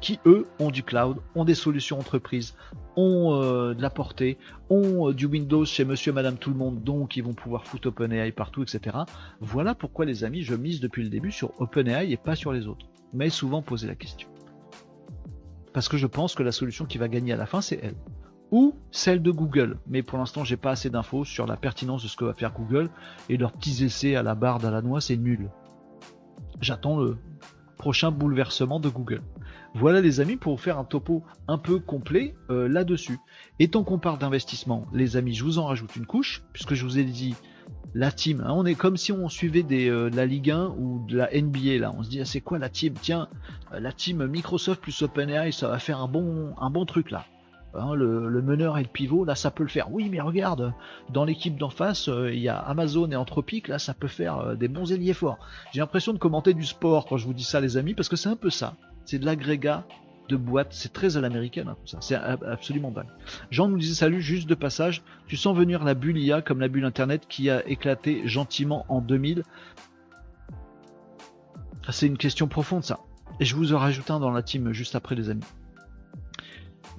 [0.00, 2.54] Qui, eux, ont du cloud, ont des solutions entreprises,
[2.96, 4.38] ont euh, de la portée,
[4.70, 7.88] ont euh, du Windows chez monsieur, madame, tout le monde, donc ils vont pouvoir foutre
[7.88, 8.96] OpenAI partout, etc.
[9.40, 12.66] Voilà pourquoi, les amis, je mise depuis le début sur OpenAI et pas sur les
[12.66, 12.86] autres.
[13.12, 14.28] Mais souvent poser la question.
[15.72, 17.96] Parce que je pense que la solution qui va gagner à la fin, c'est elle
[18.54, 19.78] ou celle de Google.
[19.88, 22.52] Mais pour l'instant, j'ai pas assez d'infos sur la pertinence de ce que va faire
[22.52, 22.88] Google
[23.28, 25.50] et leurs petits essais à la barre à la noix, c'est nul.
[26.60, 27.16] J'attends le
[27.78, 29.22] prochain bouleversement de Google.
[29.76, 33.18] Voilà les amis pour vous faire un topo un peu complet euh, là-dessus.
[33.58, 36.84] Et tant qu'on parle d'investissement, les amis, je vous en rajoute une couche, puisque je
[36.84, 37.34] vous ai dit
[37.92, 38.40] la team.
[38.46, 41.16] Hein, on est comme si on suivait des, euh, de la Ligue 1 ou de
[41.16, 41.90] la NBA là.
[41.98, 42.94] On se dit ah, c'est quoi la team?
[43.02, 43.26] Tiens,
[43.72, 47.24] euh, la team Microsoft plus OpenAI, ça va faire un bon, truc là.
[47.74, 49.92] Hein, le, meneur et le pivot, là ça peut le faire.
[49.92, 50.72] Oui, mais regarde,
[51.12, 54.68] dans l'équipe d'en face, il y a Amazon et Anthropic, là ça peut faire des
[54.68, 55.38] bons ailiers forts.
[55.72, 58.14] J'ai l'impression de commenter du sport quand je vous dis ça, les amis, parce que
[58.14, 58.76] c'est un peu ça.
[59.04, 59.86] C'est de l'agrégat
[60.28, 61.98] de boîtes, c'est très à l'américaine, hein, ça.
[62.00, 63.08] C'est absolument dingue.
[63.50, 66.68] Jean nous disait salut, juste de passage, tu sens venir la bulle IA comme la
[66.68, 69.42] bulle Internet qui a éclaté gentiment en 2000
[71.90, 73.00] C'est une question profonde ça.
[73.40, 75.44] Et je vous en rajoute un dans la team juste après les amis.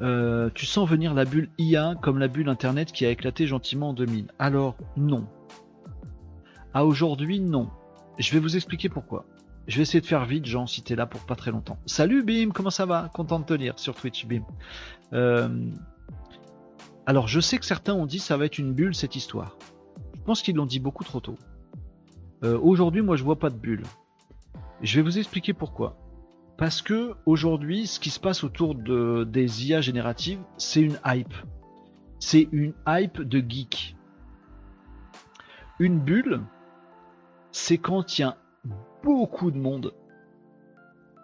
[0.01, 3.89] Euh, tu sens venir la bulle IA comme la bulle Internet qui a éclaté gentiment
[3.89, 4.27] en 2000.
[4.39, 5.25] Alors, non.
[6.73, 7.69] À aujourd'hui, non.
[8.19, 9.25] Je vais vous expliquer pourquoi.
[9.67, 11.79] Je vais essayer de faire vite, Jean, si t'es là pour pas très longtemps.
[11.85, 13.09] Salut Bim, comment ça va?
[13.13, 14.43] Content de te lire sur Twitch, Bim.
[15.13, 15.69] Euh,
[17.07, 19.57] alors, je sais que certains ont dit ça va être une bulle cette histoire.
[20.15, 21.37] Je pense qu'ils l'ont dit beaucoup trop tôt.
[22.43, 23.83] Euh, aujourd'hui, moi, je vois pas de bulle.
[24.81, 25.97] Je vais vous expliquer pourquoi.
[26.57, 31.33] Parce que aujourd'hui, ce qui se passe autour de, des IA génératives, c'est une hype.
[32.19, 33.95] C'est une hype de geek.
[35.79, 36.41] Une bulle,
[37.51, 38.37] c'est quand il y a
[39.05, 39.93] beaucoup de monde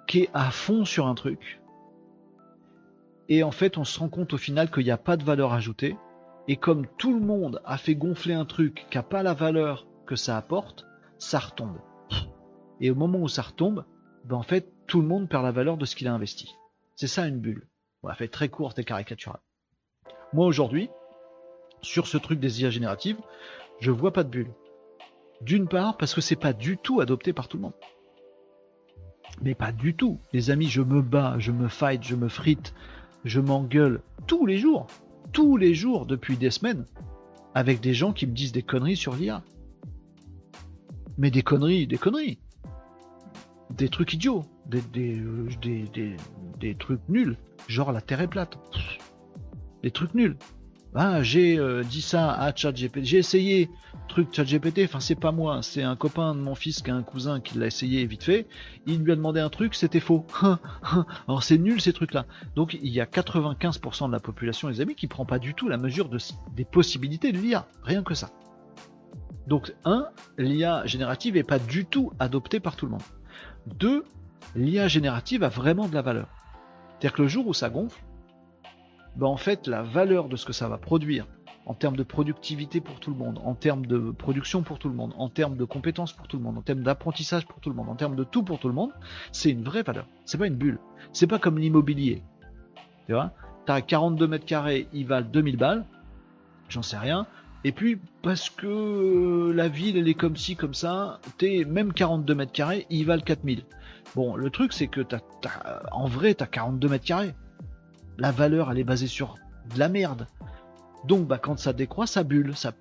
[0.08, 1.60] qui est à fond sur un truc.
[3.28, 5.52] Et en fait, on se rend compte au final qu'il n'y a pas de valeur
[5.52, 5.98] ajoutée.
[6.48, 9.88] Et comme tout le monde a fait gonfler un truc qui n'a pas la valeur
[10.06, 10.86] que ça apporte,
[11.18, 11.80] ça retombe.
[12.82, 13.84] Et au moment où ça retombe,
[14.26, 16.54] ben en fait, tout le monde perd la valeur de ce qu'il a investi.
[16.96, 17.68] C'est ça une bulle.
[18.04, 19.42] On va faire très courte et caricaturale.
[20.34, 20.90] Moi aujourd'hui,
[21.82, 23.18] sur ce truc des IA génératives,
[23.80, 24.54] je vois pas de bulle.
[25.42, 27.74] D'une part, parce que c'est pas du tout adopté par tout le monde.
[29.42, 30.20] Mais pas du tout.
[30.34, 32.74] Les amis, je me bats, je me fight, je me frite,
[33.24, 34.88] je m'engueule tous les jours,
[35.32, 36.86] tous les jours depuis des semaines,
[37.56, 39.44] avec des gens qui me disent des conneries sur l'IA.
[41.18, 42.40] Mais des conneries, des conneries.
[43.72, 45.22] Des trucs idiots, des, des,
[45.62, 46.16] des,
[46.60, 47.38] des trucs nuls,
[47.68, 48.58] genre la Terre est plate.
[49.82, 50.38] Des trucs nuls.
[50.94, 53.06] Ah, j'ai euh, dit ça à ChatGPT.
[53.06, 53.70] J'ai essayé
[54.10, 54.82] truc ChatGPT.
[54.84, 57.58] Enfin, c'est pas moi, c'est un copain de mon fils qui a un cousin qui
[57.58, 58.46] l'a essayé vite fait.
[58.86, 60.26] Il lui a demandé un truc, c'était faux.
[61.28, 62.26] Alors c'est nul ces trucs-là.
[62.56, 65.70] Donc il y a 95% de la population, les amis, qui prend pas du tout
[65.70, 66.18] la mesure de,
[66.56, 67.68] des possibilités de l'IA.
[67.84, 68.30] Rien que ça.
[69.48, 70.08] Donc un,
[70.38, 73.02] l'IA générative est pas du tout adoptée par tout le monde.
[73.66, 74.04] Deux,
[74.56, 76.28] l'IA générative a vraiment de la valeur.
[76.90, 78.02] C'est-à-dire que le jour où ça gonfle,
[79.16, 81.28] ben en fait la valeur de ce que ça va produire
[81.66, 84.96] en termes de productivité pour tout le monde, en termes de production pour tout le
[84.96, 87.76] monde, en termes de compétences pour tout le monde, en termes d'apprentissage pour tout le
[87.76, 88.92] monde, en termes de tout pour tout le monde,
[89.32, 90.08] c'est une vraie valeur.
[90.26, 90.80] C'est pas une bulle.
[91.14, 92.24] C'est pas comme l'immobilier.
[93.08, 93.32] Tu vois?
[93.66, 95.86] T'as 42 mètres carrés, ils valent 2000 balles.
[96.70, 97.28] J'en sais rien.
[97.64, 102.34] Et puis, parce que la ville, elle est comme ci, comme ça, t'es même 42
[102.34, 103.64] mètres carrés, ils valent 4000.
[104.16, 105.20] Bon, le truc, c'est que t'as,
[105.92, 107.36] en vrai, t'as 42 mètres carrés
[108.18, 109.36] la valeur elle est basée sur
[109.74, 110.28] de la merde.
[111.06, 112.72] Donc bah quand ça décroît, ça bulle, ça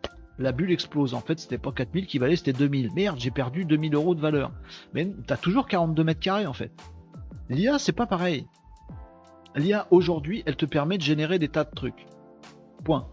[0.41, 1.15] la bulle explose.
[1.15, 2.91] En fait, c'était pas 4000 qui valait, c'était 2000.
[2.95, 4.53] Merde, j'ai perdu 2000 euros de valeur.
[4.95, 6.73] Mais t'as toujours 42 mètres carrés en fait.
[7.51, 8.47] L'IA, c'est pas pareil.
[9.55, 12.07] L'IA aujourd'hui, elle te permet de générer des tas de trucs.
[12.85, 13.09] Point.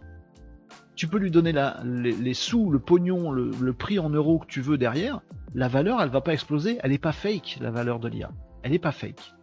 [0.96, 1.54] Tu peux lui donner
[1.84, 5.22] les, sous, le pognon, le, le, prix en euros que tu veux derrière.
[5.54, 6.80] La valeur, elle va pas exploser.
[6.82, 8.32] Elle n'est pas fake, la valeur de l'IA.
[8.64, 9.34] Elle n'est pas fake.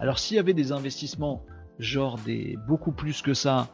[0.00, 1.44] Alors s'il y avait des investissements
[1.78, 3.68] genre des beaucoup plus que ça,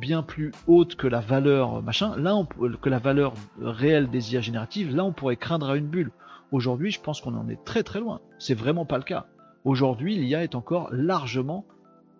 [0.00, 4.40] bien plus haute que la valeur machin, là on, que la valeur réelle des IA
[4.40, 6.12] génératives, là on pourrait craindre à une bulle.
[6.50, 8.20] Aujourd'hui, je pense qu'on en est très très loin.
[8.38, 9.26] C'est vraiment pas le cas.
[9.64, 11.66] Aujourd'hui, l'IA est encore largement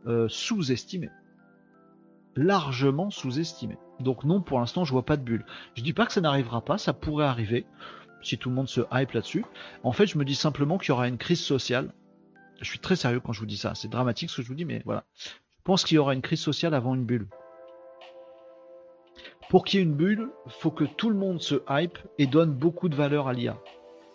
[0.07, 1.11] euh, sous-estimée.
[2.37, 3.79] Largement sous-estimée.
[4.01, 5.47] Donc non, pour l'instant, je vois pas de bulle.
[5.75, 7.65] Je dis pas que ça n'arrivera pas, ça pourrait arriver
[8.21, 9.45] si tout le monde se hype là-dessus.
[9.83, 11.93] En fait, je me dis simplement qu'il y aura une crise sociale
[12.61, 13.75] je suis très sérieux quand je vous dis ça.
[13.75, 15.05] C'est dramatique ce que je vous dis, mais voilà.
[15.17, 15.31] Je
[15.65, 17.29] pense qu'il y aura une crise sociale avant une bulle.
[19.49, 22.53] Pour qu'il y ait une bulle, faut que tout le monde se hype et donne
[22.53, 23.59] beaucoup de valeur à l'IA.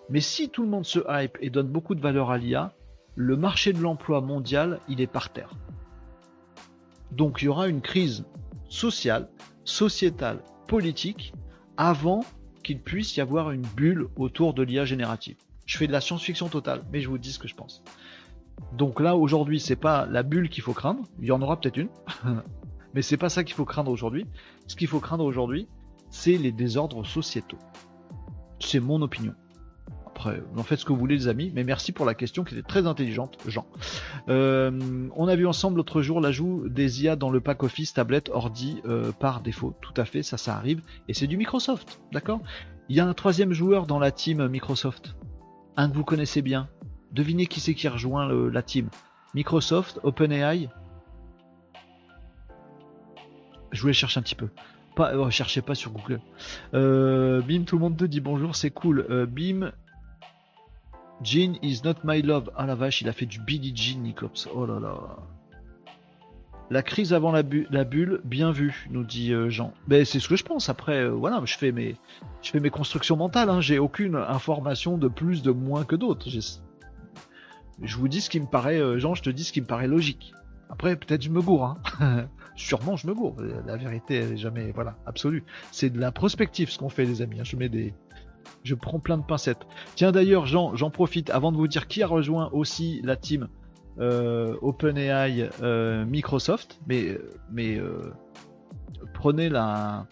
[0.10, 2.74] Mais si tout le monde se hype et donne beaucoup de valeur à l'IA,
[3.16, 5.52] le marché de l'emploi mondial, il est par terre.
[7.12, 8.26] Donc il y aura une crise
[8.70, 9.30] sociale,
[9.64, 11.34] sociétale, politique,
[11.78, 12.24] avant
[12.64, 15.38] qu'il puisse y avoir une bulle autour de l'IA générative.
[15.66, 17.84] Je fais de la science-fiction totale, mais je vous dis ce que je pense.
[18.78, 21.04] Donc là, aujourd'hui, c'est pas la bulle qu'il faut craindre.
[21.20, 21.90] Il y en aura peut-être une.
[22.94, 24.26] Mais c'est pas ça qu'il faut craindre aujourd'hui.
[24.68, 25.68] Ce qu'il faut craindre aujourd'hui,
[26.10, 27.58] c'est les désordres sociétaux.
[28.60, 29.34] C'est mon opinion.
[30.06, 31.52] Après, vous en faites ce que vous voulez, les amis.
[31.56, 33.66] Mais merci pour la question qui était très intelligente, Jean.
[34.30, 38.30] Euh, on a vu ensemble l'autre jour l'ajout des IA dans le pack Office, tablette,
[38.30, 39.74] ordi euh, par défaut.
[39.82, 40.82] Tout à fait, ça, ça arrive.
[41.08, 42.42] Et c'est du Microsoft, d'accord?
[42.90, 45.16] Il y a un troisième joueur dans la team Microsoft.
[45.78, 46.70] Un que vous connaissez bien,
[47.14, 48.90] Devinez qui c'est qui rejoint la team
[49.36, 50.70] Microsoft, OpenAI.
[53.72, 54.50] Je voulais chercher un petit peu.
[54.96, 56.22] Pas, oh, cherchez pas sur Google.
[56.74, 59.06] Euh, Bim, tout le monde te dit bonjour, c'est cool.
[59.10, 59.72] Euh, Bim,
[61.24, 62.52] Jean is not my love.
[62.56, 64.48] Ah la vache, il a fait du Billy Jean, Nicops.
[64.54, 64.98] Oh là là.
[66.70, 69.74] La crise avant la, bulle, bien vu, nous dit euh, Jean.
[69.88, 70.70] Ben, c'est ce que je pense.
[70.70, 71.96] Après, voilà, je fais mes,
[72.42, 73.50] je fais mes constructions mentales.
[73.50, 73.62] Hein.
[73.62, 76.36] J'ai aucune information de plus, de moins que d'autres
[77.82, 79.66] je vous dis ce qui me paraît, euh, Jean, je te dis ce qui me
[79.66, 80.34] paraît logique.
[80.70, 82.28] Après, peut-être je me gourre, hein.
[82.56, 83.36] Sûrement, je me gourre.
[83.66, 85.44] La vérité, elle est jamais, voilà, absolue.
[85.72, 87.40] C'est de la prospective ce qu'on fait, les amis.
[87.40, 87.44] Hein.
[87.44, 87.94] Je mets des,
[88.64, 89.66] je prends plein de pincettes.
[89.96, 93.50] Tiens, d'ailleurs, Jean, j'en profite avant de vous dire qui a rejoint aussi la team
[94.00, 97.18] euh, OpenAI euh, Microsoft, mais,
[97.52, 97.82] mais
[99.14, 100.06] prenez la,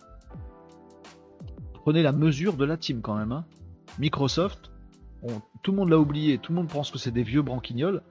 [1.74, 3.32] prenez la mesure de la team quand même.
[3.32, 3.46] Hein.
[4.00, 4.72] Microsoft,
[5.62, 8.02] tout le monde l'a oublié, tout le monde pense que c'est des vieux branquignols.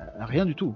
[0.00, 0.74] Euh, rien du tout.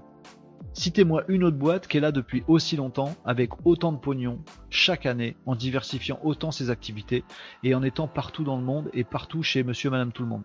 [0.73, 4.39] Citez-moi une autre boîte qui est là depuis aussi longtemps, avec autant de pognon,
[4.69, 7.23] chaque année, en diversifiant autant ses activités,
[7.63, 10.43] et en étant partout dans le monde, et partout chez monsieur, madame, tout le monde.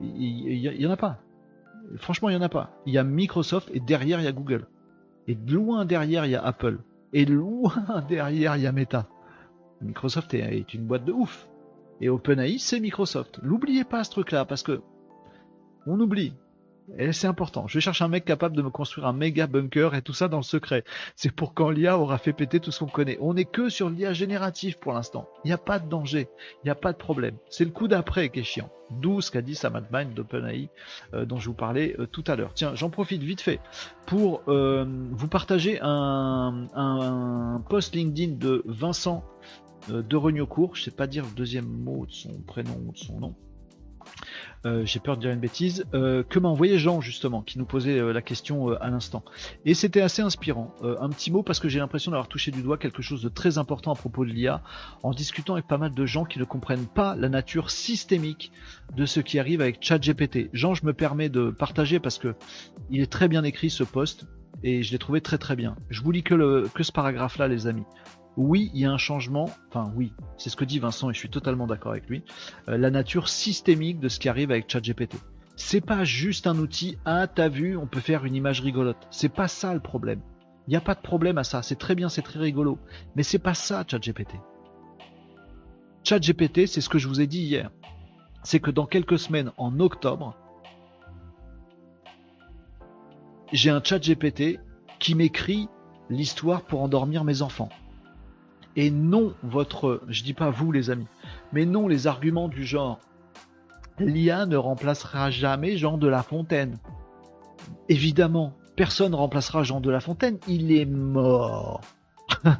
[0.00, 1.18] Il y, en a pas.
[1.96, 2.70] Franchement, il y en a pas.
[2.86, 4.66] Il y a Microsoft, et derrière, il y a Google.
[5.28, 6.80] Et loin derrière, il y a Apple.
[7.12, 7.72] Et loin
[8.08, 9.06] derrière, il y a Meta.
[9.80, 11.48] Microsoft est une boîte de ouf.
[12.00, 13.40] Et OpenAI, c'est Microsoft.
[13.42, 14.82] N'oubliez pas ce truc-là, parce que
[15.86, 16.34] on oublie.
[16.98, 17.66] Et c'est important.
[17.66, 20.36] Je cherche un mec capable de me construire un méga bunker et tout ça dans
[20.36, 20.84] le secret.
[21.16, 23.18] C'est pour quand l'IA aura fait péter tout ce qu'on connaît.
[23.20, 25.28] On n'est que sur l'IA générative pour l'instant.
[25.44, 26.28] Il n'y a pas de danger.
[26.62, 27.36] Il n'y a pas de problème.
[27.50, 28.70] C'est le coup d'après qui est chiant.
[28.90, 30.68] D'où ce qu'a dit Samad Mind d'OpenAI
[31.12, 32.52] euh, dont je vous parlais euh, tout à l'heure.
[32.54, 33.58] Tiens, j'en profite vite fait
[34.06, 39.24] pour euh, vous partager un, post LinkedIn de Vincent
[39.88, 40.76] de Regnocourt.
[40.76, 43.34] Je sais pas dire le deuxième mot de son prénom ou de son nom.
[44.66, 47.64] Euh, j'ai peur de dire une bêtise, euh, que m'a envoyé Jean justement, qui nous
[47.64, 49.22] posait euh, la question à l'instant.
[49.64, 50.74] Et c'était assez inspirant.
[50.82, 53.58] un petit mot parce que j'ai l'impression d'avoir touché du doigt quelque chose de très
[53.58, 54.62] important à propos de l'IA,
[55.02, 58.50] en discutant avec pas mal de gens qui ne comprennent pas la nature systémique
[58.96, 60.50] de ce qui arrive avec ChatGPT.
[60.52, 62.34] Jean, je me permets de partager parce que
[62.90, 64.26] il est très bien écrit ce post
[64.62, 65.76] et je l'ai trouvé très très bien.
[65.90, 67.84] Je vous lis que, ce paragraphe là les amis
[68.36, 71.18] oui, il y a un changement, enfin oui, c'est ce que dit Vincent et je
[71.18, 72.22] suis totalement d'accord avec lui,
[72.68, 75.16] euh, la nature systémique de ce qui arrive avec ChatGPT.
[75.56, 79.08] C'est pas juste un outil, ah t'as vu, on peut faire une image rigolote.
[79.10, 80.20] C'est pas ça le problème.
[80.66, 82.78] Il n'y a pas de problème à ça, c'est très bien, c'est très rigolo.
[83.14, 84.34] Mais c'est pas ça ChatGPT.
[86.04, 87.70] ChatGPT, c'est ce que je vous ai dit hier.
[88.42, 90.36] C'est que dans quelques semaines, en octobre,
[93.52, 94.60] j'ai un ChatGPT
[94.98, 95.68] qui m'écrit
[96.10, 97.70] l'histoire pour endormir mes enfants
[98.76, 101.08] et non votre, je dis pas vous les amis,
[101.52, 103.00] mais non les arguments du genre
[103.98, 106.76] l'IA ne remplacera jamais Jean de La Fontaine.
[107.88, 111.80] Évidemment, personne ne remplacera Jean de La Fontaine, il est mort.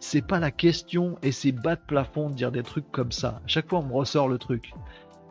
[0.00, 3.40] c'est pas la question et c'est bas de plafond de dire des trucs comme ça.
[3.44, 4.72] À chaque fois on me ressort le truc.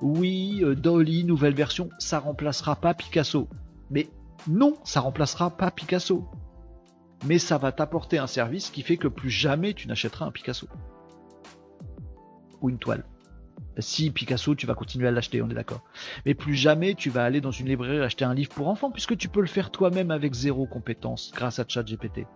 [0.01, 3.47] Oui, euh, Dolly, nouvelle version, ça remplacera pas Picasso.
[3.89, 4.09] Mais
[4.47, 6.27] non, ça remplacera pas Picasso
[7.25, 10.67] mais ça va t'apporter un service qui fait que plus jamais tu n'achèteras un Picasso.
[12.61, 13.05] Ou une toile.
[13.79, 15.83] Si Picasso, tu vas continuer à l'acheter, on est d'accord.
[16.25, 19.17] Mais plus jamais tu vas aller dans une librairie acheter un livre pour enfants, puisque
[19.17, 22.27] tu peux le faire toi-même avec zéro compétence grâce à ChatGPT.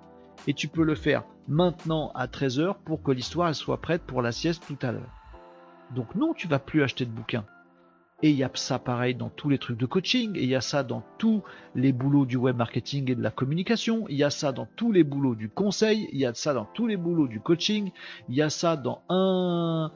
[0.48, 4.32] Et tu peux le faire maintenant à 13h pour que l'histoire soit prête pour la
[4.32, 5.14] sieste tout à l'heure.
[5.96, 7.46] Donc non, tu vas plus acheter de bouquins.
[8.24, 10.56] Et il y a ça pareil dans tous les trucs de coaching, et il y
[10.56, 11.44] a ça dans tous
[11.76, 14.92] les boulots du web marketing et de la communication, il y a ça dans tous
[14.92, 17.92] les boulots du conseil, il y a ça dans tous les boulots du coaching,
[18.28, 19.92] il y a ça dans un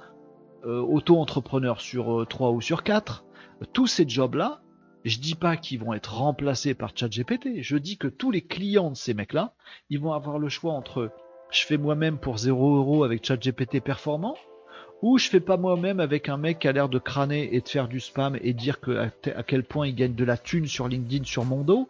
[0.65, 3.25] euh, auto-entrepreneur sur euh, trois ou sur quatre.
[3.73, 4.61] Tous ces jobs-là,
[5.03, 8.91] je dis pas qu'ils vont être remplacés par ChatGPT, je dis que tous les clients
[8.91, 9.55] de ces mecs-là,
[9.89, 11.11] ils vont avoir le choix entre
[11.51, 14.37] je fais moi-même pour 0 euros avec ChatGPT performant,
[15.01, 17.67] ou je fais pas moi-même avec un mec qui a l'air de crâner et de
[17.67, 18.77] faire du spam et dire
[19.35, 21.87] à, quel point il gagne de la thune sur LinkedIn sur mon dos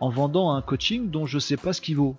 [0.00, 2.16] en vendant un coaching dont je sais pas ce qu'il vaut.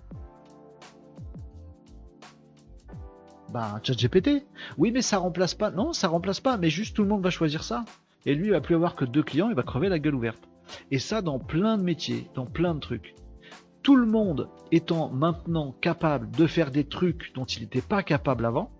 [3.52, 4.44] Bah, ChatGPT.
[4.76, 5.70] Oui, mais ça remplace pas.
[5.70, 7.84] Non, ça remplace pas, mais juste tout le monde va choisir ça.
[8.26, 10.42] Et lui, il va plus avoir que deux clients, il va crever la gueule ouverte.
[10.90, 13.14] Et ça dans plein de métiers, dans plein de trucs.
[13.82, 18.44] Tout le monde étant maintenant capable de faire des trucs dont il n'était pas capable
[18.44, 18.70] avant,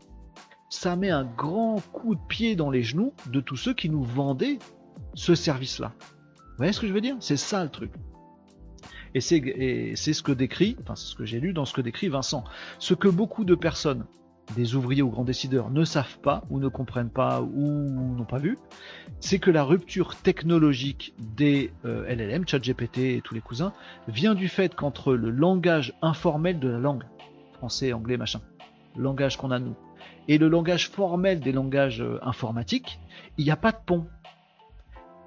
[0.71, 4.03] ça met un grand coup de pied dans les genoux de tous ceux qui nous
[4.03, 4.59] vendaient
[5.15, 5.93] ce service-là.
[6.37, 7.17] Vous voyez ce que je veux dire?
[7.21, 7.93] C'est ça le truc.
[9.15, 12.09] Et c'est ce que décrit, enfin c'est ce que j'ai lu dans ce que décrit
[12.09, 12.45] Vincent.
[12.79, 14.05] Ce que beaucoup de personnes,
[14.55, 18.39] des ouvriers ou grands décideurs, ne savent pas ou ne comprennent pas ou n'ont pas
[18.39, 18.59] vu,
[19.21, 23.73] c'est que la rupture technologique des euh, LLM, ChatGPT et tous les cousins,
[24.09, 27.05] vient du fait qu'entre le langage informel de la langue,
[27.55, 28.41] français, anglais, machin,
[28.97, 29.75] langage qu'on a nous,
[30.29, 33.01] et le langage formel des langages euh, informatiques,
[33.39, 34.07] il n'y a pas de pont.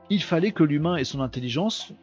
[0.09, 1.93] Il fallait que l'humain ait son intelligence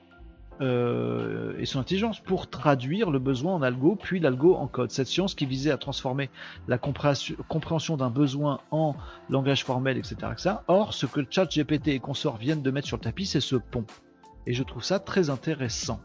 [0.60, 4.90] euh, et son intelligence pour traduire le besoin en algo, puis l'algo en code.
[4.90, 6.30] Cette science qui visait à transformer
[6.66, 8.96] la compréhension d'un besoin en
[9.30, 10.56] langage formel, etc., etc.
[10.66, 13.84] Or, ce que ChatGPT et consorts viennent de mettre sur le tapis, c'est ce pont.
[14.46, 16.00] Et je trouve ça très intéressant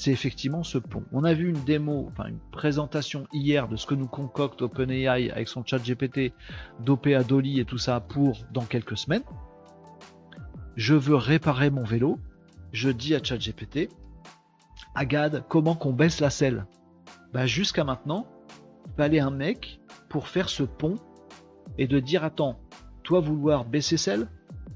[0.00, 1.04] c'est effectivement ce pont.
[1.12, 5.30] On a vu une démo, enfin une présentation hier de ce que nous concocte OpenAI
[5.30, 6.32] avec son chat GPT,
[6.78, 9.24] d'OPA Dolly et tout ça pour dans quelques semaines.
[10.74, 12.18] Je veux réparer mon vélo.
[12.72, 13.90] Je dis à ChatGPT,
[14.94, 16.64] Agad, comment qu'on baisse la selle?
[17.34, 18.26] Bah jusqu'à maintenant,
[18.86, 20.94] il fallait un mec pour faire ce pont
[21.76, 22.58] et de dire attends,
[23.02, 24.28] toi vouloir baisser celle,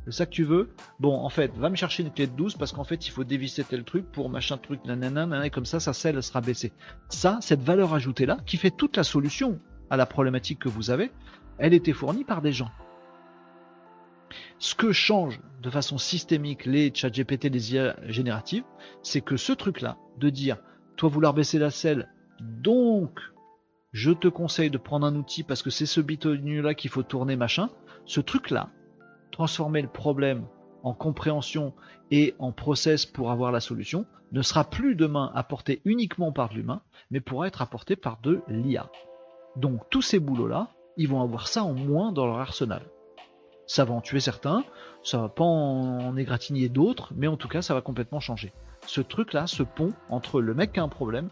[0.05, 0.71] c'est ça que tu veux?
[1.01, 3.25] Bon, en fait, va me chercher une clé de 12 parce qu'en fait, il faut
[3.25, 6.73] dévisser tel truc pour machin truc, nanana, et comme ça, sa selle sera baissée.
[7.09, 9.59] Ça, cette valeur ajoutée là, qui fait toute la solution
[9.89, 11.11] à la problématique que vous avez,
[11.59, 12.71] elle était fournie par des gens.
[14.59, 18.65] Ce que change de façon systémique les chat GPT des IA génératives,
[19.03, 20.59] c'est que ce truc-là, de dire,
[20.97, 22.09] toi vouloir baisser la selle,
[22.41, 23.21] donc
[23.93, 27.03] je te conseille de prendre un outil parce que c'est ce bitonu là qu'il faut
[27.03, 27.71] tourner machin,
[28.07, 28.71] ce truc-là,
[29.35, 30.47] transformer le problème
[30.85, 31.75] en compréhension
[32.13, 36.83] et en process pour avoir la solution ne sera plus demain apporté uniquement par l'humain,
[37.11, 38.89] mais pourra être apporté par de l'IA.
[39.57, 42.83] Donc tous ces boulots-là, ils vont avoir ça en moins dans leur arsenal.
[43.67, 44.63] Ça va en tuer certains,
[45.03, 48.53] ça va pas en égratigner d'autres, mais en tout cas ça va complètement changer.
[48.87, 51.29] Ce truc-là, ce pont entre le mec qui a un problème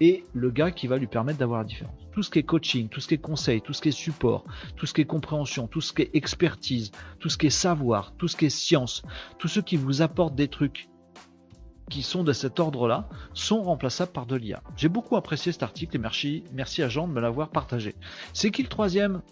[0.00, 2.06] et le gars qui va lui permettre d'avoir la différence.
[2.12, 4.44] Tout ce qui est coaching, tout ce qui est conseil, tout ce qui est support,
[4.76, 8.14] tout ce qui est compréhension, tout ce qui est expertise, tout ce qui est savoir,
[8.16, 9.02] tout ce qui est science,
[9.38, 10.88] tous ceux qui vous apportent des trucs
[11.90, 14.62] qui sont de cet ordre-là sont remplaçables par de l'IA.
[14.76, 17.94] J'ai beaucoup apprécié cet article et merci, merci à Jean de me l'avoir partagé.
[18.32, 19.22] C'est qui le troisième?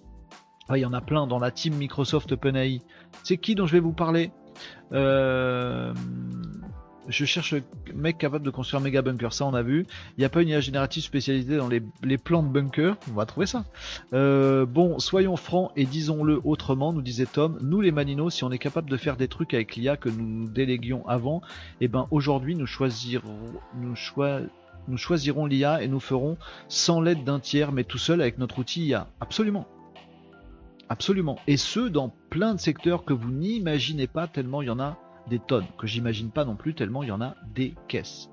[0.69, 2.81] Ah, Il y en a plein dans la team Microsoft OpenAI.
[3.23, 4.31] C'est qui dont je vais vous parler?
[4.93, 5.93] Euh,
[7.09, 7.61] je cherche un
[7.95, 9.87] mec capable de construire un méga bunker, ça on a vu.
[10.17, 13.27] Il n'y a pas une IA générative spécialisée dans les, plans de bunker, on va
[13.27, 13.65] trouver ça.
[14.13, 18.53] Euh, bon, soyons francs et disons-le autrement, nous disait Tom, nous les maninos, si on
[18.53, 21.43] est capable de faire des trucs avec l'IA que nous déléguions avant,
[21.81, 23.39] et eh ben aujourd'hui nous choisirons,
[23.75, 23.95] nous,
[24.89, 26.37] nous choisirons l'IA et nous ferons
[26.69, 29.09] sans l'aide d'un tiers, mais tout seul avec notre outil IA.
[29.21, 29.67] Absolument.
[30.89, 31.39] Absolument.
[31.47, 34.99] Et ce, dans plein de secteurs que vous n'imaginez pas tellement il y en a
[35.29, 38.31] des tonnes, que j'imagine pas non plus tellement il y en a des caisses.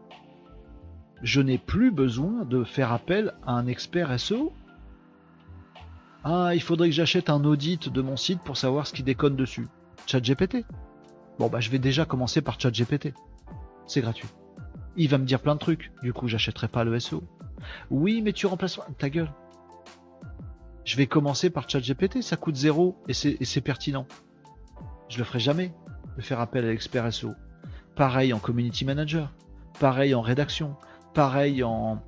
[1.22, 4.54] Je n'ai plus besoin de faire appel à un expert SEO.
[6.24, 9.36] Ah, il faudrait que j'achète un audit de mon site pour savoir ce qui déconne
[9.36, 9.68] dessus.
[10.08, 10.66] ChatGPT.
[11.40, 13.14] Bon bah je vais déjà commencer par ChatGPT.
[13.86, 14.28] C'est gratuit.
[14.98, 15.92] Il va me dire plein de trucs.
[16.04, 17.24] Du coup, j'achèterai pas le SEO.
[17.90, 19.32] Oui, mais tu remplaces ta gueule.
[20.84, 24.08] Je vais commencer par ChatGPT, ça coûte zéro et c'est pertinent.
[25.10, 25.72] Je le ferai jamais
[26.18, 27.34] de faire appel à l'expert SEO.
[27.96, 29.32] Pareil en community manager,
[29.80, 30.76] pareil en rédaction,
[31.14, 32.02] pareil en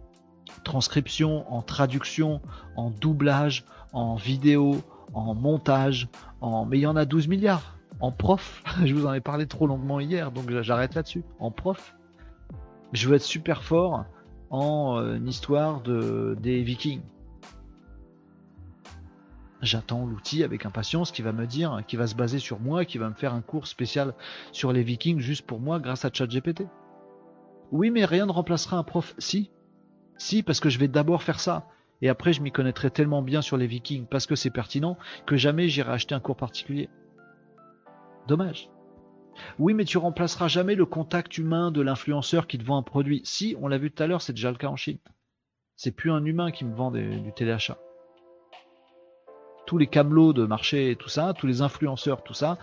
[0.63, 2.41] transcription, en traduction,
[2.75, 4.81] en doublage, en vidéo,
[5.13, 6.07] en montage,
[6.41, 6.65] en...
[6.65, 7.77] mais il y en a 12 milliards.
[7.99, 11.23] En prof, je vous en ai parlé trop longuement hier, donc j'arrête là-dessus.
[11.39, 11.95] En prof,
[12.91, 14.05] je veux être super fort
[14.49, 17.01] en euh, histoire de, des vikings
[19.63, 22.97] j'attends l'outil avec impatience qui va me dire, qui va se baser sur moi, qui
[22.97, 24.13] va me faire un cours spécial
[24.51, 26.67] sur les vikings juste pour moi grâce à ChatGPT.
[27.71, 29.15] Oui, mais rien ne remplacera un prof.
[29.17, 29.49] Si.
[30.17, 31.67] Si, parce que je vais d'abord faire ça.
[32.01, 35.37] Et après, je m'y connaîtrai tellement bien sur les vikings parce que c'est pertinent que
[35.37, 36.89] jamais j'irai acheter un cours particulier.
[38.27, 38.69] Dommage.
[39.57, 43.21] Oui, mais tu remplaceras jamais le contact humain de l'influenceur qui te vend un produit.
[43.23, 44.99] Si, on l'a vu tout à l'heure, c'est déjà le cas en Chine.
[45.75, 47.79] C'est plus un humain qui me vend du téléachat
[49.73, 52.59] tous les camelots de marché et tout ça, tous les influenceurs, tout ça.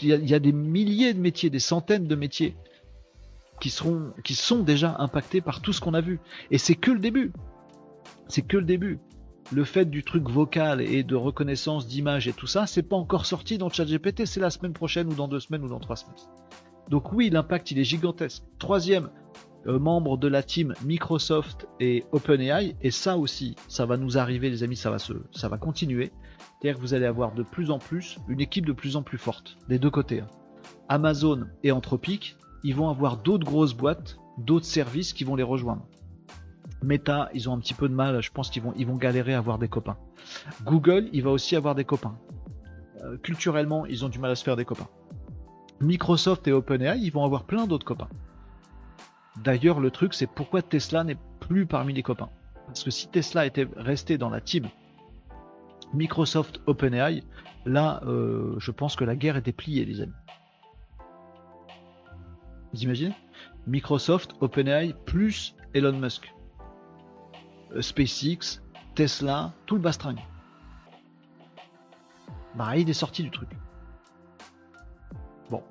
[0.00, 2.56] Il y, a, des milliers de métiers, des centaines de métiers
[3.60, 6.20] qui seront, qui sont déjà impactés par tout ce qu'on a vu.
[6.52, 7.32] Et c'est que le début.
[8.28, 9.00] C'est que le début.
[9.50, 13.26] Le fait du truc vocal et de reconnaissance d'image et tout ça, c'est pas encore
[13.26, 16.14] sorti dans ChatGPT, c'est la semaine prochaine ou dans deux semaines ou dans trois semaines.
[16.88, 18.44] Donc oui, l'impact il est gigantesque.
[18.60, 19.10] Troisième,
[19.66, 24.50] euh, membre de la team Microsoft et OpenAI, et ça aussi, ça va nous arriver
[24.50, 26.12] les amis, ça va se, ça va continuer.
[26.38, 29.18] C'est-à-dire que vous allez avoir de plus en plus une équipe de plus en plus
[29.18, 30.20] forte, des deux côtés.
[30.20, 30.28] Hein.
[30.88, 35.86] Amazon et Anthropic, ils vont avoir d'autres grosses boîtes, d'autres services qui vont les rejoindre.
[36.82, 39.34] Meta, ils ont un petit peu de mal, je pense qu'ils vont, ils vont galérer
[39.34, 39.96] à avoir des copains.
[40.64, 42.16] Google, il va aussi avoir des copains.
[43.02, 44.88] Euh, culturellement, ils ont du mal à se faire des copains.
[45.80, 48.08] Microsoft et OpenAI, ils vont avoir plein d'autres copains.
[49.42, 52.30] D'ailleurs, le truc, c'est pourquoi Tesla n'est plus parmi les copains.
[52.66, 54.68] Parce que si Tesla était resté dans la team
[55.92, 57.22] Microsoft OpenAI,
[57.66, 60.12] là, euh, je pense que la guerre était pliée, les amis.
[62.72, 63.14] Vous imaginez?
[63.66, 66.34] Microsoft, OpenAI, plus Elon Musk.
[67.72, 68.62] Euh, SpaceX,
[68.94, 70.18] Tesla, tout le bastring.
[72.56, 73.48] Bah, il est sorti du truc.
[75.50, 75.62] Bon.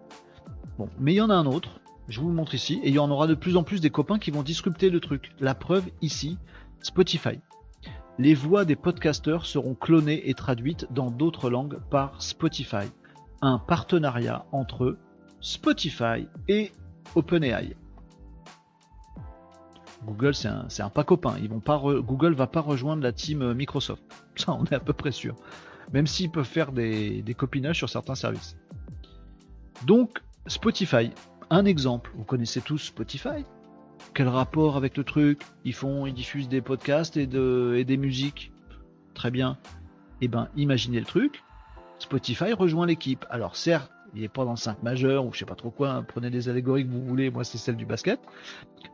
[0.78, 0.90] Bon.
[1.00, 1.80] Mais il y en a un autre.
[2.10, 2.80] Je vous le montre ici.
[2.84, 5.00] Et il y en aura de plus en plus des copains qui vont disrupter le
[5.00, 5.32] truc.
[5.40, 6.38] La preuve ici,
[6.82, 7.40] Spotify
[8.20, 12.86] les voix des podcasteurs seront clonées et traduites dans d'autres langues par Spotify.
[13.42, 14.98] Un partenariat entre
[15.42, 16.72] Spotify et
[17.16, 17.76] OpenAI.
[20.06, 21.36] Google, c'est un, pas copain.
[21.42, 21.62] Ils vont
[22.02, 24.04] Google va pas rejoindre la team euh, Microsoft.
[24.36, 25.36] Ça, on est à peu près sûr.
[25.92, 28.58] Même s'ils peuvent faire des, des copinages sur certains services.
[29.86, 31.12] Donc, Spotify,
[31.50, 32.12] un exemple.
[32.16, 33.46] Vous connaissez tous Spotify?
[34.14, 37.98] Quel rapport avec le truc Ils font, ils diffusent des podcasts et, de, et des
[37.98, 38.52] musiques.
[39.14, 39.58] Très bien.
[40.22, 41.44] Eh ben, imaginez le truc.
[42.00, 43.26] Spotify rejoint l'équipe.
[43.30, 45.92] Alors certes, il n'est pas dans le 5 majeur ou je sais pas trop quoi.
[45.92, 46.04] Hein.
[46.04, 47.32] prenez les allégories que vous voulez.
[47.32, 48.20] Moi, c'est celle du basket.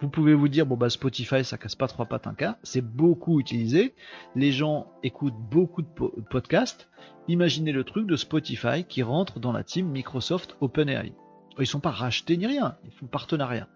[0.02, 2.58] Vous pouvez vous dire bon bah Spotify, ça casse pas trois pattes un cas.
[2.64, 3.96] C'est beaucoup utilisé.
[4.36, 5.88] Les gens écoutent beaucoup de
[6.30, 6.90] podcasts.
[7.28, 11.14] Imaginez le truc de Spotify qui rentre dans la team Microsoft OpenAI.
[11.60, 13.68] Ils sont pas rachetés ni rien, ils font partenariat.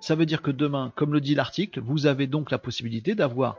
[0.00, 3.56] Ça veut dire que demain, comme le dit l'article, vous avez donc la possibilité d'avoir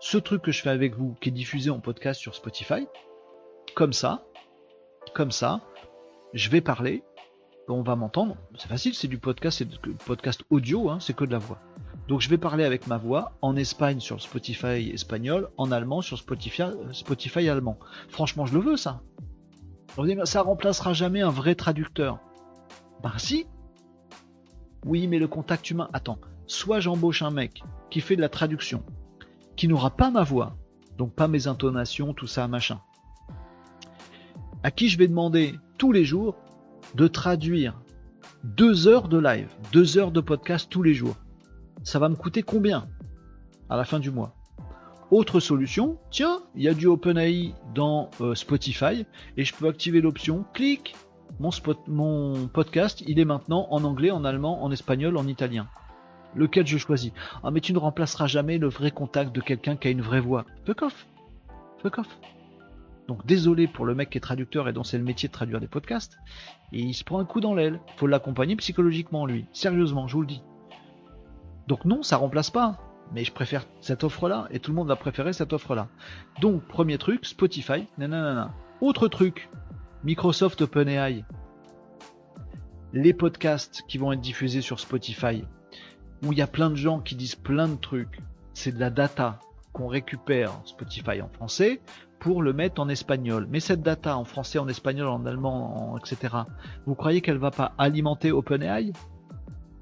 [0.00, 2.86] ce truc que je fais avec vous qui est diffusé en podcast sur Spotify,
[3.74, 4.24] comme ça,
[5.14, 5.60] comme ça,
[6.32, 7.02] je vais parler,
[7.68, 11.24] on va m'entendre, c'est facile, c'est du podcast, c'est du podcast audio, hein, c'est que
[11.24, 11.58] de la voix.
[12.08, 16.18] Donc je vais parler avec ma voix en Espagne sur Spotify espagnol, en allemand sur
[16.18, 17.78] Spotify, allemand.
[18.08, 19.00] Franchement, je le veux ça.
[20.24, 22.18] Ça remplacera jamais un vrai traducteur.
[23.02, 23.46] Bah si.
[24.84, 25.88] Oui, mais le contact humain.
[25.92, 26.18] Attends.
[26.46, 28.82] Soit j'embauche un mec qui fait de la traduction,
[29.56, 30.56] qui n'aura pas ma voix,
[30.98, 32.80] donc pas mes intonations, tout ça, machin.
[34.62, 36.36] À qui je vais demander tous les jours
[36.94, 37.80] de traduire
[38.42, 41.16] deux heures de live, deux heures de podcast tous les jours
[41.84, 42.88] ça va me coûter combien
[43.68, 44.34] à la fin du mois?
[45.10, 49.06] Autre solution, tiens, il y a du OpenAI dans euh, Spotify
[49.36, 50.96] et je peux activer l'option clic.
[51.40, 51.50] Mon,
[51.88, 55.66] mon podcast, il est maintenant en anglais, en allemand, en espagnol, en italien.
[56.34, 57.12] Lequel je choisis?
[57.42, 60.20] Ah, mais tu ne remplaceras jamais le vrai contact de quelqu'un qui a une vraie
[60.20, 60.44] voix.
[60.66, 61.06] Fuck off
[61.82, 62.18] Fuck off
[63.08, 65.60] donc désolé pour le mec qui est traducteur et dont c'est le métier de traduire
[65.60, 66.18] des podcasts.
[66.72, 67.80] Et il se prend un coup dans l'aile.
[67.96, 69.46] Faut l'accompagner psychologiquement lui.
[69.52, 70.42] Sérieusement, je vous le dis.
[71.68, 72.78] Donc non, ça remplace pas.
[73.12, 75.88] Mais je préfère cette offre-là et tout le monde va préférer cette offre-là.
[76.40, 78.52] Donc premier truc, Spotify, nanana.
[78.80, 79.50] Autre truc,
[80.04, 81.24] Microsoft OpenAI.
[82.92, 85.44] Les podcasts qui vont être diffusés sur Spotify,
[86.22, 88.20] où il y a plein de gens qui disent plein de trucs.
[88.52, 89.40] C'est de la data
[89.72, 91.80] qu'on récupère Spotify en français
[92.20, 93.46] pour le mettre en espagnol.
[93.48, 96.36] Mais cette data en français, en espagnol, en allemand, etc.
[96.84, 98.92] Vous croyez qu'elle va pas alimenter OpenAI?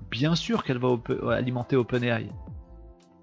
[0.08, 0.98] Bien sûr qu'elle va
[1.32, 2.28] alimenter OpenAI.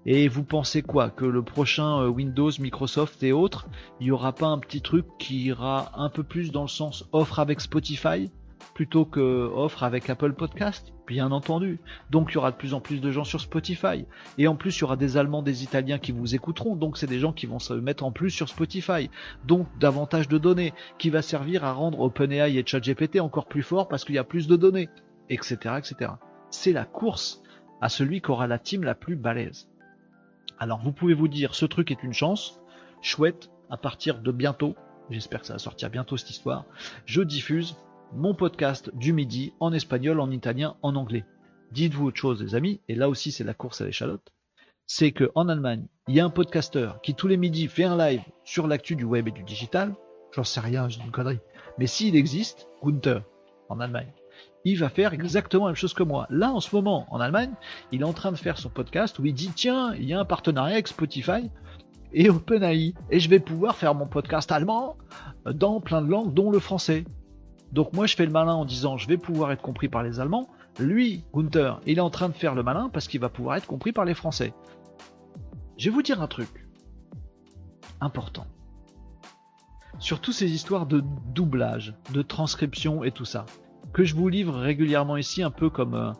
[0.06, 3.68] Et vous pensez quoi Que le prochain euh, Windows, Microsoft et autres,
[4.00, 7.08] il n'y aura pas un petit truc qui ira un peu plus dans le sens
[7.12, 8.30] offre avec Spotify
[8.74, 10.92] plutôt que offre avec Apple Podcast?
[11.06, 11.80] Bien entendu.
[12.10, 14.06] Donc il y aura de plus en plus de gens sur Spotify.
[14.38, 16.76] Et en plus, il y aura des Allemands, des Italiens qui vous écouteront.
[16.76, 19.10] Donc c'est des gens qui vont se mettre en plus sur Spotify.
[19.44, 23.88] Donc davantage de données qui va servir à rendre OpenAI et ChatGPT encore plus fort
[23.88, 24.88] parce qu'il y a plus de données,
[25.28, 26.12] etc., etc
[26.50, 27.42] c'est la course
[27.80, 29.68] à celui qui aura la team la plus balèze.
[30.60, 32.60] Alors vous pouvez vous dire, ce truc est une chance,
[33.00, 34.76] chouette, à partir de bientôt,
[35.08, 36.66] j'espère que ça va sortir bientôt cette histoire,
[37.06, 37.76] je diffuse
[38.12, 41.24] mon podcast du midi en espagnol, en italien, en anglais.
[41.72, 44.34] Dites-vous autre chose les amis, et là aussi c'est la course à l'échalote,
[44.86, 47.96] c'est que en Allemagne, il y a un podcasteur qui tous les midis fait un
[47.96, 49.94] live sur l'actu du web et du digital,
[50.30, 51.40] j'en sais rien, j'ai une connerie,
[51.78, 53.22] mais s'il existe, Gunther,
[53.70, 54.12] en Allemagne
[54.64, 56.26] il va faire exactement la même chose que moi.
[56.30, 57.52] Là, en ce moment, en Allemagne,
[57.92, 60.20] il est en train de faire son podcast où il dit tiens, il y a
[60.20, 61.50] un partenariat avec Spotify
[62.12, 64.96] et OpenAI, et je vais pouvoir faire mon podcast allemand
[65.46, 67.04] dans plein de langues, dont le français.
[67.72, 70.18] Donc moi, je fais le malin en disant je vais pouvoir être compris par les
[70.18, 70.48] Allemands.
[70.78, 73.66] Lui, Gunther, il est en train de faire le malin parce qu'il va pouvoir être
[73.66, 74.52] compris par les Français.
[75.78, 76.66] Je vais vous dire un truc
[78.00, 78.46] important.
[79.98, 83.46] Sur toutes ces histoires de doublage, de transcription et tout ça
[83.92, 86.12] que je vous livre régulièrement ici, un peu comme, euh,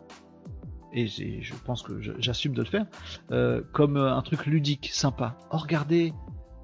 [0.93, 2.85] et je pense que j'assume de le faire,
[3.31, 5.37] euh, comme euh, un truc ludique, sympa.
[5.51, 6.13] Oh regardez,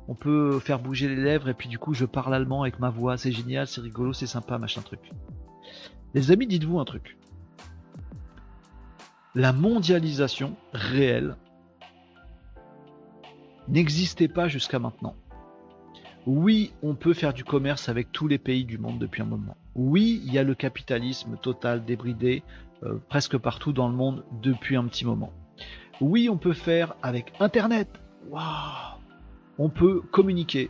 [0.08, 2.90] on peut faire bouger les lèvres et puis du coup je parle allemand avec ma
[2.90, 5.12] voix, c'est génial, c'est rigolo, c'est sympa, machin truc.
[6.14, 7.18] Les amis, dites-vous un truc.
[9.36, 11.36] La mondialisation réelle
[13.68, 15.16] n'existait pas jusqu'à maintenant.
[16.26, 19.56] Oui, on peut faire du commerce avec tous les pays du monde depuis un moment.
[19.78, 22.44] Oui, il y a le capitalisme total débridé
[22.84, 25.32] euh, presque partout dans le monde depuis un petit moment.
[26.02, 27.88] Oui, on peut faire avec Internet.
[29.60, 30.70] On peut communiquer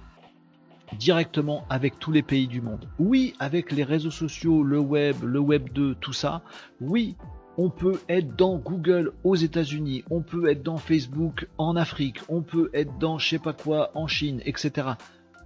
[0.97, 2.87] directement avec tous les pays du monde.
[2.99, 6.43] Oui, avec les réseaux sociaux, le web, le web 2, tout ça.
[6.79, 7.15] Oui,
[7.57, 12.41] on peut être dans Google aux États-Unis, on peut être dans Facebook en Afrique, on
[12.41, 14.89] peut être dans je sais pas quoi en Chine, etc.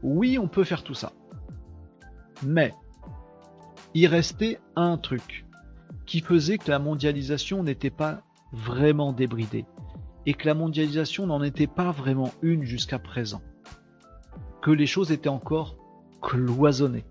[0.03, 1.13] Oui, on peut faire tout ça.
[2.43, 2.73] Mais
[3.93, 5.45] il restait un truc
[6.05, 9.65] qui faisait que la mondialisation n'était pas vraiment débridée
[10.25, 13.41] et que la mondialisation n'en était pas vraiment une jusqu'à présent.
[14.61, 15.77] Que les choses étaient encore
[16.21, 17.05] cloisonnées.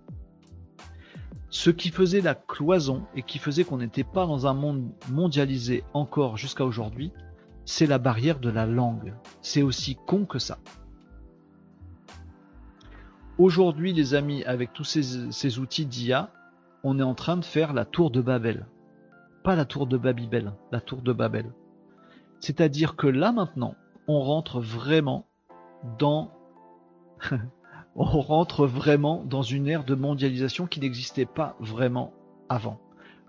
[1.49, 5.83] Ce qui faisait la cloison et qui faisait qu'on n'était pas dans un monde mondialisé
[5.93, 7.13] encore jusqu'à aujourd'hui,
[7.65, 9.15] c'est la barrière de la langue.
[9.43, 10.59] C'est aussi con que ça.
[13.39, 16.31] Aujourd'hui, les amis, avec tous ces, outils d'IA,
[16.85, 18.67] on est en train de faire la tour de Babel.
[19.45, 21.47] Pas la tour de Babybel, la tour de Babel.
[22.41, 23.75] C'est-à-dire que là maintenant,
[24.09, 25.27] on rentre vraiment
[25.99, 26.31] dans
[27.97, 32.13] on rentre vraiment dans une ère de mondialisation qui n'existait pas vraiment
[32.49, 32.81] avant.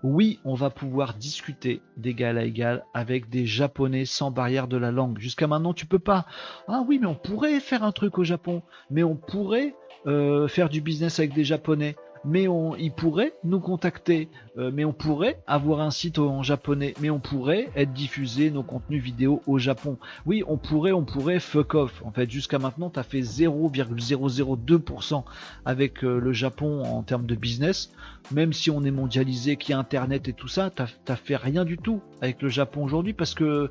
[0.02, 4.90] Oui, on va pouvoir discuter d'égal à égal avec des Japonais sans barrière de la
[4.90, 5.18] langue.
[5.20, 6.26] Jusqu'à maintenant, tu peux pas.
[6.66, 8.62] Ah oui, mais on pourrait faire un truc au Japon.
[8.90, 9.76] Mais on pourrait
[10.06, 14.28] euh, faire du business avec des Japonais mais on, ils pourraient nous contacter,
[14.58, 18.62] euh, mais on pourrait avoir un site en japonais, mais on pourrait être diffusé nos
[18.62, 19.98] contenus vidéo au Japon.
[20.26, 22.02] Oui, on pourrait, on pourrait, fuck off.
[22.04, 25.24] En fait, jusqu'à maintenant, tu as fait 0,002%
[25.64, 27.92] avec euh, le Japon en termes de business.
[28.30, 31.64] Même si on est mondialisé, qu'il y a Internet et tout ça, t'as fait rien
[31.64, 33.70] du tout avec le Japon aujourd'hui parce que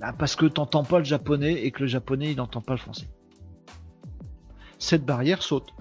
[0.00, 2.78] bah, parce que t'entends pas le japonais et que le japonais il n'entend pas le
[2.78, 3.08] français.
[4.78, 5.72] Cette barrière saute.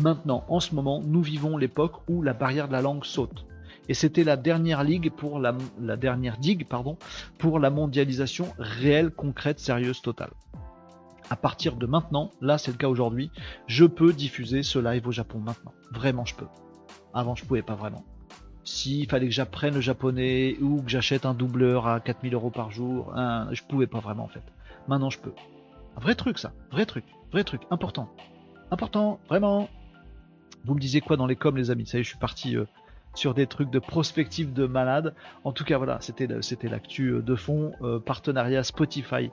[0.00, 3.46] Maintenant, en ce moment, nous vivons l'époque où la barrière de la langue saute.
[3.88, 5.54] Et c'était la dernière ligue pour la,
[5.96, 6.96] dernière digue, pardon,
[7.38, 10.30] pour la mondialisation réelle, concrète, sérieuse, totale.
[11.30, 13.30] À partir de maintenant, là c'est le cas aujourd'hui,
[13.66, 15.72] je peux diffuser ce live au Japon maintenant.
[15.90, 16.46] Vraiment, je peux.
[17.12, 18.04] Avant, je pouvais pas vraiment.
[18.64, 22.70] S'il fallait que j'apprenne le japonais ou que j'achète un doubleur à 4000 euros par
[22.70, 23.12] jour,
[23.50, 24.44] je pouvais pas vraiment en fait.
[24.88, 25.32] Maintenant, je peux.
[25.96, 26.52] Un vrai truc, ça.
[26.70, 27.04] Vrai truc.
[27.32, 27.62] Vrai truc.
[27.70, 28.08] Important.
[28.70, 29.20] Important.
[29.28, 29.68] Vraiment.
[30.64, 31.86] Vous me disiez quoi dans les coms, les amis?
[31.86, 32.64] Ça y est, je suis parti euh,
[33.14, 35.14] sur des trucs de prospective de malade.
[35.44, 39.30] En tout cas, voilà, c'était l'actu euh, de fond, euh, partenariat Spotify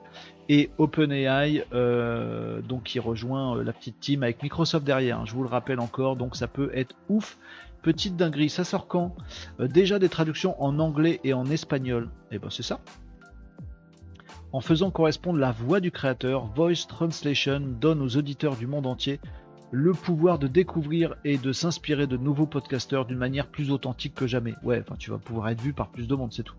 [0.48, 1.64] et OpenAI,
[2.68, 5.20] donc qui rejoint la petite team avec Microsoft derrière.
[5.20, 7.38] Hein, je vous le rappelle encore, donc ça peut être ouf.
[7.82, 9.14] Petite dinguerie, ça sort quand?
[9.60, 12.10] Déjà des traductions en anglais et en espagnol.
[12.30, 12.80] Et eh ben c'est ça.
[14.52, 19.20] En faisant correspondre la voix du créateur, Voice Translation donne aux auditeurs du monde entier
[19.70, 24.26] le pouvoir de découvrir et de s'inspirer de nouveaux podcasteurs d'une manière plus authentique que
[24.26, 24.54] jamais.
[24.62, 26.56] Ouais, enfin, tu vas pouvoir être vu par plus de monde, c'est tout.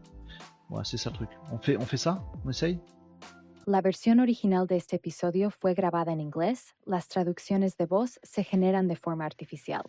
[0.69, 1.29] Ouais, c'est ça le truc.
[1.51, 2.23] On fait, on fait ça?
[2.45, 2.79] On essaye?
[3.67, 6.73] La versión original de este episodio fue grabada en inglés.
[6.85, 9.83] Las traducciones de voz se generan de forma artificial.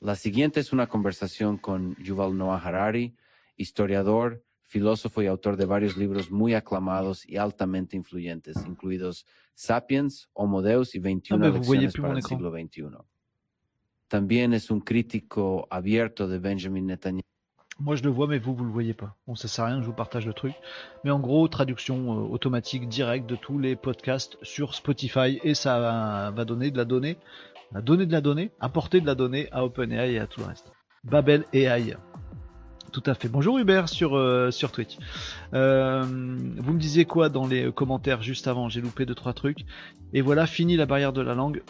[0.00, 3.14] La siguiente es una conversación con Yuval Noah Harari,
[3.56, 10.62] historiador, filósofo y autor de varios libros muy aclamados y altamente influyentes, incluidos Sapiens, Homo
[10.62, 12.84] Deus y 21 ah, lecciones para el siglo XXI.
[14.08, 17.22] También es un crítico abierto de Benjamin Netanyahu.
[17.80, 19.16] Moi je le vois mais vous vous le voyez pas.
[19.26, 20.54] Bon ça sert à rien je vous partage le truc.
[21.02, 25.80] Mais en gros traduction euh, automatique directe de tous les podcasts sur Spotify et ça
[25.80, 27.16] va, va donner de la donnée,
[27.72, 30.46] va donner de la donnée, apporter de la donnée à OpenAI et à tout le
[30.46, 30.70] reste.
[31.02, 31.96] Babel AI.
[32.92, 33.28] Tout à fait.
[33.28, 34.98] Bonjour Hubert sur, euh, Twitch.
[35.54, 38.68] Euh, vous me disiez quoi dans les commentaires juste avant?
[38.68, 39.64] J'ai loupé deux trois trucs.
[40.12, 41.62] Et voilà, fini la barrière de la langue.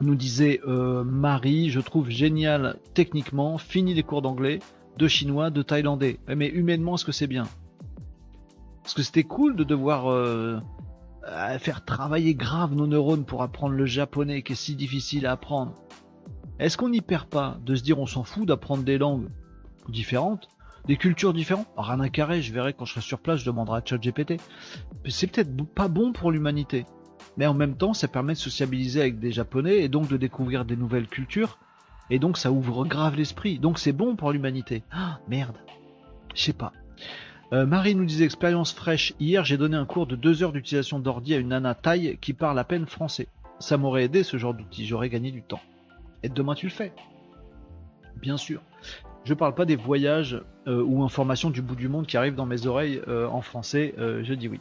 [0.00, 3.58] Nous disait euh, Marie, je trouve génial techniquement.
[3.58, 4.60] Fini les cours d'anglais,
[4.96, 6.20] de chinois, de thaïlandais.
[6.28, 7.48] Mais humainement, est-ce que c'est bien?
[8.82, 10.62] Parce que c'était cool de devoir
[11.58, 15.74] faire travailler grave nos neurones pour apprendre le japonais qui est si difficile à apprendre.
[16.58, 19.28] Est-ce qu'on n'y perd pas de se dire on s'en fout d'apprendre des langues
[19.88, 20.48] différentes,
[20.86, 21.68] des cultures différentes?
[21.76, 24.40] Rien à carré, je verrai quand je serai sur place, je demanderai à ChatGPT.
[25.08, 26.84] C'est peut-être pas bon pour l'humanité.
[27.36, 30.64] Mais en même temps, ça permet de sociabiliser avec des Japonais et donc de découvrir
[30.64, 31.58] des nouvelles cultures.
[32.10, 33.60] Et donc ça ouvre grave l'esprit.
[33.60, 34.82] Donc c'est bon pour l'humanité.
[34.90, 35.56] Ah, merde.
[36.34, 36.72] Je sais pas.
[37.52, 39.14] Euh, Marie nous disait expérience fraîche.
[39.20, 42.32] Hier, j'ai donné un cours de deux heures d'utilisation d'ordi à une nana taille qui
[42.32, 43.28] parle à peine français.
[43.60, 45.60] Ça m'aurait aidé ce genre d'outil, j'aurais gagné du temps.
[46.22, 46.92] Et demain tu le fais.
[48.20, 48.60] Bien sûr.
[49.24, 52.46] Je parle pas des voyages euh, ou informations du bout du monde qui arrivent dans
[52.46, 54.60] mes oreilles euh, en français, euh, je dis oui.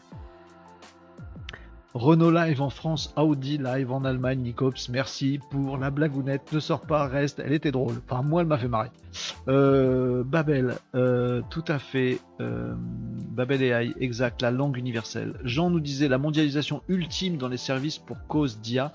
[1.94, 6.82] Renault Live en France, Audi Live en Allemagne, Nicops, merci pour la blagounette, ne sort
[6.82, 7.96] pas, reste, elle était drôle.
[8.08, 8.92] Enfin, moi, elle m'a fait marrer.
[9.48, 10.76] Babel,
[11.50, 12.20] tout à fait.
[12.40, 15.40] Babel AI, exact, la langue universelle.
[15.44, 18.92] Jean nous disait la mondialisation ultime dans les services pour cause d'IA.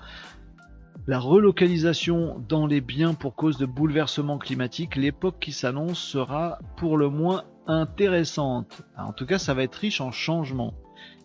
[1.07, 6.97] La relocalisation dans les biens pour cause de bouleversements climatiques, l'époque qui s'annonce sera pour
[6.97, 8.83] le moins intéressante.
[8.97, 10.73] En tout cas, ça va être riche en changements.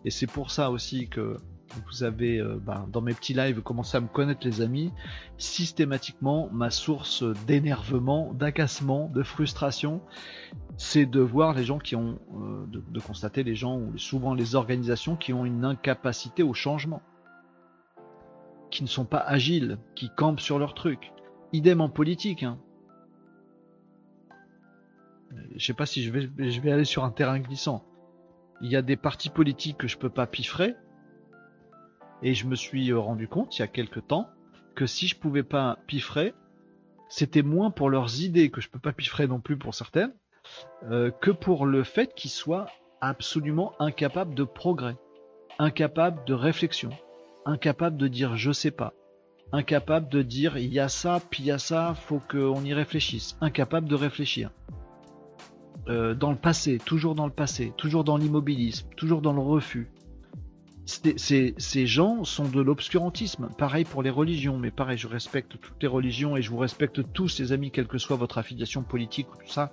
[0.04, 1.36] Et c'est pour ça aussi que
[1.86, 4.92] vous avez, euh, bah, dans mes petits lives, commencé à me connaître les amis,
[5.36, 10.00] systématiquement, ma source d'énervement, d'agacement, de frustration,
[10.76, 14.54] c'est de voir les gens qui ont, euh, de, constater les gens, ou souvent les
[14.54, 17.02] organisations qui ont une incapacité au changement
[18.70, 21.12] qui ne sont pas agiles, qui campent sur leur truc.
[21.52, 22.42] Idem en politique.
[22.42, 22.58] Hein.
[25.54, 27.84] Je sais pas si je vais, aller sur un terrain glissant.
[28.60, 30.74] Il y a des partis politiques que je peux pas piffrer.
[32.22, 34.28] Et je me suis euh, rendu compte il y a quelques temps
[34.74, 36.34] que si je pouvais pas piffrer,
[37.08, 40.12] c'était moins pour leurs idées que je peux pas piffrer non plus pour certaines,
[40.84, 42.66] euh, que pour le fait qu'ils soient
[43.00, 44.96] absolument incapables de progrès,
[45.58, 46.90] incapables de réflexion
[47.48, 48.92] incapable de dire je sais pas.
[49.52, 52.74] incapable de dire il y a ça, puis il y a ça, faut qu'on y
[52.74, 54.50] réfléchisse, incapable de réfléchir.
[55.88, 59.90] Euh, dans le passé, toujours dans le passé, toujours dans l'immobilisme, toujours dans le refus.
[60.84, 63.48] Ces, gens sont de l'obscurantisme.
[63.58, 67.12] Pareil pour les religions, mais pareil, je respecte toutes les religions et je vous respecte
[67.12, 69.70] tous, les amis, quelle que soit votre affiliation politique ou tout ça.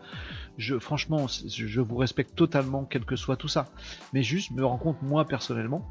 [0.58, 3.66] Je, franchement, je vous respecte totalement, quel que soit tout ça.
[4.14, 5.90] Mais juste, me rends compte, moi personnellement,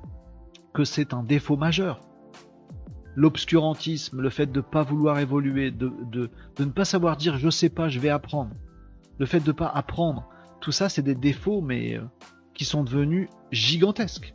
[0.75, 2.01] que c'est un défaut majeur.
[3.17, 5.93] L'obscurantisme, le fait de ne pas vouloir évoluer, de,
[6.59, 8.51] ne pas savoir dire je sais pas, je vais apprendre.
[9.19, 10.29] Le fait de ne pas apprendre,
[10.61, 12.03] tout ça, c'est des défauts, mais euh,
[12.55, 14.35] qui sont devenus gigantesques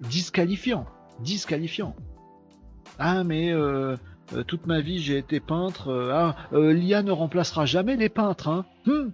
[0.00, 0.86] disqualifiant.
[1.20, 1.96] Disqualifiant.
[2.98, 3.96] Ah, mais euh,
[4.32, 5.92] euh, toute ma vie j'ai été peintre.
[6.12, 8.48] Ah, l'IA ne remplacera jamais les peintres.
[8.48, 8.64] Hein.
[8.86, 9.10] Hmm.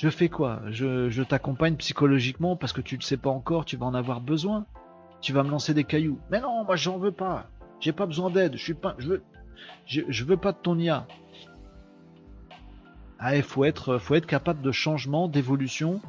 [0.00, 0.62] Je fais quoi?
[0.70, 4.64] Je, t'accompagne psychologiquement parce que tu ne sais pas encore, tu vas en avoir besoin.
[5.20, 6.18] Tu vas me lancer des cailloux.
[6.30, 7.50] Mais non, moi j'en veux pas.
[7.80, 8.52] J'ai pas besoin d'aide.
[8.56, 8.94] Je suis pas.
[8.96, 9.22] Je veux.
[9.84, 11.06] Je, veux pas de ton IA.
[13.18, 16.00] Ah, il faut être, faut être capable de changement, d'évolution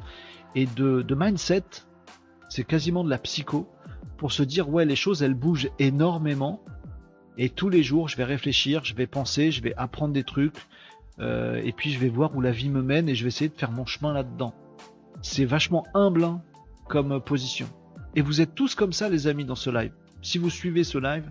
[0.54, 1.64] et de, mindset,
[2.48, 3.68] c'est quasiment de la psycho,
[4.16, 6.62] pour se dire ouais les choses elles bougent énormément
[7.36, 10.56] et tous les jours je vais réfléchir, je vais penser, je vais apprendre des trucs
[11.18, 13.48] euh, et puis je vais voir où la vie me mène et je vais essayer
[13.48, 14.54] de faire mon chemin là-dedans.
[15.20, 16.42] C'est vachement humble hein,
[16.88, 17.68] comme position.
[18.14, 19.92] Et vous êtes tous comme ça les amis dans ce live.
[20.20, 21.30] Si vous suivez ce live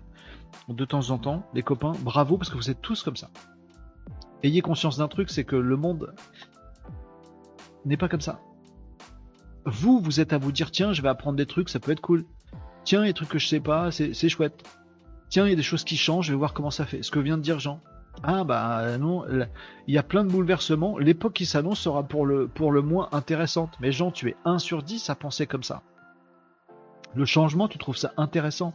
[0.67, 3.29] de temps en temps, les copains, bravo parce que vous êtes tous comme ça.
[4.43, 6.13] Ayez conscience d'un truc, c'est que le monde
[7.85, 8.41] n'est pas comme ça
[9.65, 12.01] vous, vous êtes à vous dire tiens, je vais apprendre des trucs, ça peut être
[12.01, 12.25] cool.
[12.83, 14.63] Tiens, il y a des trucs que je sais pas, c'est chouette.
[15.29, 17.03] Tiens, il y a des choses qui changent, je vais voir comment ça fait.
[17.03, 17.79] Ce que vient de dire Jean.
[18.23, 19.25] Ah bah non,
[19.87, 20.97] il y a plein de bouleversements.
[20.97, 23.77] L'époque qui s'annonce sera pour le, moins intéressante.
[23.79, 25.81] Mais Jean, tu es 1 sur 10 à penser comme ça.
[27.15, 28.73] Le changement, tu trouves ça intéressant.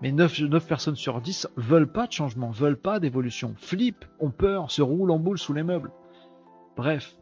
[0.00, 3.54] Mais 9, 9 personnes sur 10 veulent pas de changement, veulent pas d'évolution.
[3.58, 5.90] Flippent, ont peur, se roulent en boule sous les meubles.
[6.76, 7.16] Bref,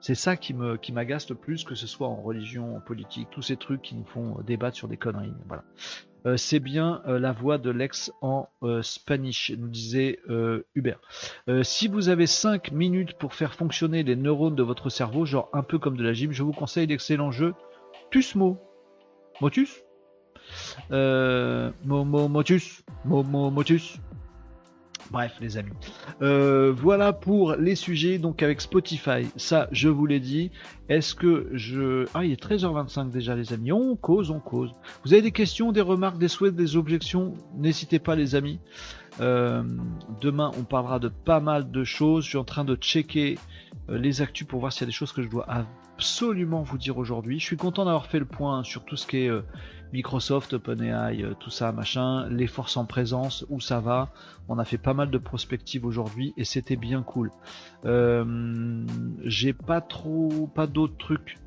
[0.00, 3.28] c'est ça qui me qui m'agace le plus, que ce soit en religion, en politique,
[3.30, 5.32] tous ces trucs qui nous font débattre sur des conneries.
[5.46, 5.62] Voilà.
[6.26, 10.20] Euh, c'est bien euh, la voix de l'ex en euh, Spanish, nous disait
[10.74, 11.00] Hubert.
[11.62, 15.62] si vous avez 5 minutes pour faire fonctionner les neurones de votre cerveau, genre un
[15.62, 17.54] peu comme de la gym, je vous conseille l'excellent jeu
[18.10, 18.58] Tusmo.
[19.40, 19.82] Motus?
[20.90, 22.84] Motus?
[23.04, 23.98] Motus?
[25.12, 25.72] Bref, les amis.
[26.22, 28.16] Euh, voilà pour les sujets.
[28.16, 30.50] Donc avec Spotify, ça, je vous l'ai dit.
[30.88, 32.06] Est-ce que je...
[32.14, 33.72] Ah, il est 13h25 déjà, les amis.
[33.72, 34.72] On cause, on cause.
[35.04, 38.58] Vous avez des questions, des remarques, des souhaits, des objections N'hésitez pas, les amis.
[39.20, 39.62] Euh,
[40.22, 42.24] demain, on parlera de pas mal de choses.
[42.24, 43.38] Je suis en train de checker
[43.90, 46.78] euh, les actus pour voir s'il y a des choses que je dois absolument vous
[46.78, 47.38] dire aujourd'hui.
[47.38, 49.30] Je suis content d'avoir fait le point sur tout ce qui est
[49.92, 54.10] Microsoft, OpenAI, euh, tout ça, machin, les forces en présence, où ça va.
[54.48, 57.30] On a fait pas mal de prospectives aujourd'hui et c'était bien cool.
[57.84, 58.84] Euh,
[59.24, 61.38] j'ai pas trop, pas d'autres trucs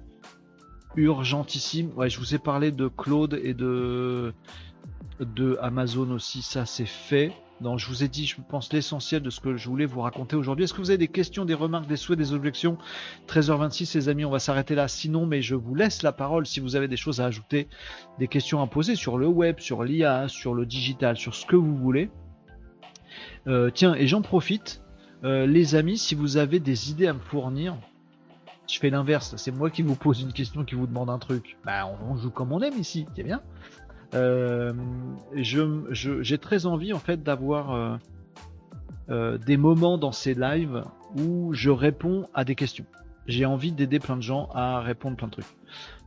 [0.95, 1.91] urgentissimes.
[1.95, 4.33] Ouais, je vous ai parlé de Claude et de
[5.19, 7.31] de Amazon aussi, ça c'est fait.
[7.61, 10.35] Donc, je vous ai dit, je pense, l'essentiel de ce que je voulais vous raconter
[10.35, 10.65] aujourd'hui.
[10.65, 12.77] Est-ce que vous avez des questions, des remarques, des souhaits, des objections?
[13.27, 14.87] 13h26, les amis, on va s'arrêter là.
[14.87, 17.67] Sinon, mais je vous laisse la parole si vous avez des choses à ajouter,
[18.19, 21.55] des questions à poser sur le web, sur l'IA, sur le digital, sur ce que
[21.55, 22.09] vous voulez.
[23.47, 24.83] Euh, tiens, et j'en profite,
[25.23, 27.77] euh, les amis, si vous avez des idées à me fournir,
[28.67, 31.57] je fais l'inverse, c'est moi qui vous pose une question, qui vous demande un truc.
[31.65, 33.41] Bah, on, joue comme on aime ici, c'est bien.
[34.15, 34.73] Euh,
[35.33, 37.97] j'ai très envie en fait d'avoir euh,
[39.09, 40.83] euh, des moments dans ces lives
[41.17, 42.85] où je réponds à des questions.
[43.27, 45.57] J'ai envie d'aider plein de gens à répondre plein de trucs.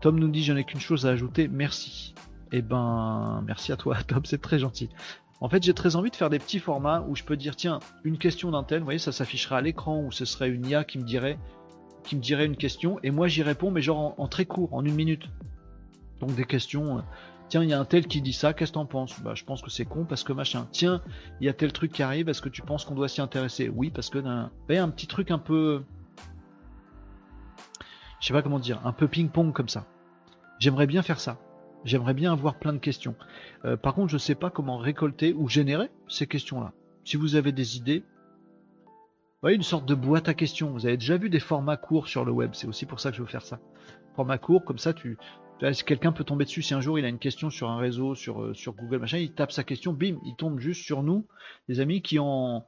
[0.00, 2.14] Tom nous dit j'en ai qu'une chose à ajouter, merci.
[2.52, 4.88] Eh ben merci à toi Tom, c'est très gentil.
[5.40, 7.80] En fait j'ai très envie de faire des petits formats où je peux dire tiens
[8.04, 10.84] une question d'un tel, vous voyez ça s'affichera à l'écran ou ce serait une IA
[10.84, 11.38] qui me dirait
[12.04, 14.72] qui me dirait une question et moi j'y réponds mais genre en, en, très court,
[14.72, 15.28] en une minute.
[16.20, 17.04] Donc des questions
[17.48, 19.20] Tiens, il y a un tel qui dit ça, qu'est-ce que t'en penses?
[19.22, 20.68] Bah, je pense que c'est con parce que machin.
[20.70, 21.02] Tiens,
[21.40, 23.70] il y a tel truc qui arrive, est-ce que tu penses qu'on doit s'y intéresser?
[23.70, 24.50] Oui, parce que d'un.
[24.68, 25.82] a un petit truc un peu.
[28.20, 29.86] Je sais pas comment dire, un peu ping-pong comme ça.
[30.58, 31.38] J'aimerais bien faire ça.
[31.84, 33.14] J'aimerais bien avoir plein de questions.
[33.64, 36.72] Euh, par contre, je sais pas comment récolter ou générer ces questions-là.
[37.04, 38.02] Si vous avez des idées,
[39.46, 40.70] une sorte de boîte à questions.
[40.70, 43.16] Vous avez déjà vu des formats courts sur le web, c'est aussi pour ça que
[43.16, 43.60] je veux faire ça.
[44.16, 45.16] Format court, comme ça, tu,
[45.72, 48.14] si quelqu'un peut tomber dessus, si un jour il a une question sur un réseau,
[48.14, 51.26] sur, euh, Google, machin, il tape sa question, bim, il tombe juste sur nous,
[51.68, 52.64] des amis qui en,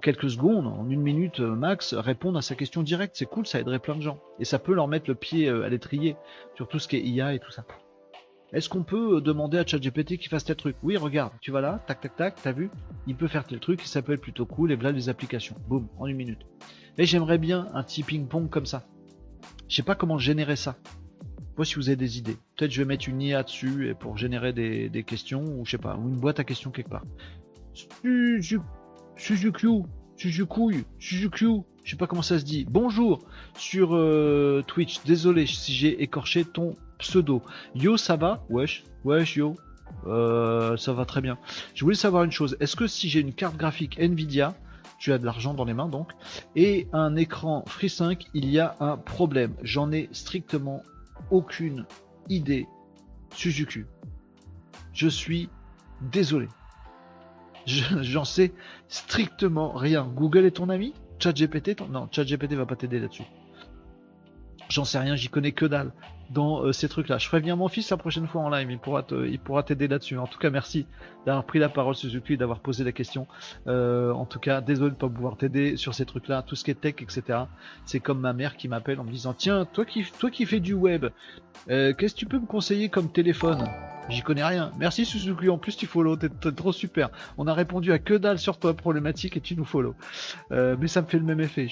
[0.00, 3.16] quelques secondes, en une minute euh, max, répondent à sa question directe.
[3.16, 4.20] C'est cool, ça aiderait plein de gens.
[4.38, 6.16] Et ça peut leur mettre le pied euh, à l'étrier
[6.54, 7.64] sur tout ce qui est IA et tout ça.
[8.52, 10.76] Est-ce qu'on peut demander à ChatGPT qu'il fasse tel truc?
[10.82, 12.70] Oui, regarde, tu vas là, tac, tac, tac, t'as vu?
[13.06, 15.56] Il peut faire tel truc, ça peut être plutôt cool, et voilà les applications.
[15.68, 16.46] Boum, en une minute.
[16.98, 18.84] Et j'aimerais bien un petit ping-pong comme ça.
[19.68, 20.76] Je sais pas comment générer ça.
[21.56, 24.16] Moi, si vous avez des idées, peut-être je vais mettre une IA dessus et pour
[24.16, 27.04] générer des, questions, ou je sais pas, ou une boîte à questions quelque part.
[27.74, 28.62] Suzuki,
[29.16, 29.84] Suzuki,
[30.98, 31.46] Suzuki,
[31.84, 32.64] je sais pas comment ça se dit.
[32.70, 33.20] Bonjour
[33.56, 35.02] sur euh, Twitch.
[35.04, 37.42] Désolé si j'ai écorché ton pseudo.
[37.74, 38.44] Yo, ça va?
[38.48, 39.56] Wesh, wesh, yo.
[40.06, 41.38] Euh, ça va très bien.
[41.74, 42.56] Je voulais savoir une chose.
[42.60, 44.54] Est-ce que si j'ai une carte graphique Nvidia,
[44.98, 46.12] tu as de l'argent dans les mains donc,
[46.54, 49.54] et un écran Free 5, il y a un problème.
[49.62, 50.82] J'en ai strictement
[51.30, 51.86] aucune
[52.28, 52.66] idée.
[53.34, 53.84] Suzuki.
[54.92, 55.48] Je suis
[56.00, 56.48] désolé.
[57.66, 58.52] J'en sais
[58.88, 60.06] strictement rien.
[60.06, 60.94] Google est ton ami?
[61.18, 61.86] ChatGPT ton...
[61.88, 63.24] Non, ChatGPT va pas t'aider là-dessus.
[64.68, 65.92] J'en sais rien, j'y connais que dalle
[66.32, 67.18] dans euh, ces trucs-là.
[67.18, 68.78] Je ferai venir mon fils la prochaine fois en live, il
[69.38, 70.18] pourra t'aider là-dessus.
[70.18, 70.86] En tout cas, merci
[71.26, 73.26] d'avoir pris la parole Suzuki et d'avoir posé la question.
[73.66, 76.70] Euh, en tout cas, désolé de pas pouvoir t'aider sur ces trucs-là, tout ce qui
[76.70, 77.40] est tech, etc.
[77.84, 81.06] C'est comme ma mère qui m'appelle en me disant tiens, toi qui fais du web,
[81.70, 83.64] euh, qu'est-ce que tu peux me conseiller comme téléphone?
[84.08, 84.72] J'y connais rien.
[84.78, 87.10] Merci Suzuki, en plus tu follow, t'es trop super.
[87.38, 89.94] On a répondu à que dalle sur ta problématique et tu nous follow.
[90.50, 91.68] Euh, mais ça me fait le même effet.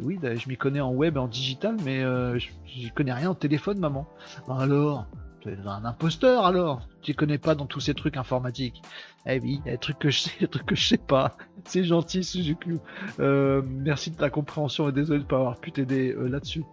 [0.00, 3.78] Oui, je m'y connais en web, en digital, mais euh, j'y connais rien en téléphone,
[3.78, 4.08] maman.
[4.48, 5.06] Alors,
[5.40, 6.82] tu es un imposteur alors.
[7.02, 8.82] Tu connais pas dans tous ces trucs informatiques.
[9.26, 11.36] Eh oui, il y des trucs que je sais, des trucs que je sais pas.
[11.64, 12.80] C'est gentil Suzuki.
[13.18, 16.64] Merci de ta compréhension et désolé de pas avoir pu t'aider là-dessus.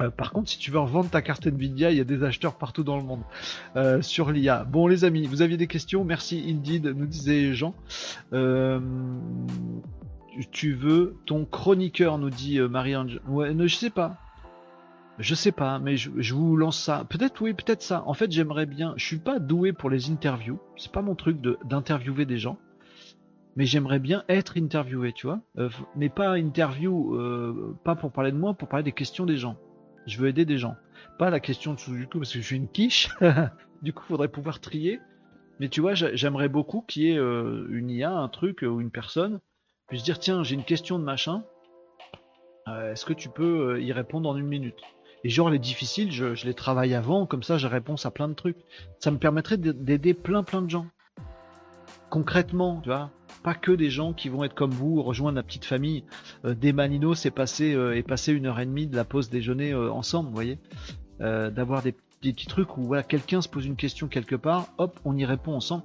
[0.00, 2.56] Euh, par contre, si tu veux revendre ta carte Nvidia, il y a des acheteurs
[2.56, 3.22] partout dans le monde
[3.76, 4.64] euh, sur l'IA.
[4.64, 6.04] Bon, les amis, vous aviez des questions?
[6.04, 7.74] Merci Indeed, nous disait Jean.
[8.32, 8.80] Euh,
[10.50, 13.20] tu veux ton chroniqueur, nous dit Marie-Ange.
[13.28, 14.16] Ouais, ne, je sais pas.
[15.20, 17.06] Je sais pas, mais je, vous lance ça.
[17.08, 18.02] Peut-être oui, peut-être ça.
[18.06, 18.94] En fait, j'aimerais bien.
[18.96, 20.58] Je suis pas doué pour les interviews.
[20.76, 22.58] C'est pas mon truc d'interviewer des gens.
[23.54, 25.38] Mais j'aimerais bien être interviewé, tu vois.
[25.94, 27.16] mais pas interview,
[27.84, 29.56] pas pour parler de moi, pour parler des questions des gens.
[30.06, 30.76] Je veux aider des gens.
[31.18, 33.08] Pas la question de Suzuki parce que je suis une quiche.
[33.82, 35.00] du coup, faudrait pouvoir trier.
[35.60, 38.90] Mais tu vois, j'aimerais beaucoup qu'il y ait euh, une IA, un truc ou une
[38.90, 39.40] personne
[39.86, 41.44] puisse dire tiens, j'ai une question de machin.
[42.68, 44.80] Euh, est-ce que tu peux euh, y répondre en une minute?
[45.22, 48.28] Et genre les difficiles, je, je, les travaille avant, comme ça j'ai réponse à plein
[48.28, 48.58] de trucs.
[48.98, 50.86] Ça me permettrait d'aider plein plein de gens.
[52.14, 53.10] Concrètement, tu vois,
[53.42, 56.04] pas que des gens qui vont être comme vous, rejoindre la petite famille.
[56.44, 59.72] Euh, des Manino, c'est passé, euh, passé une heure et demie de la pause déjeuner
[59.72, 60.60] euh, ensemble, voyez.
[61.18, 65.16] D'avoir des, petits trucs où voilà, quelqu'un se pose une question quelque part, hop, on
[65.16, 65.82] y répond ensemble.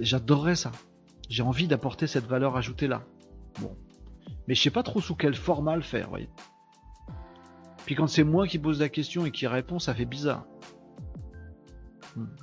[0.00, 0.72] J'adorerais ça.
[1.28, 3.04] J'ai envie d'apporter cette valeur ajoutée là.
[3.60, 3.76] Bon.
[4.48, 6.28] Mais je sais pas trop sous quel format le faire, voyez.
[7.84, 10.44] Puis quand c'est moi qui pose la question et qui répond, ça fait bizarre.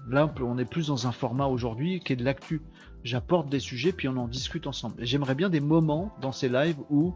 [0.07, 2.61] Là, on est plus dans un format aujourd'hui qui est de l'actu
[3.03, 4.95] j'apporte des sujets, puis on en discute ensemble.
[4.99, 7.13] j'aimerais bien des moments dans ces lives où,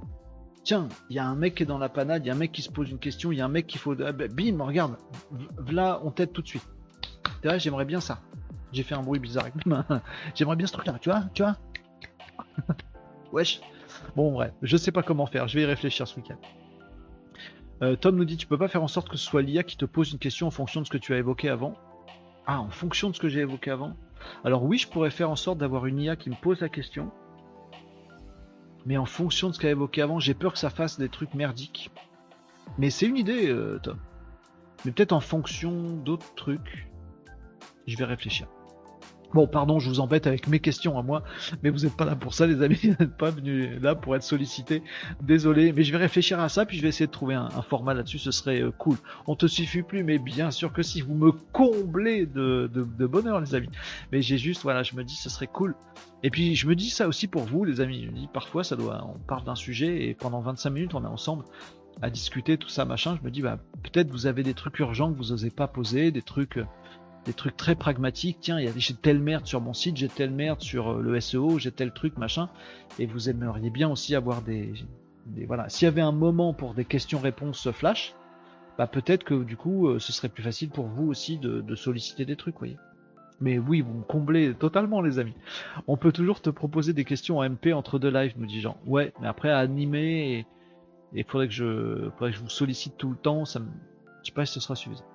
[0.63, 2.37] tiens, il y a un mec qui est dans la panade, il y a un
[2.37, 3.99] mec qui se pose une question, il y a un mec qui faut...
[4.01, 4.97] Ah, bah, bim, regarde,
[5.69, 6.67] là, on t'aide tout de suite.
[7.57, 8.21] J'aimerais bien ça.
[8.73, 9.85] J'ai fait un bruit bizarre avec ma.
[10.35, 11.55] J'aimerais bien ce truc-là, tu vois, tu vois
[13.31, 13.61] Wesh.
[14.15, 16.37] Bon, bref, je sais pas comment faire, je vais y réfléchir ce week-end.
[17.83, 19.77] Euh, Tom nous dit tu peux pas faire en sorte que ce soit l'IA qui
[19.77, 21.75] te pose une question en fonction de ce que tu as évoqué avant?
[22.45, 23.93] Ah, en fonction de ce que j'ai évoqué avant?
[24.43, 27.11] Alors oui, je pourrais faire en sorte d'avoir une IA qui me pose la question.
[28.85, 31.33] Mais en fonction de ce qu'a évoqué avant, j'ai peur que ça fasse des trucs
[31.33, 31.91] merdiques.
[32.77, 33.97] Mais c'est une idée, euh, Tom.
[34.85, 36.87] Mais peut-être en fonction d'autres trucs.
[37.87, 38.47] Je vais réfléchir.
[39.33, 41.23] Bon, pardon, je vous embête avec mes questions à moi,
[41.61, 42.77] mais vous n'êtes pas là pour ça, les amis.
[42.83, 44.81] Vous n'êtes pas venus là pour être sollicité.
[45.21, 47.93] Désolé, mais je vais réfléchir à ça, puis je vais essayer de trouver un, format
[47.93, 48.19] là-dessus.
[48.19, 48.97] Ce serait euh, cool.
[49.25, 52.69] On te suffit plus, mais bien sûr que si vous me comblez de,
[53.05, 53.69] bonheur, les amis.
[54.11, 55.75] Mais j'ai juste, voilà, je me dis, ce serait cool.
[56.23, 58.05] Et puis, je me dis ça aussi pour vous, les amis.
[58.05, 61.03] Je me dis, parfois, ça doit, on parle d'un sujet et pendant 25 minutes, on
[61.03, 61.43] est ensemble
[62.01, 63.17] à discuter, tout ça, machin.
[63.19, 66.11] Je me dis, bah, peut-être vous avez des trucs urgents que vous n'osez pas poser,
[66.11, 66.59] des trucs
[67.27, 68.37] des trucs très pragmatiques.
[68.41, 71.71] Tiens, j'ai telle merde sur mon site, j'ai telle merde sur euh, le SEO, j'ai
[71.71, 72.49] tel truc, machin.
[72.97, 74.73] Et vous aimeriez bien aussi avoir des,
[75.45, 75.69] voilà.
[75.69, 78.15] S'il y avait un moment pour des questions-réponses flash,
[78.77, 82.25] bah peut-être que du coup, euh, ce serait plus facile pour vous aussi de, solliciter
[82.25, 82.77] des trucs, voyez.
[83.39, 85.35] Mais oui, vous me comblez totalement, les amis.
[85.85, 88.77] On peut toujours te proposer des questions en MP entre deux lives, nous dit Jean.
[88.87, 90.45] Ouais, mais après à animer et
[91.13, 93.45] il faudrait que je, faudrait vous sollicite tout le temps.
[93.45, 93.67] Ça me,
[94.23, 95.05] je sais pas si ce sera suffisant.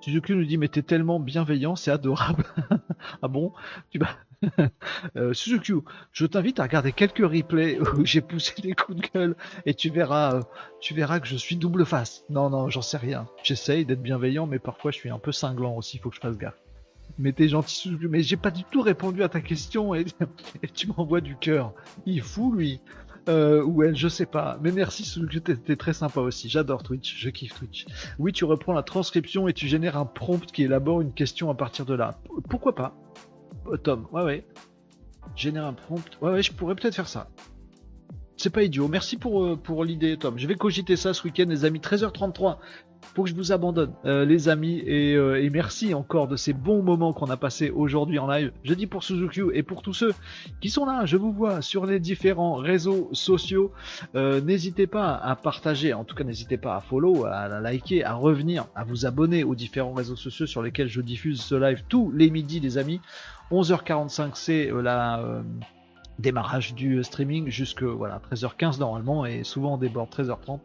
[0.00, 2.44] Suzuki nous dit mais t'es tellement bienveillant, c'est adorable.
[3.22, 3.52] ah bon?
[3.90, 4.08] Tu vas
[5.16, 5.72] euh, Suzuki,
[6.12, 9.36] je t'invite à regarder quelques replays où j'ai poussé des coups de gueule
[9.66, 10.42] et tu verras, euh,
[10.80, 12.24] tu verras que je suis double face.
[12.30, 13.26] Non non, j'en sais rien.
[13.42, 15.98] J'essaye d'être bienveillant, mais parfois je suis un peu cinglant aussi.
[15.98, 16.58] Faut que je fasse gaffe.
[17.18, 18.06] Mais t'es gentil, Suzuki.
[18.08, 20.06] Mais j'ai pas du tout répondu à ta question et,
[20.62, 21.74] et tu m'envoies du cœur.
[22.06, 22.80] Il est fou lui.
[23.28, 24.58] Euh, ou elle, je sais pas.
[24.62, 26.48] Mais merci, t'es très sympa aussi.
[26.48, 27.86] J'adore Twitch, je kiffe Twitch.
[28.18, 31.54] Oui, tu reprends la transcription et tu génères un prompt qui élabore une question à
[31.54, 32.18] partir de là.
[32.48, 32.94] Pourquoi pas?
[33.66, 34.46] Euh, Tom, ouais, ouais.
[35.36, 36.18] Génère un prompt.
[36.22, 37.28] Ouais, ouais, je pourrais peut-être faire ça.
[38.36, 38.88] C'est pas idiot.
[38.88, 40.38] Merci pour, euh, pour l'idée, Tom.
[40.38, 41.78] Je vais cogiter ça ce week-end, les amis.
[41.78, 42.58] 13h33
[43.14, 46.82] faut que je vous abandonne, euh, les amis, euh, et, merci encore de ces bons
[46.82, 48.52] moments qu'on a passés aujourd'hui en live.
[48.62, 50.14] Je dis pour Suzuki et pour tous ceux
[50.60, 53.72] qui sont là, je vous vois sur les différents réseaux sociaux.
[54.14, 58.14] Euh, n'hésitez pas à partager, en tout cas n'hésitez pas à follow, à liker, à
[58.14, 62.12] revenir, à vous abonner aux différents réseaux sociaux sur lesquels je diffuse ce live tous
[62.12, 63.00] les midis, les amis.
[63.50, 65.42] 11h45, c'est la
[66.20, 70.60] démarrage du streaming jusque voilà 13h15 normalement et souvent on déborde 13h30.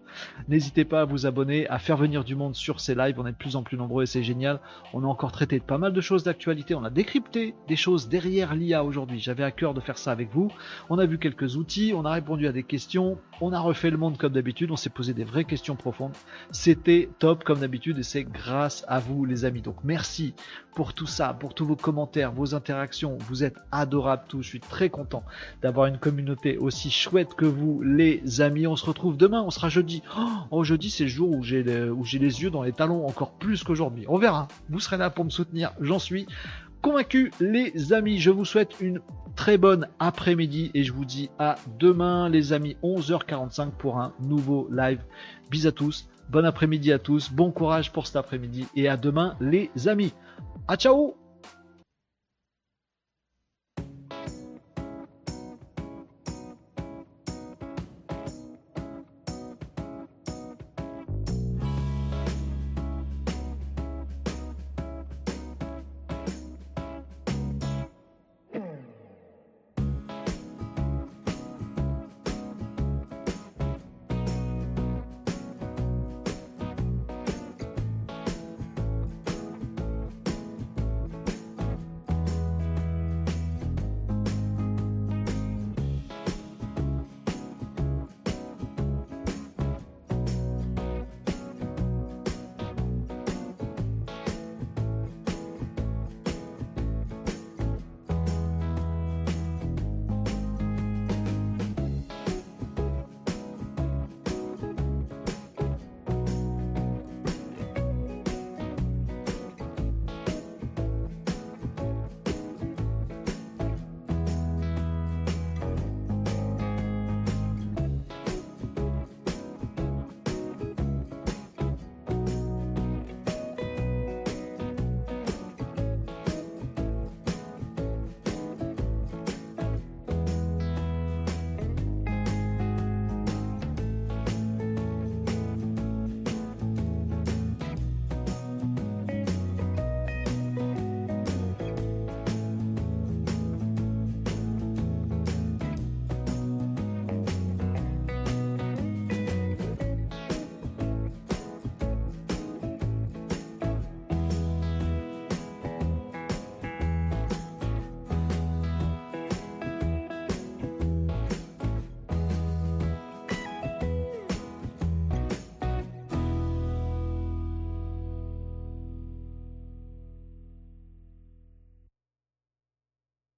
[0.48, 3.32] N'hésitez pas à vous abonner, à faire venir du monde sur ces lives, on est
[3.32, 4.60] de plus en plus nombreux et c'est génial.
[4.94, 8.08] On a encore traité de pas mal de choses d'actualité, on a décrypté des choses
[8.10, 9.20] derrière l'IA aujourd'hui.
[9.20, 10.52] J'avais à cœur de faire ça avec vous.
[10.90, 13.98] On a vu quelques outils, on a répondu à des questions, on a refait le
[13.98, 16.14] monde comme d'habitude, on s'est posé des vraies questions profondes.
[16.52, 19.62] C'était top comme d'habitude et c'est grâce à vous les amis.
[19.62, 20.34] Donc merci
[20.76, 23.18] pour tout ça, pour tous vos commentaires, vos interactions.
[23.22, 25.24] Vous êtes adorables tous, je suis très content
[25.62, 28.68] d'avoir une communauté aussi chouette que vous, les amis.
[28.68, 30.02] On se retrouve demain, on sera jeudi.
[30.52, 33.06] Oh, jeudi, c'est le jour où j'ai les, où j'ai les yeux dans les talons
[33.08, 34.06] encore plus qu'aujourd'hui.
[34.08, 34.48] On verra.
[34.70, 36.28] Vous serez là pour me soutenir, j'en suis
[36.82, 38.20] convaincu, les amis.
[38.20, 39.02] Je vous souhaite une
[39.36, 44.68] très bonne après-midi et je vous dis à demain, les amis, 11h45 pour un nouveau
[44.72, 45.02] live.
[45.50, 46.08] Bis à tous.
[46.30, 50.14] Bon après-midi à tous, bon courage pour cet après-midi et à demain les amis.
[50.68, 51.25] À ciao